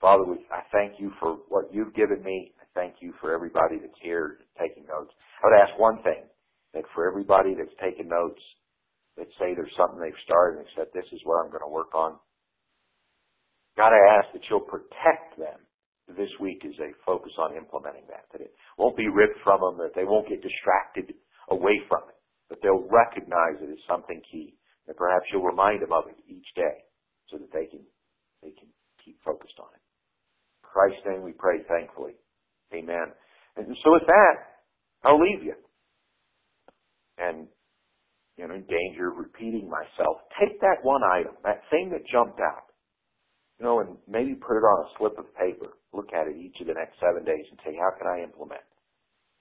Father, 0.00 0.24
we, 0.24 0.36
I 0.52 0.60
thank 0.72 1.00
you 1.00 1.10
for 1.18 1.38
what 1.48 1.72
you've 1.72 1.94
given 1.94 2.22
me. 2.22 2.52
I 2.60 2.64
thank 2.74 2.96
you 3.00 3.14
for 3.20 3.34
everybody 3.34 3.78
that's 3.80 4.00
here 4.02 4.38
taking 4.60 4.84
notes. 4.86 5.12
I 5.42 5.48
would 5.48 5.56
ask 5.56 5.78
one 5.80 6.02
thing, 6.02 6.24
that 6.74 6.84
for 6.94 7.08
everybody 7.08 7.54
that's 7.56 7.72
taking 7.82 8.08
notes, 8.08 8.40
that 9.16 9.26
say 9.40 9.56
there's 9.56 9.72
something 9.78 9.98
they've 9.98 10.24
started 10.24 10.58
and 10.60 10.68
said, 10.76 10.86
this 10.92 11.08
is 11.12 11.20
what 11.24 11.40
I'm 11.40 11.50
going 11.50 11.64
to 11.64 11.72
work 11.72 11.94
on. 11.94 12.16
God, 13.76 13.92
I 13.92 14.20
ask 14.20 14.32
that 14.32 14.44
you'll 14.50 14.60
protect 14.60 15.38
them 15.38 15.56
this 16.14 16.30
week 16.38 16.62
is 16.62 16.78
a 16.78 16.94
focus 17.04 17.32
on 17.38 17.56
implementing 17.56 18.06
that, 18.08 18.30
that 18.30 18.40
it 18.40 18.54
won't 18.78 18.96
be 18.96 19.08
ripped 19.08 19.42
from 19.42 19.60
them, 19.60 19.78
that 19.82 19.94
they 19.94 20.06
won't 20.06 20.28
get 20.28 20.42
distracted 20.42 21.14
away 21.50 21.82
from 21.88 22.06
it, 22.08 22.18
but 22.48 22.58
they'll 22.62 22.86
recognize 22.86 23.58
it 23.58 23.70
as 23.70 23.82
something 23.90 24.22
key, 24.30 24.54
and 24.86 24.96
perhaps 24.96 25.26
you'll 25.32 25.42
remind 25.42 25.82
them 25.82 25.92
of 25.92 26.06
it 26.06 26.16
each 26.30 26.46
day 26.54 26.86
so 27.30 27.38
that 27.38 27.50
they 27.50 27.66
can, 27.66 27.82
they 28.42 28.54
can 28.54 28.70
keep 29.02 29.18
focused 29.26 29.58
on 29.58 29.66
it. 29.74 29.82
Christ's 30.62 31.02
name 31.06 31.22
we 31.22 31.32
pray 31.32 31.66
thankfully. 31.66 32.14
Amen. 32.74 33.10
And 33.56 33.66
so 33.82 33.92
with 33.92 34.06
that, 34.06 34.34
I'll 35.02 35.20
leave 35.20 35.42
you. 35.42 35.54
And, 37.18 37.48
you 38.36 38.46
know, 38.46 38.54
in 38.54 38.66
danger 38.68 39.10
of 39.10 39.16
repeating 39.16 39.70
myself, 39.70 40.18
take 40.38 40.60
that 40.60 40.82
one 40.82 41.02
item, 41.02 41.32
that 41.44 41.62
thing 41.70 41.90
that 41.90 42.06
jumped 42.12 42.38
out, 42.40 42.70
you 43.58 43.64
know, 43.64 43.80
and 43.80 43.96
maybe 44.08 44.34
put 44.34 44.56
it 44.58 44.66
on 44.66 44.84
a 44.84 44.88
slip 44.98 45.18
of 45.18 45.26
paper. 45.36 45.76
Look 45.92 46.12
at 46.12 46.28
it 46.28 46.36
each 46.36 46.60
of 46.60 46.66
the 46.66 46.74
next 46.74 47.00
seven 47.00 47.24
days 47.24 47.44
and 47.50 47.58
say, 47.64 47.76
how 47.76 47.96
can 47.96 48.06
I 48.06 48.22
implement 48.22 48.64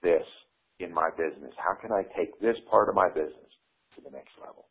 this 0.01 0.23
in 0.79 0.93
my 0.93 1.09
business? 1.17 1.51
How 1.57 1.75
can 1.75 1.91
I 1.91 2.03
take 2.15 2.39
this 2.39 2.55
part 2.71 2.87
of 2.89 2.95
my 2.95 3.09
business 3.09 3.51
to 3.95 4.01
the 4.01 4.11
next 4.11 4.31
level? 4.39 4.65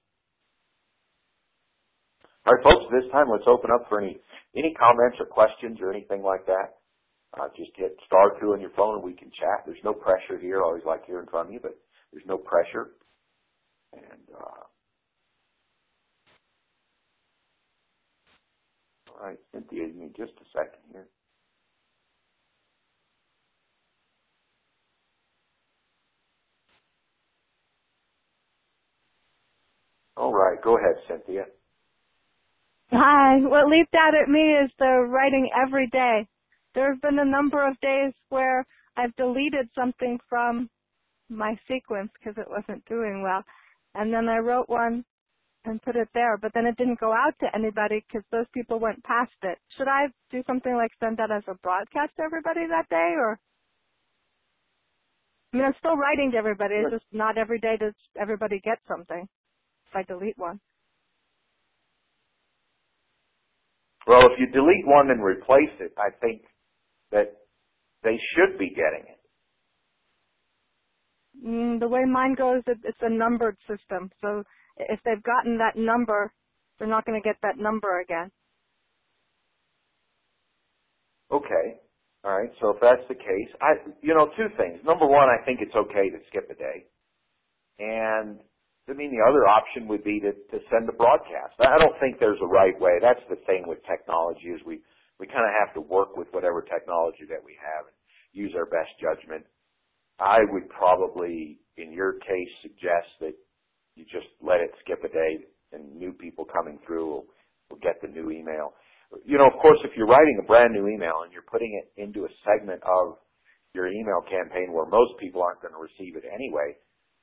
All 2.47 2.53
right, 2.53 2.65
folks, 2.65 2.93
this 2.93 3.11
time 3.13 3.29
let's 3.33 3.49
open 3.49 3.71
up 3.73 3.89
for 3.89 4.01
any 4.01 4.21
any 4.57 4.73
comments 4.79 5.17
or 5.19 5.27
questions 5.27 5.79
or 5.81 5.91
anything 5.91 6.23
like 6.23 6.47
that, 6.47 6.79
uh, 7.35 7.49
just 7.57 7.73
hit 7.75 7.97
star 8.07 8.39
two 8.41 8.53
on 8.53 8.61
your 8.61 8.71
phone 8.77 8.97
and 8.97 9.05
we 9.05 9.13
can 9.13 9.31
chat. 9.35 9.67
There's 9.67 9.83
no 9.83 9.93
pressure 9.93 10.39
here. 10.39 10.61
I 10.63 10.65
always 10.65 10.85
like 10.87 11.05
hearing 11.07 11.27
from 11.31 11.51
you, 11.51 11.59
but 11.61 11.75
there's 12.13 12.27
no 12.27 12.39
pressure. 12.39 12.91
And, 13.93 14.29
uh, 14.31 14.63
all 19.15 19.27
right, 19.29 19.39
Cynthia, 19.53 19.87
give 19.87 19.97
me 19.97 20.11
just 20.17 20.33
a 20.41 20.45
second 20.53 20.81
here. 20.93 21.09
All 30.17 30.33
right, 30.33 30.61
go 30.63 30.79
ahead, 30.79 30.97
Cynthia. 31.09 31.47
Hi. 32.91 33.39
What 33.41 33.69
leaped 33.69 33.95
out 33.95 34.15
at 34.15 34.29
me 34.29 34.55
is 34.65 34.71
the 34.79 35.07
writing 35.09 35.51
every 35.55 35.89
day. 35.89 36.29
There 36.75 36.93
have 36.93 37.03
been 37.03 37.19
a 37.19 37.25
number 37.25 37.67
of 37.67 37.79
days 37.81 38.13
where 38.29 38.65
I've 38.97 39.15
deleted 39.17 39.69
something 39.75 40.19
from 40.29 40.69
my 41.29 41.59
sequence 41.67 42.11
because 42.19 42.39
it 42.41 42.49
wasn't 42.49 42.85
doing 42.87 43.23
well. 43.23 43.43
And 43.95 44.13
then 44.13 44.29
I 44.29 44.39
wrote 44.39 44.69
one 44.69 45.05
and 45.65 45.83
put 45.83 45.97
it 45.97 46.09
there, 46.15 46.37
but 46.37 46.53
then 46.55 46.67
it 46.67 46.77
didn't 46.77 47.01
go 47.01 47.13
out 47.13 47.35
to 47.41 47.47
anybody 47.55 48.05
because 48.07 48.25
those 48.31 48.47
people 48.53 48.79
went 48.79 49.03
past 49.05 49.33
it. 49.43 49.59
Should 49.77 49.89
I 49.89 50.07
do 50.31 50.43
something 50.47 50.75
like 50.75 50.91
send 51.01 51.17
that 51.19 51.31
as 51.31 51.43
a 51.49 51.55
broadcast 51.63 52.13
to 52.17 52.23
everybody 52.23 52.67
that 52.69 52.89
day 52.89 53.15
or? 53.17 53.39
I 55.53 55.57
mean, 55.57 55.67
I'm 55.67 55.75
still 55.79 55.97
writing 55.97 56.33
to 56.33 56.37
everybody. 56.37 56.75
It's 56.77 56.91
just 56.91 57.13
not 57.13 57.39
every 57.39 57.61
day 57.61 57.77
does 57.79 57.95
everybody 58.21 58.61
get 58.65 58.79
something 58.89 59.29
if 59.87 59.97
I 59.97 60.03
delete 60.03 60.37
one. 60.37 60.61
Well, 64.07 64.21
if 64.27 64.39
you 64.39 64.47
delete 64.53 64.87
one 64.87 65.11
and 65.11 65.23
replace 65.23 65.73
it, 65.81 65.93
I 65.97 66.11
think 66.21 66.43
that 67.11 67.33
they 68.03 68.19
should 68.35 68.59
be 68.59 68.69
getting 68.69 69.07
it. 69.09 69.21
Mm, 71.47 71.81
the 71.81 71.89
way 71.89 72.05
mine 72.05 72.35
goes, 72.35 72.63
it, 72.67 72.79
it's 72.85 72.99
a 73.01 73.11
numbered 73.11 73.57
system. 73.69 74.11
So 74.21 74.45
if 74.79 75.01
they've 75.05 75.23
gotten 75.23 75.59
that 75.59 75.77
number, 75.77 76.33
they're 76.79 76.89
not 76.89 77.07
going 77.07 77.21
to 77.21 77.27
get 77.27 77.37
that 77.43 77.59
number 77.59 78.01
again. 78.01 78.31
Okay. 81.33 81.81
All 82.25 82.37
right. 82.39 82.51
So 82.61 82.71
if 82.71 82.79
that's 82.81 83.07
the 83.09 83.17
case, 83.17 83.51
I, 83.61 83.75
you 84.03 84.15
know, 84.15 84.29
two 84.37 84.49
things. 84.57 84.81
Number 84.85 85.07
one, 85.07 85.29
I 85.29 85.45
think 85.45 85.61
it's 85.63 85.75
okay 85.77 86.11
to 86.11 86.19
skip 86.31 86.49
a 86.51 86.55
day. 86.55 86.87
And 87.79 88.41
I 88.89 88.93
mean, 88.95 89.11
the 89.15 89.25
other 89.25 89.49
option 89.49 89.89
would 89.89 90.05
be 90.05 90.21
to, 90.21 90.33
to 90.33 90.59
send 90.71 90.89
a 90.89 90.93
broadcast. 90.97 91.57
I 91.61 91.79
don't 91.79 91.97
think 92.01 92.21
there's 92.21 92.41
a 92.43 92.47
right 92.51 92.79
way. 92.81 92.99
That's 93.01 93.23
the 93.31 93.41
thing 93.47 93.65
with 93.67 93.79
technology 93.89 94.53
is 94.53 94.61
we, 94.67 94.81
we 95.21 95.27
kind 95.27 95.47
of 95.47 95.55
have 95.65 95.75
to 95.75 95.81
work 95.83 96.17
with 96.17 96.29
whatever 96.33 96.63
technology 96.63 97.25
that 97.31 97.43
we 97.45 97.57
have 97.63 97.87
and 97.89 97.97
use 98.33 98.53
our 98.57 98.67
best 98.67 98.93
judgment. 99.01 99.47
I 100.21 100.41
would 100.51 100.69
probably, 100.71 101.61
in 101.77 101.93
your 101.93 102.15
case, 102.21 102.53
suggest 102.63 103.11
that 103.21 103.35
you 103.97 104.05
just 104.07 104.29
let 104.43 104.61
it 104.61 104.71
skip 104.85 105.01
a 105.05 105.11
day 105.13 105.33
and 105.73 105.97
new 105.97 106.13
people 106.15 106.47
coming 106.47 106.81
through 106.87 107.07
will, 107.11 107.27
will 107.71 107.83
get 107.83 108.01
the 108.03 108.09
new 108.09 108.31
email. 108.31 108.75
You 109.27 109.39
know, 109.39 109.47
of 109.49 109.59
course, 109.63 109.79
if 109.85 109.93
you're 109.97 110.09
writing 110.11 110.41
a 110.43 110.47
brand 110.47 110.75
new 110.75 110.89
email 110.89 111.23
and 111.25 111.33
you're 111.33 111.47
putting 111.51 111.71
it 111.83 111.93
into 112.01 112.25
a 112.27 112.33
segment 112.47 112.83
of 112.85 113.19
your 113.75 113.89
email 113.89 114.23
campaign 114.31 114.73
where 114.73 114.87
most 114.87 115.15
people 115.21 115.43
aren't 115.43 115.63
going 115.63 115.75
to 115.75 115.83
receive 115.83 116.17
it 116.17 116.25
anyway, 116.27 116.77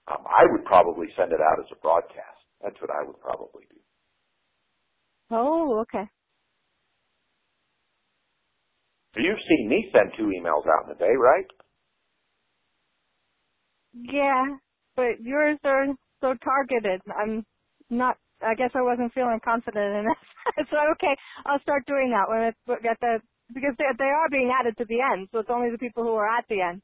um, 0.08 0.24
I 0.28 0.46
would 0.52 0.66
probably 0.66 1.08
send 1.18 1.32
it 1.34 1.42
out 1.42 1.60
as 1.60 1.70
a 1.72 1.80
broadcast. 1.82 2.42
That's 2.64 2.78
what 2.82 2.92
I 2.92 3.08
would 3.08 3.20
probably 3.22 3.66
do. 3.72 3.80
Oh, 5.32 5.82
okay. 5.82 6.06
You've 9.18 9.42
seen 9.50 9.70
me 9.70 9.90
send 9.94 10.14
two 10.18 10.30
emails 10.32 10.66
out 10.68 10.88
in 10.90 10.96
a 10.96 11.00
day, 11.00 11.14
right? 11.18 11.48
Yeah, 13.94 14.46
but 14.96 15.22
yours 15.22 15.60
are 15.66 15.88
so 16.22 16.36
targeted. 16.44 17.02
I'm 17.12 17.46
not. 17.90 18.18
I 18.42 18.56
guess 18.56 18.72
I 18.76 18.82
wasn't 18.82 19.14
feeling 19.14 19.40
confident 19.44 19.96
in 20.02 20.06
it. 20.10 20.68
so 20.72 20.78
okay, 20.98 21.16
I'll 21.46 21.62
start 21.62 21.86
doing 21.88 22.12
that 22.12 22.30
when 22.30 22.54
it's 22.54 22.60
at 22.86 23.00
the 23.02 23.20
because 23.54 23.76
they 23.78 23.86
they 24.00 24.12
are 24.12 24.30
being 24.32 24.54
added 24.54 24.78
to 24.80 24.86
the 24.86 25.02
end. 25.02 25.30
So 25.32 25.40
it's 25.40 25.52
only 25.54 25.72
the 25.72 25.80
people 25.82 26.04
who 26.04 26.16
are 26.16 26.30
at 26.30 26.46
the 26.50 26.62
end. 26.62 26.82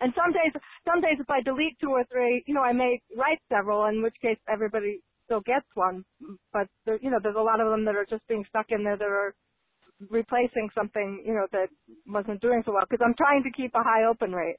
And 0.00 0.12
some 0.18 0.32
days, 0.32 0.52
some 0.84 1.00
days 1.00 1.18
if 1.20 1.30
I 1.30 1.42
delete 1.42 1.78
two 1.80 1.90
or 1.90 2.04
three, 2.12 2.44
you 2.46 2.54
know, 2.54 2.62
I 2.62 2.72
may 2.72 3.00
write 3.16 3.40
several, 3.48 3.86
in 3.86 4.02
which 4.02 4.16
case 4.22 4.38
everybody 4.50 5.00
still 5.26 5.40
gets 5.42 5.66
one. 5.74 6.04
But 6.52 6.68
there, 6.86 6.98
you 7.00 7.10
know, 7.10 7.18
there's 7.22 7.38
a 7.38 7.42
lot 7.42 7.60
of 7.60 7.70
them 7.70 7.84
that 7.86 7.96
are 7.96 8.06
just 8.08 8.26
being 8.28 8.44
stuck 8.48 8.66
in 8.70 8.84
there 8.84 8.98
that 8.98 9.04
are 9.06 9.34
replacing 10.10 10.70
something, 10.74 11.24
you 11.26 11.34
know, 11.34 11.46
that 11.52 11.68
wasn't 12.06 12.40
doing 12.42 12.62
so 12.66 12.72
well. 12.72 12.84
Because 12.88 13.04
I'm 13.04 13.16
trying 13.16 13.42
to 13.44 13.52
keep 13.56 13.74
a 13.74 13.82
high 13.84 14.04
open 14.10 14.32
rate. 14.32 14.58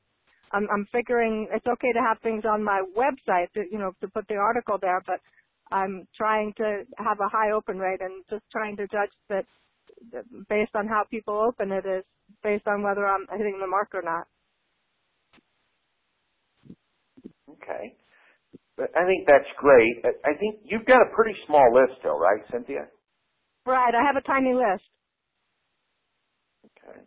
I'm, 0.54 0.68
I'm 0.74 0.88
figuring 0.91 1.47
it's 1.51 1.66
okay 1.68 1.91
to 1.93 1.99
have 2.01 2.20
things 2.22 2.43
on 2.45 2.64
my 2.64 2.84
website, 2.97 3.51
to, 3.54 3.64
you 3.72 3.80
know, 3.80 3.91
to 4.01 4.08
put 4.10 4.28
the 4.28 4.36
article 4.36 4.78
there, 4.82 5.01
but 5.06 5.20
I'm 5.72 6.08
trying 6.16 6.54
to 6.58 6.84
have 6.97 7.20
a 7.20 7.30
high 7.30 7.51
open 7.51 7.80
rate 7.80 8.01
and 8.01 8.24
just 8.30 8.43
trying 8.51 8.78
to 8.78 8.88
judge 8.88 9.12
that 9.30 9.45
based 10.49 10.76
on 10.76 10.88
how 10.88 11.04
people 11.10 11.36
open 11.36 11.72
it 11.72 11.86
is 11.86 12.04
based 12.43 12.68
on 12.68 12.84
whether 12.84 13.06
I'm 13.08 13.28
hitting 13.32 13.60
the 13.60 13.68
mark 13.68 13.89
or 13.93 14.01
not. 14.04 14.28
Okay. 17.49 17.95
But 18.78 18.89
I 18.97 19.06
think 19.06 19.28
that's 19.28 19.49
great. 19.58 20.04
I 20.26 20.38
think 20.39 20.62
you've 20.66 20.86
got 20.86 21.01
a 21.01 21.16
pretty 21.16 21.38
small 21.47 21.74
list 21.74 21.99
still, 21.99 22.20
right, 22.20 22.41
Cynthia? 22.51 22.88
Right. 23.66 23.93
I 23.95 24.04
have 24.06 24.16
a 24.18 24.26
tiny 24.26 24.54
list. 24.54 24.84
Okay. 26.66 26.99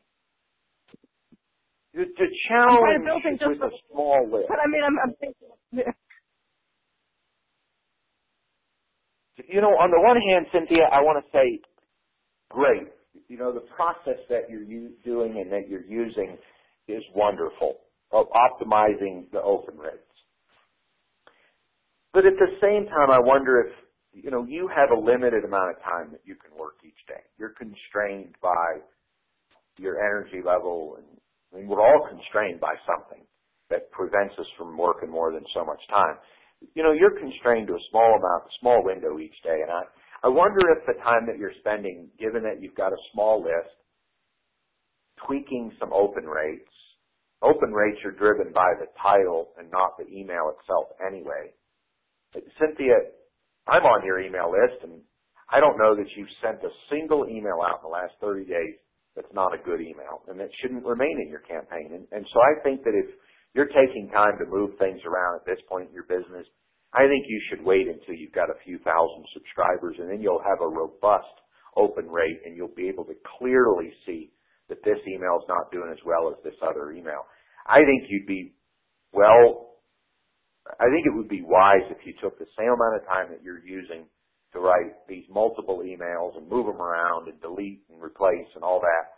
The, 1.96 2.04
the 2.04 2.28
challenge 2.48 3.08
with 3.40 3.62
a 3.64 3.70
small 3.90 4.28
list. 4.30 4.48
But 4.48 4.58
I 4.60 4.68
mean, 4.68 4.84
I'm, 4.84 4.96
I'm 5.00 5.14
thinking. 5.16 5.48
You 9.48 9.60
know, 9.60 9.72
on 9.80 9.90
the 9.90 10.00
one 10.00 10.20
hand, 10.20 10.46
Cynthia, 10.52 10.88
I 10.92 11.00
want 11.00 11.24
to 11.24 11.30
say, 11.32 11.60
great. 12.50 12.92
You 13.28 13.38
know, 13.38 13.52
the 13.52 13.64
process 13.74 14.20
that 14.28 14.50
you're 14.50 14.64
doing 15.04 15.40
and 15.40 15.50
that 15.52 15.68
you're 15.68 15.86
using 15.86 16.36
is 16.86 17.02
wonderful 17.14 17.78
of 18.12 18.26
optimizing 18.28 19.30
the 19.32 19.40
open 19.40 19.78
rates. 19.78 19.96
But 22.12 22.26
at 22.26 22.34
the 22.38 22.56
same 22.60 22.86
time, 22.86 23.10
I 23.10 23.18
wonder 23.18 23.60
if, 23.60 23.72
you 24.12 24.30
know, 24.30 24.44
you 24.48 24.68
have 24.68 24.90
a 24.90 25.00
limited 25.00 25.44
amount 25.44 25.76
of 25.76 25.82
time 25.82 26.12
that 26.12 26.20
you 26.24 26.34
can 26.34 26.56
work 26.58 26.76
each 26.84 27.06
day. 27.08 27.24
You're 27.38 27.54
constrained 27.56 28.34
by 28.42 28.80
your 29.78 29.96
energy 29.98 30.40
level 30.44 30.96
and 30.98 31.06
Mean, 31.56 31.68
we're 31.68 31.80
all 31.80 32.06
constrained 32.08 32.60
by 32.60 32.74
something 32.84 33.24
that 33.70 33.90
prevents 33.90 34.34
us 34.38 34.46
from 34.58 34.76
working 34.76 35.10
more 35.10 35.32
than 35.32 35.44
so 35.54 35.64
much 35.64 35.80
time. 35.88 36.16
You 36.74 36.82
know, 36.82 36.92
you're 36.92 37.18
constrained 37.18 37.66
to 37.68 37.74
a 37.74 37.88
small 37.90 38.16
amount, 38.16 38.44
a 38.44 38.58
small 38.60 38.84
window 38.84 39.18
each 39.18 39.36
day, 39.42 39.60
and 39.62 39.70
I, 39.70 39.82
I 40.24 40.28
wonder 40.28 40.60
if 40.70 40.86
the 40.86 41.00
time 41.02 41.26
that 41.26 41.38
you're 41.38 41.56
spending, 41.60 42.08
given 42.18 42.42
that 42.44 42.60
you've 42.60 42.74
got 42.74 42.92
a 42.92 43.06
small 43.12 43.42
list, 43.42 43.72
tweaking 45.26 45.72
some 45.80 45.92
open 45.92 46.24
rates, 46.24 46.70
open 47.42 47.72
rates 47.72 47.98
are 48.04 48.12
driven 48.12 48.52
by 48.52 48.72
the 48.78 48.86
title 49.00 49.50
and 49.58 49.70
not 49.70 49.96
the 49.98 50.06
email 50.08 50.52
itself 50.56 50.86
anyway. 51.04 51.52
Cynthia, 52.60 53.12
I'm 53.66 53.84
on 53.84 54.04
your 54.04 54.20
email 54.20 54.52
list 54.52 54.84
and 54.84 55.00
I 55.50 55.60
don't 55.60 55.78
know 55.78 55.96
that 55.96 56.10
you've 56.16 56.32
sent 56.42 56.62
a 56.64 56.70
single 56.90 57.26
email 57.28 57.60
out 57.64 57.80
in 57.80 57.88
the 57.88 57.94
last 57.94 58.12
30 58.20 58.44
days 58.44 58.76
that's 59.16 59.32
not 59.34 59.54
a 59.54 59.64
good 59.64 59.80
email 59.80 60.22
and 60.28 60.38
that 60.38 60.50
shouldn't 60.62 60.84
remain 60.84 61.18
in 61.24 61.28
your 61.28 61.42
campaign. 61.48 61.90
And, 61.96 62.06
and 62.12 62.26
so 62.32 62.40
I 62.40 62.60
think 62.62 62.84
that 62.84 62.94
if 62.94 63.08
you're 63.54 63.72
taking 63.72 64.10
time 64.12 64.38
to 64.38 64.46
move 64.46 64.78
things 64.78 65.00
around 65.08 65.40
at 65.40 65.46
this 65.46 65.60
point 65.68 65.88
in 65.88 65.94
your 65.94 66.06
business, 66.06 66.46
I 66.94 67.08
think 67.08 67.26
you 67.28 67.40
should 67.50 67.64
wait 67.64 67.88
until 67.88 68.14
you've 68.14 68.36
got 68.36 68.50
a 68.50 68.60
few 68.64 68.78
thousand 68.84 69.24
subscribers 69.34 69.96
and 69.98 70.10
then 70.10 70.20
you'll 70.22 70.44
have 70.44 70.60
a 70.62 70.68
robust 70.68 71.32
open 71.76 72.06
rate 72.08 72.40
and 72.44 72.56
you'll 72.56 72.76
be 72.76 72.88
able 72.88 73.04
to 73.04 73.16
clearly 73.38 73.92
see 74.06 74.30
that 74.68 74.84
this 74.84 74.98
email 75.08 75.38
is 75.40 75.48
not 75.48 75.72
doing 75.72 75.90
as 75.92 76.00
well 76.06 76.28
as 76.28 76.36
this 76.44 76.56
other 76.62 76.92
email. 76.92 77.26
I 77.66 77.82
think 77.84 78.08
you'd 78.08 78.26
be 78.26 78.54
well, 79.12 79.80
I 80.80 80.90
think 80.90 81.06
it 81.06 81.14
would 81.14 81.28
be 81.28 81.42
wise 81.42 81.86
if 81.90 81.98
you 82.04 82.14
took 82.22 82.38
the 82.38 82.48
same 82.58 82.68
amount 82.68 82.96
of 83.00 83.06
time 83.06 83.28
that 83.30 83.42
you're 83.42 83.64
using 83.64 84.04
to 84.52 84.60
write 84.60 84.94
these 85.08 85.24
multiple 85.28 85.82
emails 85.84 86.36
and 86.36 86.48
move 86.48 86.66
them 86.66 86.80
around 86.80 87.28
and 87.28 87.40
delete 87.40 87.82
and 87.90 88.02
replace 88.02 88.48
and 88.54 88.62
all 88.62 88.80
that, 88.80 89.16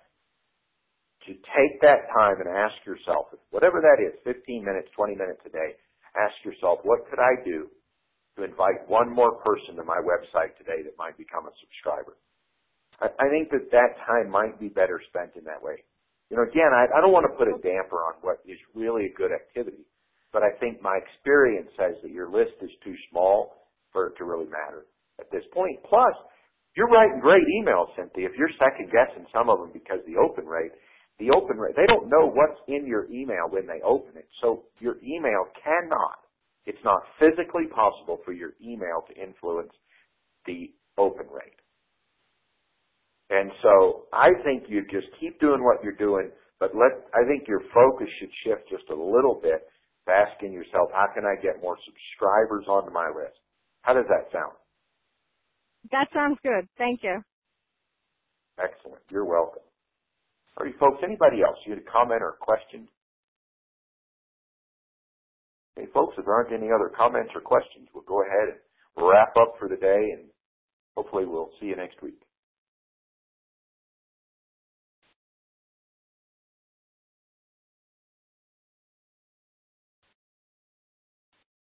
to 1.26 1.34
take 1.52 1.80
that 1.82 2.08
time 2.14 2.40
and 2.40 2.48
ask 2.48 2.74
yourself, 2.86 3.28
whatever 3.50 3.84
that 3.84 4.00
is, 4.00 4.16
15 4.24 4.64
minutes, 4.64 4.88
20 4.96 5.14
minutes 5.14 5.40
a 5.44 5.50
day, 5.50 5.76
ask 6.16 6.32
yourself, 6.44 6.80
what 6.82 7.04
could 7.10 7.20
I 7.20 7.36
do 7.44 7.68
to 8.36 8.44
invite 8.44 8.88
one 8.88 9.12
more 9.12 9.36
person 9.44 9.76
to 9.76 9.84
my 9.84 10.00
website 10.00 10.56
today 10.56 10.80
that 10.84 10.96
might 10.96 11.18
become 11.18 11.44
a 11.44 11.54
subscriber? 11.60 12.16
I, 12.98 13.30
think 13.30 13.50
that 13.54 13.70
that 13.70 13.94
time 14.06 14.30
might 14.30 14.58
be 14.58 14.68
better 14.68 15.00
spent 15.06 15.36
in 15.36 15.44
that 15.44 15.62
way. 15.62 15.84
You 16.30 16.36
know, 16.36 16.42
again, 16.42 16.74
I, 16.74 16.90
I 16.90 17.00
don't 17.00 17.14
want 17.14 17.30
to 17.30 17.38
put 17.38 17.46
a 17.46 17.54
damper 17.62 18.02
on 18.02 18.18
what 18.22 18.42
is 18.42 18.58
really 18.74 19.06
a 19.06 19.14
good 19.14 19.30
activity, 19.30 19.86
but 20.32 20.42
I 20.42 20.50
think 20.58 20.82
my 20.82 20.98
experience 20.98 21.70
says 21.78 21.94
that 22.02 22.10
your 22.10 22.26
list 22.28 22.58
is 22.60 22.70
too 22.82 22.94
small 23.10 23.68
for 23.92 24.08
it 24.08 24.18
to 24.18 24.24
really 24.24 24.50
matter 24.50 24.86
at 25.20 25.30
this 25.30 25.44
point. 25.52 25.78
Plus, 25.88 26.14
you're 26.76 26.88
writing 26.88 27.20
great 27.20 27.44
emails, 27.60 27.88
Cynthia. 27.96 28.26
If 28.26 28.38
you're 28.38 28.52
second 28.58 28.90
guessing 28.92 29.26
some 29.34 29.50
of 29.50 29.58
them 29.58 29.70
because 29.72 30.00
the 30.06 30.16
open 30.16 30.46
rate, 30.46 30.72
the 31.18 31.30
open 31.34 31.58
rate, 31.58 31.74
they 31.76 31.86
don't 31.86 32.08
know 32.08 32.30
what's 32.30 32.60
in 32.68 32.86
your 32.86 33.10
email 33.10 33.50
when 33.50 33.66
they 33.66 33.80
open 33.84 34.16
it. 34.16 34.28
So 34.40 34.64
your 34.78 34.96
email 35.02 35.50
cannot, 35.62 36.18
it's 36.66 36.82
not 36.84 37.02
physically 37.18 37.66
possible 37.74 38.18
for 38.24 38.32
your 38.32 38.52
email 38.62 39.02
to 39.08 39.14
influence 39.20 39.72
the 40.46 40.70
open 40.98 41.26
rate. 41.32 41.58
And 43.30 43.50
so 43.62 44.06
I 44.12 44.30
think 44.44 44.64
you 44.68 44.82
just 44.90 45.08
keep 45.20 45.40
doing 45.40 45.64
what 45.64 45.82
you're 45.82 45.98
doing, 45.98 46.30
but 46.60 46.74
let, 46.74 46.92
I 47.14 47.26
think 47.28 47.48
your 47.48 47.62
focus 47.74 48.08
should 48.20 48.30
shift 48.44 48.68
just 48.70 48.88
a 48.90 48.96
little 48.96 49.38
bit 49.42 49.66
asking 50.08 50.52
yourself, 50.52 50.88
how 50.92 51.06
can 51.14 51.24
I 51.24 51.36
get 51.40 51.60
more 51.62 51.76
subscribers 51.84 52.64
onto 52.68 52.90
my 52.92 53.08
list? 53.08 53.36
How 53.82 53.92
does 53.94 54.06
that 54.08 54.32
sound? 54.32 54.56
That 55.92 56.08
sounds 56.12 56.38
good. 56.42 56.68
Thank 56.76 57.00
you. 57.02 57.22
Excellent. 58.58 59.02
You're 59.10 59.24
welcome. 59.24 59.62
All 60.58 60.66
right, 60.66 60.74
folks, 60.78 60.98
anybody 61.04 61.42
else? 61.42 61.56
You 61.64 61.74
had 61.74 61.82
a 61.82 61.90
comment 61.90 62.20
or 62.22 62.30
a 62.30 62.36
question? 62.40 62.88
Hey, 65.76 65.86
folks, 65.94 66.14
if 66.18 66.24
there 66.24 66.34
aren't 66.34 66.52
any 66.52 66.72
other 66.72 66.90
comments 66.96 67.30
or 67.34 67.40
questions, 67.40 67.88
we'll 67.94 68.02
go 68.04 68.22
ahead 68.22 68.58
and 68.96 69.06
wrap 69.06 69.36
up 69.40 69.54
for 69.58 69.68
the 69.68 69.76
day, 69.76 70.10
and 70.18 70.26
hopefully 70.96 71.24
we'll 71.24 71.50
see 71.60 71.66
you 71.66 71.76
next 71.76 72.02
week. 72.02 72.20